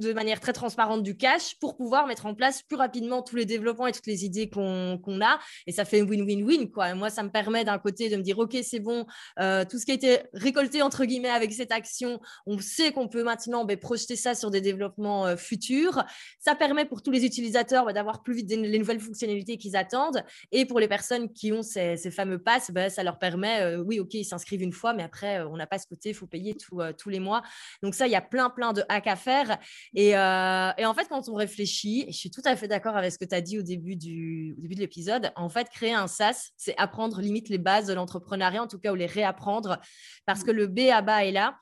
de 0.00 0.12
manière 0.12 0.38
très 0.40 0.52
transparente 0.52 1.02
du 1.02 1.16
cash 1.16 1.58
pour 1.58 1.76
pouvoir 1.76 2.06
mettre 2.06 2.26
en 2.26 2.34
place 2.34 2.62
plus 2.62 2.76
rapidement 2.76 3.22
tous 3.22 3.36
les 3.36 3.44
développements 3.44 3.86
et 3.86 3.92
toutes 3.92 4.06
les 4.06 4.24
idées 4.24 4.48
qu'on 4.48 5.20
a. 5.20 5.38
Et 5.66 5.72
ça 5.72 5.84
fait 5.84 6.02
win-win-win. 6.02 6.70
quoi. 6.70 6.94
moi, 6.94 7.10
ça 7.10 7.22
me 7.22 7.30
permet 7.30 7.64
d'un 7.64 7.78
côté 7.78 8.08
de 8.08 8.16
me 8.16 8.22
dire, 8.22 8.38
OK, 8.38 8.56
c'est 8.62 8.78
bon, 8.80 9.06
euh, 9.40 9.64
tout 9.64 9.78
ce 9.78 9.84
qui 9.84 9.90
a 9.90 9.94
été 9.94 10.20
récolté, 10.34 10.82
entre 10.82 11.04
guillemets, 11.04 11.30
avec 11.30 11.52
cette 11.52 11.72
action, 11.72 12.20
on 12.46 12.58
sait 12.60 12.92
qu'on 12.92 13.08
peut 13.08 13.24
maintenant 13.24 13.64
ben, 13.64 13.76
projeter 13.76 14.14
ça 14.14 14.34
sur 14.34 14.50
des 14.50 14.60
développements 14.60 15.26
euh, 15.26 15.36
futurs. 15.36 16.04
Ça 16.38 16.54
permet 16.54 16.84
pour 16.84 17.02
tous 17.02 17.10
les 17.10 17.24
utilisateurs 17.24 17.84
ben, 17.84 17.92
d'avoir 17.92 18.22
plus 18.22 18.34
vite 18.34 18.50
les 18.50 18.78
nouvelles 18.78 19.00
fonctionnalités 19.00 19.56
qu'ils 19.58 19.76
attendent. 19.76 20.22
Et 20.52 20.64
pour 20.64 20.78
les 20.78 20.88
personnes 20.88 21.32
qui 21.32 21.52
ont 21.52 21.62
ces, 21.62 21.96
fameux 22.12 22.38
passes, 22.38 22.70
ben, 22.70 22.88
ça 22.88 23.02
leur 23.02 23.18
permet, 23.18 23.62
euh, 23.62 23.82
oui, 23.82 23.98
OK, 23.98 24.14
ils 24.14 24.24
s'inscrivent 24.24 24.62
une 24.62 24.72
fois, 24.72 24.94
mais 24.94 25.02
après, 25.02 25.40
on 25.42 25.56
n'a 25.56 25.66
pas 25.66 25.78
ce 25.78 25.86
côté, 25.86 26.10
il 26.10 26.14
faut 26.14 26.26
payer 26.26 26.56
tous 26.56 27.08
les 27.08 27.20
mois. 27.20 27.42
Donc 27.82 27.94
ça, 27.94 28.06
il 28.06 28.12
y 28.12 28.16
a 28.16 28.22
plein, 28.22 28.48
plein 28.50 28.72
de 28.72 28.84
hacks 28.88 29.06
à 29.08 29.16
faire. 29.16 29.58
Euh, 29.96 30.72
et, 30.76 30.86
en 30.86 30.94
fait, 30.94 31.08
quand 31.08 31.28
on 31.28 31.34
réfléchit, 31.34 32.04
et 32.06 32.12
je 32.12 32.18
suis 32.18 32.30
tout 32.30 32.42
à 32.44 32.56
fait 32.56 32.68
d'accord 32.68 32.96
avec 32.96 33.12
ce 33.12 33.18
que 33.18 33.24
tu 33.24 33.34
as 33.34 33.40
dit 33.40 33.58
au 33.58 33.62
début, 33.62 33.96
du, 33.96 34.54
début 34.58 34.74
de 34.74 34.80
l'épisode, 34.80 35.32
en 35.36 35.48
fait, 35.48 35.68
créer 35.70 35.94
un 35.94 36.06
SaaS, 36.06 36.50
c'est 36.56 36.76
apprendre 36.76 37.20
limite 37.20 37.48
les 37.48 37.58
bases 37.58 37.86
de 37.86 37.94
l'entrepreneuriat, 37.94 38.62
en 38.62 38.66
tout 38.66 38.78
cas, 38.78 38.92
ou 38.92 38.94
les 38.94 39.06
réapprendre, 39.06 39.78
parce 40.26 40.44
que 40.44 40.50
le 40.50 40.66
B 40.66 40.90
à 40.92 41.02
bas 41.02 41.24
est 41.24 41.32
là. 41.32 41.56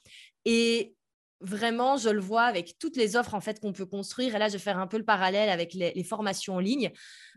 Et 0.44 0.94
vraiment, 1.40 1.96
je 1.96 2.08
le 2.08 2.20
vois 2.20 2.44
avec 2.44 2.78
toutes 2.78 2.96
les 2.96 3.16
offres 3.16 3.34
en 3.34 3.40
fait 3.40 3.60
qu'on 3.60 3.72
peut 3.72 3.86
construire. 3.86 4.34
Et 4.34 4.38
là, 4.38 4.48
je 4.48 4.54
vais 4.54 4.58
faire 4.58 4.78
un 4.78 4.86
peu 4.86 4.96
le 4.96 5.04
parallèle 5.04 5.50
avec 5.50 5.74
les, 5.74 5.92
les 5.94 6.04
formations 6.04 6.54
en 6.54 6.60
ligne. 6.60 6.90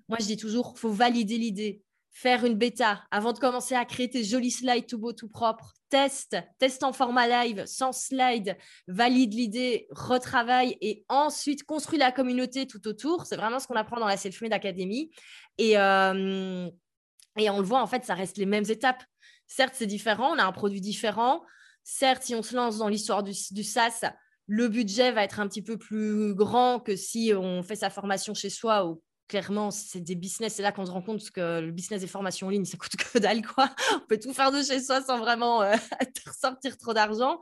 Moi, 0.07 0.17
je 0.21 0.25
dis 0.25 0.37
toujours, 0.37 0.77
faut 0.77 0.91
valider 0.91 1.37
l'idée 1.37 1.81
faire 2.11 2.45
une 2.45 2.55
bêta 2.55 3.03
avant 3.11 3.33
de 3.33 3.39
commencer 3.39 3.75
à 3.75 3.85
créer 3.85 4.09
tes 4.09 4.23
jolis 4.23 4.51
slides 4.51 4.87
tout 4.87 4.97
beau, 4.97 5.13
tout 5.13 5.29
propre. 5.29 5.73
Teste, 5.89 6.37
teste 6.59 6.83
en 6.83 6.93
format 6.93 7.45
live, 7.45 7.65
sans 7.65 7.91
slide, 7.91 8.57
valide 8.87 9.33
l'idée, 9.33 9.87
retravaille 9.89 10.77
et 10.81 11.03
ensuite 11.09 11.63
construis 11.63 11.97
la 11.97 12.11
communauté 12.11 12.67
tout 12.67 12.87
autour. 12.87 13.25
C'est 13.25 13.37
vraiment 13.37 13.59
ce 13.59 13.67
qu'on 13.67 13.75
apprend 13.75 13.99
dans 13.99 14.07
la 14.07 14.17
Self-Made 14.17 14.53
Academy. 14.53 15.09
Et, 15.57 15.77
euh, 15.77 16.69
et 17.37 17.49
on 17.49 17.59
le 17.59 17.65
voit, 17.65 17.81
en 17.81 17.87
fait, 17.87 18.05
ça 18.05 18.13
reste 18.13 18.37
les 18.37 18.45
mêmes 18.45 18.69
étapes. 18.69 19.03
Certes, 19.47 19.73
c'est 19.75 19.87
différent, 19.87 20.33
on 20.35 20.37
a 20.37 20.43
un 20.43 20.51
produit 20.51 20.81
différent. 20.81 21.41
Certes, 21.83 22.23
si 22.23 22.35
on 22.35 22.43
se 22.43 22.55
lance 22.55 22.77
dans 22.77 22.87
l'histoire 22.87 23.23
du, 23.23 23.33
du 23.51 23.63
SaaS, 23.63 24.11
le 24.45 24.67
budget 24.67 25.11
va 25.11 25.23
être 25.23 25.39
un 25.39 25.47
petit 25.47 25.61
peu 25.63 25.77
plus 25.77 26.35
grand 26.35 26.79
que 26.79 26.95
si 26.95 27.33
on 27.35 27.63
fait 27.63 27.75
sa 27.75 27.89
formation 27.89 28.33
chez 28.33 28.49
soi 28.49 28.85
ou 28.87 29.01
clairement, 29.29 29.71
c'est 29.71 30.01
des 30.01 30.15
business. 30.15 30.55
C'est 30.55 30.63
là 30.63 30.73
qu'on 30.73 30.85
se 30.85 30.91
rend 30.91 31.01
compte 31.01 31.29
que 31.29 31.61
le 31.61 31.71
business 31.71 32.01
des 32.01 32.07
formations 32.07 32.47
en 32.47 32.49
ligne, 32.49 32.65
ça 32.65 32.77
coûte 32.77 32.95
que 32.97 33.19
dalle, 33.19 33.45
quoi. 33.45 33.69
On 33.95 34.05
peut 34.07 34.19
tout 34.19 34.33
faire 34.33 34.51
de 34.51 34.61
chez 34.61 34.81
soi 34.81 35.01
sans 35.01 35.19
vraiment 35.19 35.61
euh, 35.61 35.75
ressortir 36.27 36.77
trop 36.77 36.93
d'argent. 36.93 37.39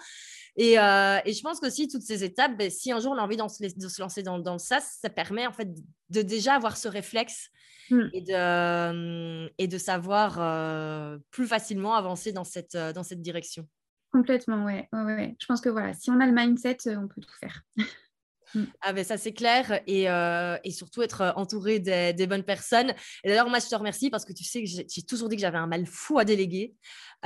Et, 0.57 0.77
euh, 0.77 1.19
et, 1.25 1.33
je 1.33 1.41
pense 1.41 1.59
qu'aussi, 1.59 1.87
toutes 1.87 2.03
ces 2.03 2.23
étapes, 2.23 2.57
ben, 2.57 2.69
si 2.69 2.91
un 2.91 2.99
jour 2.99 3.13
on 3.13 3.17
a 3.17 3.21
envie 3.21 3.37
de 3.37 3.87
se 3.87 4.01
lancer 4.01 4.21
dans, 4.21 4.37
dans 4.37 4.53
le 4.53 4.59
SaaS, 4.59 4.97
ça 5.01 5.09
permet 5.09 5.47
en 5.47 5.53
fait 5.53 5.69
de 6.09 6.21
déjà 6.21 6.55
avoir 6.55 6.77
ce 6.77 6.87
réflexe 6.87 7.49
mmh. 7.89 8.01
et, 8.13 8.21
de, 8.21 9.51
et 9.57 9.67
de 9.67 9.77
savoir 9.77 10.37
euh, 10.39 11.17
plus 11.31 11.47
facilement 11.47 11.95
avancer 11.95 12.33
dans 12.33 12.43
cette, 12.43 12.75
dans 12.75 13.03
cette 13.03 13.21
direction. 13.21 13.67
Complètement, 14.11 14.65
ouais. 14.65 14.89
ouais, 14.93 15.03
ouais. 15.03 15.35
Je 15.39 15.45
pense 15.45 15.61
que 15.61 15.69
voilà, 15.69 15.93
si 15.93 16.09
on 16.09 16.19
a 16.19 16.25
le 16.25 16.33
mindset, 16.33 16.77
on 16.87 17.07
peut 17.07 17.21
tout 17.21 17.35
faire. 17.39 17.63
Mmh. 18.53 18.63
Ah 18.81 18.93
ben 18.93 19.03
ça 19.03 19.17
c'est 19.17 19.33
clair 19.33 19.81
et, 19.87 20.09
euh, 20.09 20.57
et, 20.63 20.71
surtout 20.71 21.01
être 21.01 21.21
euh, 21.21 21.31
entouré 21.35 21.79
des, 21.79 22.13
des 22.13 22.27
bonnes 22.27 22.43
personnes. 22.43 22.93
Et 23.23 23.29
d'ailleurs 23.29 23.49
moi 23.49 23.59
je 23.59 23.67
te 23.67 23.75
remercie 23.75 24.09
parce 24.09 24.25
que 24.25 24.33
tu 24.33 24.43
sais 24.43 24.63
que 24.63 24.69
j'ai 24.69 25.01
toujours 25.03 25.29
dit 25.29 25.35
que 25.35 25.41
j'avais 25.41 25.57
un 25.57 25.67
mal 25.67 25.85
fou 25.85 26.19
à 26.19 26.25
déléguer. 26.25 26.75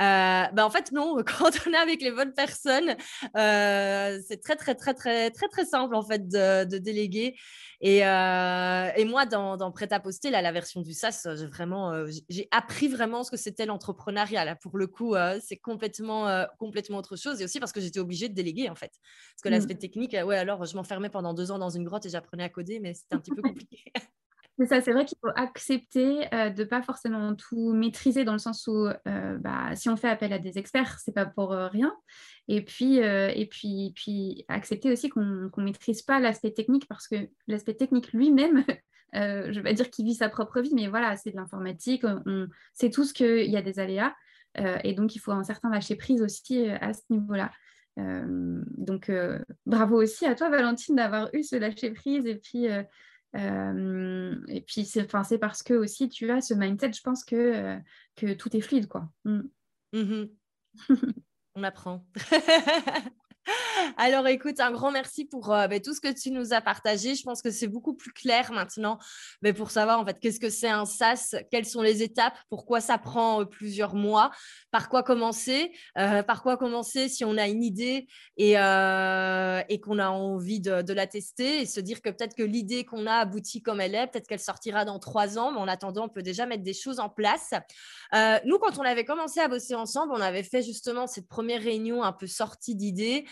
Euh, 0.00 0.46
ben 0.52 0.64
en 0.64 0.70
fait 0.70 0.90
non, 0.90 1.16
quand 1.26 1.50
on 1.66 1.72
est 1.72 1.76
avec 1.76 2.00
les 2.00 2.10
bonnes 2.10 2.32
personnes, 2.32 2.96
euh, 3.36 4.18
c'est 4.26 4.42
très 4.42 4.56
très 4.56 4.74
très 4.74 4.94
très 4.94 5.30
très 5.30 5.48
très 5.48 5.64
simple 5.66 5.94
en 5.94 6.02
fait 6.02 6.28
de, 6.28 6.64
de 6.64 6.78
déléguer. 6.78 7.36
Et, 7.84 8.06
euh, 8.06 8.90
et, 8.96 9.04
moi 9.04 9.26
dans, 9.26 9.56
dans 9.56 9.72
prêt 9.72 9.92
à 9.92 10.00
poster 10.00 10.30
là 10.30 10.40
la 10.40 10.52
version 10.52 10.80
du 10.80 10.92
SaaS, 10.94 11.26
j'ai 11.36 11.46
vraiment 11.46 11.92
j'ai 12.30 12.48
appris 12.52 12.88
vraiment 12.88 13.22
ce 13.22 13.30
que 13.30 13.36
c'était 13.36 13.66
l'entrepreneuriat 13.66 14.44
là. 14.44 14.56
Pour 14.56 14.78
le 14.78 14.86
coup 14.86 15.14
c'est 15.40 15.58
complètement 15.58 16.46
complètement 16.58 16.98
autre 16.98 17.16
chose 17.16 17.40
et 17.40 17.44
aussi 17.44 17.60
parce 17.60 17.72
que 17.72 17.80
j'étais 17.80 18.00
obligée 18.00 18.28
de 18.28 18.34
déléguer 18.34 18.70
en 18.70 18.76
fait. 18.76 18.92
Parce 19.34 19.42
que 19.42 19.48
mmh. 19.48 19.52
l'aspect 19.52 19.74
technique, 19.74 20.12
ouais 20.12 20.38
alors 20.38 20.64
je 20.64 20.74
m'enfermais 20.76 21.10
pendant 21.10 21.34
deux 21.34 21.50
ans 21.50 21.58
dans 21.58 21.70
une 21.70 21.84
grotte 21.84 22.06
et 22.06 22.08
j'apprenais 22.08 22.44
à 22.44 22.48
coder, 22.48 22.80
mais 22.80 22.94
c'était 22.94 23.16
un 23.16 23.18
petit 23.18 23.32
peu 23.32 23.42
compliqué. 23.42 23.92
C'est 24.58 24.66
ça, 24.66 24.80
c'est 24.82 24.92
vrai 24.92 25.06
qu'il 25.06 25.16
faut 25.20 25.30
accepter 25.34 26.26
euh, 26.34 26.50
de 26.50 26.62
ne 26.62 26.68
pas 26.68 26.82
forcément 26.82 27.34
tout 27.34 27.72
maîtriser 27.72 28.24
dans 28.24 28.34
le 28.34 28.38
sens 28.38 28.66
où 28.66 28.86
euh, 28.86 29.38
bah, 29.38 29.74
si 29.74 29.88
on 29.88 29.96
fait 29.96 30.10
appel 30.10 30.32
à 30.32 30.38
des 30.38 30.58
experts, 30.58 30.98
c'est 30.98 31.14
pas 31.14 31.24
pour 31.24 31.52
euh, 31.52 31.68
rien. 31.68 31.94
Et 32.48 32.62
puis, 32.62 32.96
et 32.96 33.46
puis, 33.50 33.92
puis 33.94 34.44
accepter 34.48 34.92
aussi 34.92 35.08
qu'on 35.08 35.20
ne 35.22 35.62
maîtrise 35.62 36.02
pas 36.02 36.20
l'aspect 36.20 36.50
technique 36.50 36.86
parce 36.88 37.08
que 37.08 37.16
l'aspect 37.46 37.74
technique 37.74 38.12
lui-même, 38.12 38.64
je 39.14 39.52
vais 39.52 39.62
pas 39.62 39.72
dire 39.72 39.88
qu'il 39.90 40.04
vit 40.04 40.14
sa 40.14 40.28
propre 40.28 40.60
vie, 40.60 40.74
mais 40.74 40.88
voilà, 40.88 41.16
c'est 41.16 41.30
de 41.30 41.36
l'informatique, 41.36 42.04
on, 42.04 42.48
sait 42.74 42.90
tous 42.90 43.12
qu'il 43.12 43.50
y 43.50 43.56
a 43.56 43.62
des 43.62 43.78
aléas. 43.78 44.12
et 44.82 44.92
donc, 44.92 45.14
il 45.14 45.20
faut 45.20 45.30
un 45.30 45.44
certain 45.44 45.70
lâcher 45.70 45.94
prise 45.94 46.20
aussi 46.20 46.68
à 46.68 46.92
ce 46.92 47.02
niveau-là. 47.10 47.52
donc, 47.96 49.10
bravo 49.64 50.02
aussi 50.02 50.26
à 50.26 50.34
toi, 50.34 50.50
Valentine, 50.50 50.96
d'avoir 50.96 51.30
eu 51.32 51.44
ce 51.44 51.54
lâcher 51.54 51.92
prise 51.92 52.26
et 52.26 52.34
puis 52.34 52.66
euh, 53.34 54.36
et 54.48 54.60
puis, 54.60 54.84
c'est 54.84 55.06
parce 55.38 55.62
que 55.62 55.74
aussi 55.74 56.08
tu 56.08 56.30
as 56.30 56.40
ce 56.40 56.54
mindset, 56.54 56.92
je 56.92 57.00
pense 57.00 57.24
que, 57.24 57.36
euh, 57.36 57.78
que 58.16 58.34
tout 58.34 58.54
est 58.56 58.60
fluide. 58.60 58.88
quoi. 58.88 59.08
Mm. 59.24 59.42
Mmh 59.92 60.24
On 61.54 61.62
apprend. 61.64 62.06
Alors 63.96 64.26
écoute, 64.28 64.60
un 64.60 64.70
grand 64.70 64.90
merci 64.90 65.24
pour 65.24 65.52
euh, 65.52 65.66
bah, 65.68 65.80
tout 65.80 65.94
ce 65.94 66.00
que 66.00 66.12
tu 66.12 66.30
nous 66.30 66.52
as 66.52 66.60
partagé. 66.60 67.14
Je 67.14 67.22
pense 67.22 67.42
que 67.42 67.50
c'est 67.50 67.68
beaucoup 67.68 67.94
plus 67.94 68.12
clair 68.12 68.52
maintenant 68.52 68.98
mais 69.42 69.52
pour 69.52 69.70
savoir 69.70 69.98
en 70.00 70.04
fait 70.04 70.18
qu'est-ce 70.20 70.40
que 70.40 70.50
c'est 70.50 70.68
un 70.68 70.84
SaaS, 70.84 71.34
quelles 71.50 71.66
sont 71.66 71.82
les 71.82 72.02
étapes, 72.02 72.34
pourquoi 72.48 72.80
ça 72.80 72.98
prend 72.98 73.40
euh, 73.40 73.44
plusieurs 73.44 73.94
mois, 73.94 74.30
par 74.70 74.88
quoi 74.88 75.02
commencer, 75.02 75.72
euh, 75.98 76.22
par 76.22 76.42
quoi 76.42 76.56
commencer 76.56 77.08
si 77.08 77.24
on 77.24 77.36
a 77.36 77.48
une 77.48 77.62
idée 77.62 78.06
et, 78.36 78.52
qu'on 79.82 79.98
a 79.98 80.08
envie 80.08 80.60
de, 80.60 80.92
la 80.92 81.06
tester 81.06 81.62
et 81.62 81.66
se 81.66 81.80
dire 81.80 82.02
que 82.02 82.10
peut-être 82.10 82.34
que 82.34 82.42
l'idée 82.42 82.84
qu'on 82.84 83.06
a 83.06 83.14
aboutit 83.14 83.62
comme 83.62 83.80
elle 83.80 83.94
est, 83.94 84.06
peut-être 84.06 84.28
qu'elle 84.28 84.40
sortira 84.40 84.84
dans 84.84 84.98
trois 84.98 85.38
ans, 85.38 85.52
mais 85.52 85.58
en 85.58 85.68
attendant, 85.68 86.04
on 86.04 86.08
peut 86.08 86.22
déjà 86.22 86.46
mettre 86.46 86.62
des 86.62 86.74
choses 86.74 87.00
en 87.00 87.08
place. 87.08 87.54
nous, 88.44 88.58
quand 88.58 88.78
on 88.78 88.82
avait 88.82 89.04
commencé 89.04 89.40
à 89.40 89.48
bosser 89.48 89.74
ensemble, 89.74 90.12
on 90.14 90.20
avait 90.20 90.42
fait 90.42 90.62
justement 90.62 91.06
cette 91.06 91.28
première 91.28 91.62
réunion 91.62 92.02
un 92.02 92.12
peu 92.12 92.26
sortie 92.26 92.74
d'idées 92.74 93.24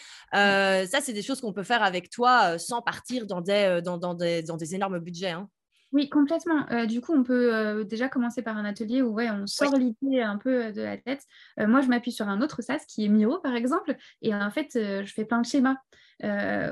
ça, 0.87 1.01
c'est 1.01 1.13
des 1.13 1.23
choses 1.23 1.41
qu'on 1.41 1.53
peut 1.53 1.63
faire 1.63 1.83
avec 1.83 2.11
toi 2.11 2.55
euh, 2.55 2.59
sans 2.59 2.83
partir 2.83 3.27
dans 3.27 3.41
des, 3.41 3.53
euh, 3.53 3.81
dans, 3.81 3.99
dans, 3.99 4.15
des, 4.15 4.43
dans 4.43 4.57
des 4.57 4.75
énormes 4.75 4.99
budgets. 4.99 5.31
Hein. 5.31 5.49
Oui, 5.93 6.09
complètement. 6.09 6.67
du 6.87 7.01
coup, 7.01 7.13
on 7.13 7.25
peut 7.25 7.85
déjà 7.85 8.09
commencer 8.09 8.43
par 8.43 8.57
un 8.57 8.65
atelier 8.65 9.03
où 9.03 9.09
ouais, 9.09 9.29
on 9.29 9.49
sort 9.49 9.75
l'idée 9.77 10.21
un 10.21 10.39
peu 10.39 10.71
de 10.71 10.83
la 10.83 10.97
tête. 10.97 11.25
moi, 11.59 11.81
je 11.81 11.89
m'appuie 11.89 12.13
sur 12.13 12.29
un 12.29 12.43
autre 12.43 12.63
SaaS 12.63 12.85
qui 12.87 13.05
est 13.05 13.09
Miro, 13.09 13.41
par 13.41 13.57
exemple. 13.57 13.97
Et 14.23 14.33
en 14.33 14.53
fait, 14.53 14.69
je 14.75 15.13
fais 15.13 15.25
plein 15.25 15.41
de 15.41 15.47
schémas 15.47 15.75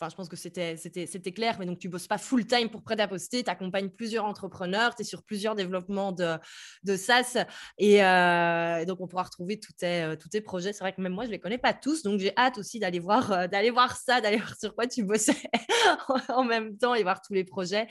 Enfin, 0.00 0.08
je 0.08 0.16
pense 0.16 0.30
que 0.30 0.36
c'était, 0.36 1.32
clair, 1.32 1.56
mais 1.58 1.66
donc 1.66 1.78
tu 1.78 1.90
bosses 1.90 2.06
pas 2.06 2.16
full 2.16 2.46
time 2.46 2.70
pour 2.70 2.82
prêt 2.82 2.98
à 2.98 3.06
tu 3.06 3.42
accompagnes 3.46 3.90
plusieurs 3.90 4.24
entrepreneurs, 4.24 4.94
tu 4.94 5.02
es 5.02 5.04
sur 5.04 5.22
plusieurs 5.22 5.54
développements 5.54 6.10
de, 6.12 6.96
SaaS 6.96 7.44
et, 7.76 8.02
euh, 8.02 8.86
donc 8.86 9.02
on 9.02 9.06
pourra 9.06 9.24
retrouver 9.24 9.60
tous 9.60 9.74
tes, 9.74 10.02
euh, 10.04 10.16
tous 10.16 10.30
tes 10.30 10.40
projets. 10.40 10.72
C'est 10.72 10.82
vrai 10.82 10.94
que 10.94 11.02
même 11.02 11.12
moi, 11.12 11.26
je 11.26 11.30
les 11.30 11.38
connais 11.38 11.58
pas 11.58 11.74
tous, 11.74 12.02
donc 12.02 12.18
j'ai 12.18 12.32
hâte 12.38 12.56
aussi 12.56 12.78
d'aller 12.78 12.98
voir, 12.98 13.30
euh, 13.30 13.46
ça, 13.94 14.22
d'aller 14.22 14.36
voir 14.38 14.58
sur 14.58 14.74
quoi 14.74 14.86
tu 14.86 15.02
bossais 15.02 15.36
en 16.30 16.44
même 16.44 16.78
temps 16.78 16.94
et 16.94 17.02
voir 17.02 17.20
tous 17.20 17.34
les 17.34 17.44
projets. 17.44 17.86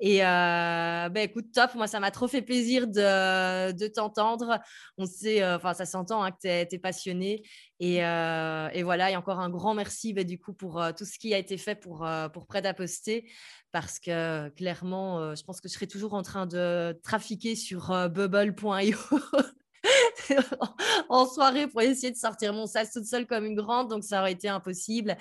Et 0.00 0.18
ben 0.18 1.16
écoute, 1.18 1.52
top, 1.54 1.76
moi 1.76 1.86
ça 1.86 2.00
m'a 2.00 2.10
trop 2.10 2.26
fait 2.26 2.42
plaisir 2.42 2.88
de, 2.88 3.70
de 3.70 3.86
t'entendre. 3.86 4.58
On 4.98 5.06
sait, 5.06 5.46
enfin 5.46 5.74
ça 5.74 5.86
s'entend 5.86 6.24
hein, 6.24 6.32
que 6.32 6.38
tu 6.40 6.48
es, 6.48 6.78
passionné 6.78 7.44
et, 7.84 7.96
et, 7.96 8.82
voilà, 8.84 9.10
et 9.10 9.16
encore 9.16 9.40
un 9.40 9.50
grand 9.50 9.74
merci 9.74 10.12
ben, 10.12 10.24
du 10.24 10.38
coup 10.38 10.52
pour 10.52 10.80
tout 10.96 11.04
ce 11.04 11.18
qui 11.18 11.34
a 11.34 11.38
été 11.38 11.58
fait 11.58 11.74
pour, 11.74 12.06
euh, 12.06 12.28
pour 12.28 12.46
Prêt 12.46 12.64
à 12.64 12.74
poster 12.74 13.28
parce 13.72 13.98
que 13.98 14.50
clairement, 14.50 15.18
euh, 15.18 15.34
je 15.34 15.42
pense 15.42 15.60
que 15.60 15.68
je 15.68 15.74
serais 15.74 15.86
toujours 15.86 16.14
en 16.14 16.22
train 16.22 16.46
de 16.46 16.98
trafiquer 17.02 17.56
sur 17.56 17.90
euh, 17.90 18.08
bubble.io. 18.08 18.96
en 21.08 21.26
soirée 21.26 21.66
pour 21.66 21.82
essayer 21.82 22.12
de 22.12 22.16
sortir 22.16 22.52
mon 22.52 22.66
sas 22.66 22.92
toute 22.92 23.04
seule 23.04 23.26
comme 23.26 23.44
une 23.44 23.56
grande, 23.56 23.88
donc 23.88 24.04
ça 24.04 24.20
aurait 24.20 24.32
été 24.32 24.48
impossible. 24.48 25.16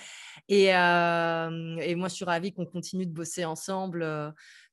Et 0.47 0.67
moi, 0.67 2.07
je 2.07 2.13
suis 2.13 2.25
ravie 2.25 2.53
qu'on 2.53 2.67
continue 2.67 3.07
de 3.07 3.11
bosser 3.11 3.43
ensemble 3.43 4.05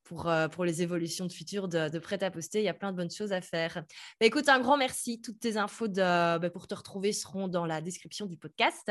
pour, 0.09 0.33
pour 0.53 0.65
les 0.65 0.83
évolutions 0.83 1.27
de 1.27 1.33
futur 1.33 1.69
de, 1.69 1.91
de 1.91 1.99
prêt 1.99 2.23
à 2.25 2.31
poster. 2.31 2.61
Il 2.61 2.65
y 2.65 2.69
a 2.69 2.75
plein 2.75 2.93
de 2.93 2.97
bonnes 2.97 3.11
choses 3.11 3.33
à 3.33 3.43
faire. 3.43 3.85
Bah, 4.21 4.27
écoute, 4.27 4.49
un 4.49 4.59
grand 4.59 4.79
merci. 4.79 5.21
Toutes 5.21 5.39
tes 5.39 5.59
infos 5.59 5.87
de, 5.87 6.39
bah, 6.39 6.51
pour 6.51 6.67
te 6.67 6.75
retrouver 6.75 7.13
seront 7.13 7.47
dans 7.47 7.67
la 7.67 7.81
description 7.81 8.27
du 8.27 8.37
podcast. 8.37 8.91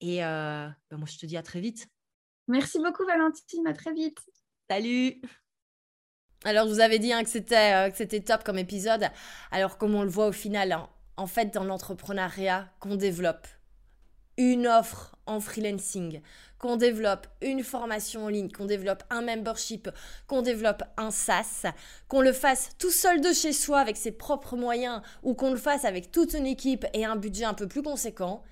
Et 0.00 0.22
euh, 0.22 0.68
ben, 0.90 0.96
moi, 0.98 1.06
je 1.10 1.18
te 1.18 1.24
dis 1.24 1.36
à 1.38 1.42
très 1.42 1.60
vite. 1.60 1.88
Merci 2.46 2.78
beaucoup, 2.78 3.06
Valentine. 3.06 3.66
À 3.66 3.72
très 3.72 3.94
vite. 3.94 4.18
Salut. 4.68 5.20
Alors, 6.44 6.66
je 6.66 6.72
vous 6.72 6.80
avais 6.80 6.98
dit 6.98 7.12
hein, 7.12 7.24
que 7.24 7.30
c'était 7.30 7.90
que 7.90 7.96
c'était 7.96 8.20
top 8.20 8.44
comme 8.44 8.58
épisode. 8.58 9.08
Alors, 9.50 9.78
comme 9.78 9.94
on 9.94 10.02
le 10.02 10.10
voit 10.10 10.26
au 10.26 10.32
final, 10.32 10.72
hein, 10.72 10.90
en 11.16 11.26
fait, 11.26 11.54
dans 11.54 11.64
l'entrepreneuriat 11.64 12.70
qu'on 12.80 12.96
développe 12.96 13.46
une 14.36 14.66
offre 14.66 15.16
en 15.26 15.40
freelancing, 15.40 16.20
qu'on 16.58 16.76
développe 16.76 17.26
une 17.40 17.62
formation 17.62 18.24
en 18.24 18.28
ligne, 18.28 18.50
qu'on 18.50 18.66
développe 18.66 19.04
un 19.10 19.22
membership, 19.22 19.88
qu'on 20.26 20.42
développe 20.42 20.82
un 20.96 21.10
SaaS, 21.10 21.66
qu'on 22.08 22.20
le 22.20 22.32
fasse 22.32 22.70
tout 22.78 22.90
seul 22.90 23.20
de 23.20 23.32
chez 23.32 23.52
soi 23.52 23.80
avec 23.80 23.96
ses 23.96 24.12
propres 24.12 24.56
moyens 24.56 25.02
ou 25.22 25.34
qu'on 25.34 25.50
le 25.50 25.58
fasse 25.58 25.84
avec 25.84 26.10
toute 26.10 26.34
une 26.34 26.46
équipe 26.46 26.86
et 26.94 27.04
un 27.04 27.16
budget 27.16 27.44
un 27.44 27.54
peu 27.54 27.68
plus 27.68 27.82
conséquent, 27.82 28.42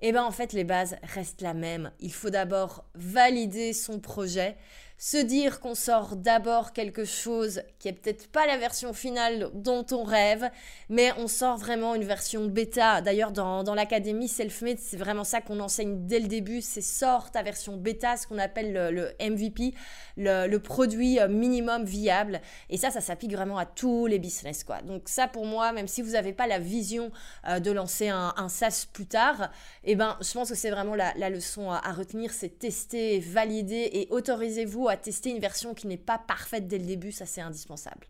eh 0.00 0.12
bien 0.12 0.24
en 0.24 0.30
fait 0.30 0.52
les 0.52 0.64
bases 0.64 0.96
restent 1.02 1.42
la 1.42 1.54
même. 1.54 1.90
Il 2.00 2.12
faut 2.12 2.30
d'abord 2.30 2.84
valider 2.94 3.72
son 3.72 3.98
projet, 3.98 4.56
se 4.98 5.16
dire 5.16 5.60
qu'on 5.60 5.76
sort 5.76 6.16
d'abord 6.16 6.72
quelque 6.72 7.04
chose 7.04 7.62
qui 7.78 7.86
est 7.86 7.92
peut-être 7.92 8.26
pas 8.28 8.46
la 8.46 8.58
version 8.58 8.92
finale 8.92 9.48
dont 9.54 9.86
on 9.92 10.02
rêve, 10.02 10.50
mais 10.88 11.12
on 11.18 11.28
sort 11.28 11.56
vraiment 11.56 11.94
une 11.94 12.02
version 12.02 12.46
bêta. 12.46 13.00
D'ailleurs, 13.00 13.30
dans, 13.30 13.62
dans 13.62 13.76
l'académie 13.76 14.26
Selfmade, 14.26 14.78
c'est 14.80 14.96
vraiment 14.96 15.22
ça 15.22 15.40
qu'on 15.40 15.60
enseigne 15.60 16.04
dès 16.06 16.18
le 16.18 16.26
début, 16.26 16.60
c'est 16.62 16.80
sort 16.82 17.30
ta 17.30 17.44
version 17.44 17.76
bêta, 17.76 18.16
ce 18.16 18.26
qu'on 18.26 18.38
appelle 18.38 18.72
le, 18.72 19.12
MVP, 19.24 19.72
le, 20.16 20.56
produit 20.56 21.20
euh, 21.20 21.28
minimum 21.28 21.84
viable. 21.84 22.40
Et 22.68 22.76
ça, 22.76 22.90
ça 22.90 23.00
s'applique 23.00 23.32
vraiment 23.32 23.58
à 23.58 23.66
tous 23.66 24.06
les 24.06 24.18
business. 24.18 24.64
Quoi. 24.64 24.82
Donc 24.82 25.08
ça, 25.08 25.28
pour 25.28 25.46
moi, 25.46 25.70
même 25.70 25.86
si 25.86 26.02
vous 26.02 26.12
n'avez 26.12 26.32
pas 26.32 26.48
la 26.48 26.58
vision 26.58 27.12
euh, 27.46 27.60
de 27.60 27.70
lancer 27.70 28.08
un, 28.08 28.48
SaaS 28.48 28.86
plus 28.92 29.06
tard, 29.06 29.50
eh 29.84 29.94
ben, 29.94 30.16
je 30.20 30.32
pense 30.32 30.48
que 30.48 30.56
c'est 30.56 30.70
vraiment 30.70 30.96
la, 30.96 31.30
leçon 31.30 31.70
à, 31.70 31.80
à 31.86 31.92
retenir, 31.92 32.32
c'est 32.32 32.58
tester, 32.58 33.20
valider 33.20 33.90
et 33.92 34.08
autorisez-vous 34.10 34.87
à 34.88 34.96
tester 34.96 35.30
une 35.30 35.40
version 35.40 35.74
qui 35.74 35.86
n'est 35.86 35.96
pas 35.96 36.18
parfaite 36.18 36.66
dès 36.66 36.78
le 36.78 36.86
début, 36.86 37.12
ça 37.12 37.26
c'est 37.26 37.40
indispensable. 37.40 38.06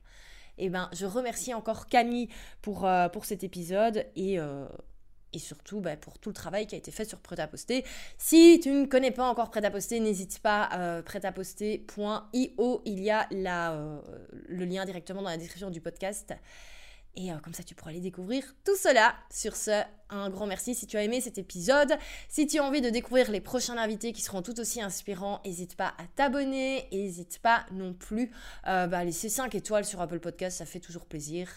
Et 0.60 0.66
eh 0.66 0.68
ben, 0.70 0.90
je 0.92 1.06
remercie 1.06 1.54
encore 1.54 1.86
Camille 1.86 2.28
pour, 2.62 2.84
euh, 2.84 3.08
pour 3.08 3.24
cet 3.24 3.44
épisode 3.44 4.04
et, 4.16 4.40
euh, 4.40 4.66
et 5.32 5.38
surtout 5.38 5.80
bah, 5.80 5.96
pour 5.96 6.18
tout 6.18 6.30
le 6.30 6.34
travail 6.34 6.66
qui 6.66 6.74
a 6.74 6.78
été 6.78 6.90
fait 6.90 7.04
sur 7.04 7.18
Prêt 7.18 7.38
à 7.40 7.46
poster. 7.46 7.84
Si 8.16 8.60
tu 8.62 8.70
ne 8.70 8.86
connais 8.86 9.10
pas 9.10 9.28
encore 9.28 9.50
Prêt 9.50 9.64
à 9.64 9.70
poster, 9.70 10.00
n'hésite 10.00 10.38
pas, 10.40 10.70
euh, 10.74 11.02
prêtaposter.io, 11.02 12.82
il 12.84 13.00
y 13.00 13.10
a 13.10 13.26
la, 13.30 13.72
euh, 13.72 14.00
le 14.46 14.64
lien 14.64 14.84
directement 14.84 15.22
dans 15.22 15.30
la 15.30 15.36
description 15.36 15.70
du 15.70 15.80
podcast. 15.80 16.34
Et 17.18 17.32
euh, 17.32 17.38
comme 17.38 17.52
ça, 17.52 17.64
tu 17.64 17.74
pourras 17.74 17.90
aller 17.90 18.00
découvrir 18.00 18.44
tout 18.64 18.76
cela. 18.76 19.14
Sur 19.28 19.56
ce, 19.56 19.82
un 20.08 20.30
grand 20.30 20.46
merci 20.46 20.74
si 20.74 20.86
tu 20.86 20.96
as 20.96 21.02
aimé 21.02 21.20
cet 21.20 21.36
épisode. 21.36 21.92
Si 22.28 22.46
tu 22.46 22.60
as 22.60 22.64
envie 22.64 22.80
de 22.80 22.90
découvrir 22.90 23.30
les 23.32 23.40
prochains 23.40 23.76
invités 23.76 24.12
qui 24.12 24.22
seront 24.22 24.40
tout 24.40 24.58
aussi 24.60 24.80
inspirants, 24.80 25.40
n'hésite 25.44 25.74
pas 25.74 25.94
à 25.98 26.06
t'abonner. 26.14 26.86
N'hésite 26.92 27.40
pas 27.40 27.66
non 27.72 27.92
plus 27.92 28.30
euh, 28.68 28.86
bah, 28.86 28.98
à 28.98 29.04
laisser 29.04 29.28
5 29.28 29.52
étoiles 29.56 29.84
sur 29.84 30.00
Apple 30.00 30.20
Podcast, 30.20 30.58
ça 30.58 30.64
fait 30.64 30.80
toujours 30.80 31.06
plaisir. 31.06 31.48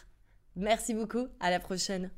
Merci 0.55 0.95
beaucoup, 0.95 1.27
à 1.39 1.51
la 1.51 1.59
prochaine. 1.59 2.09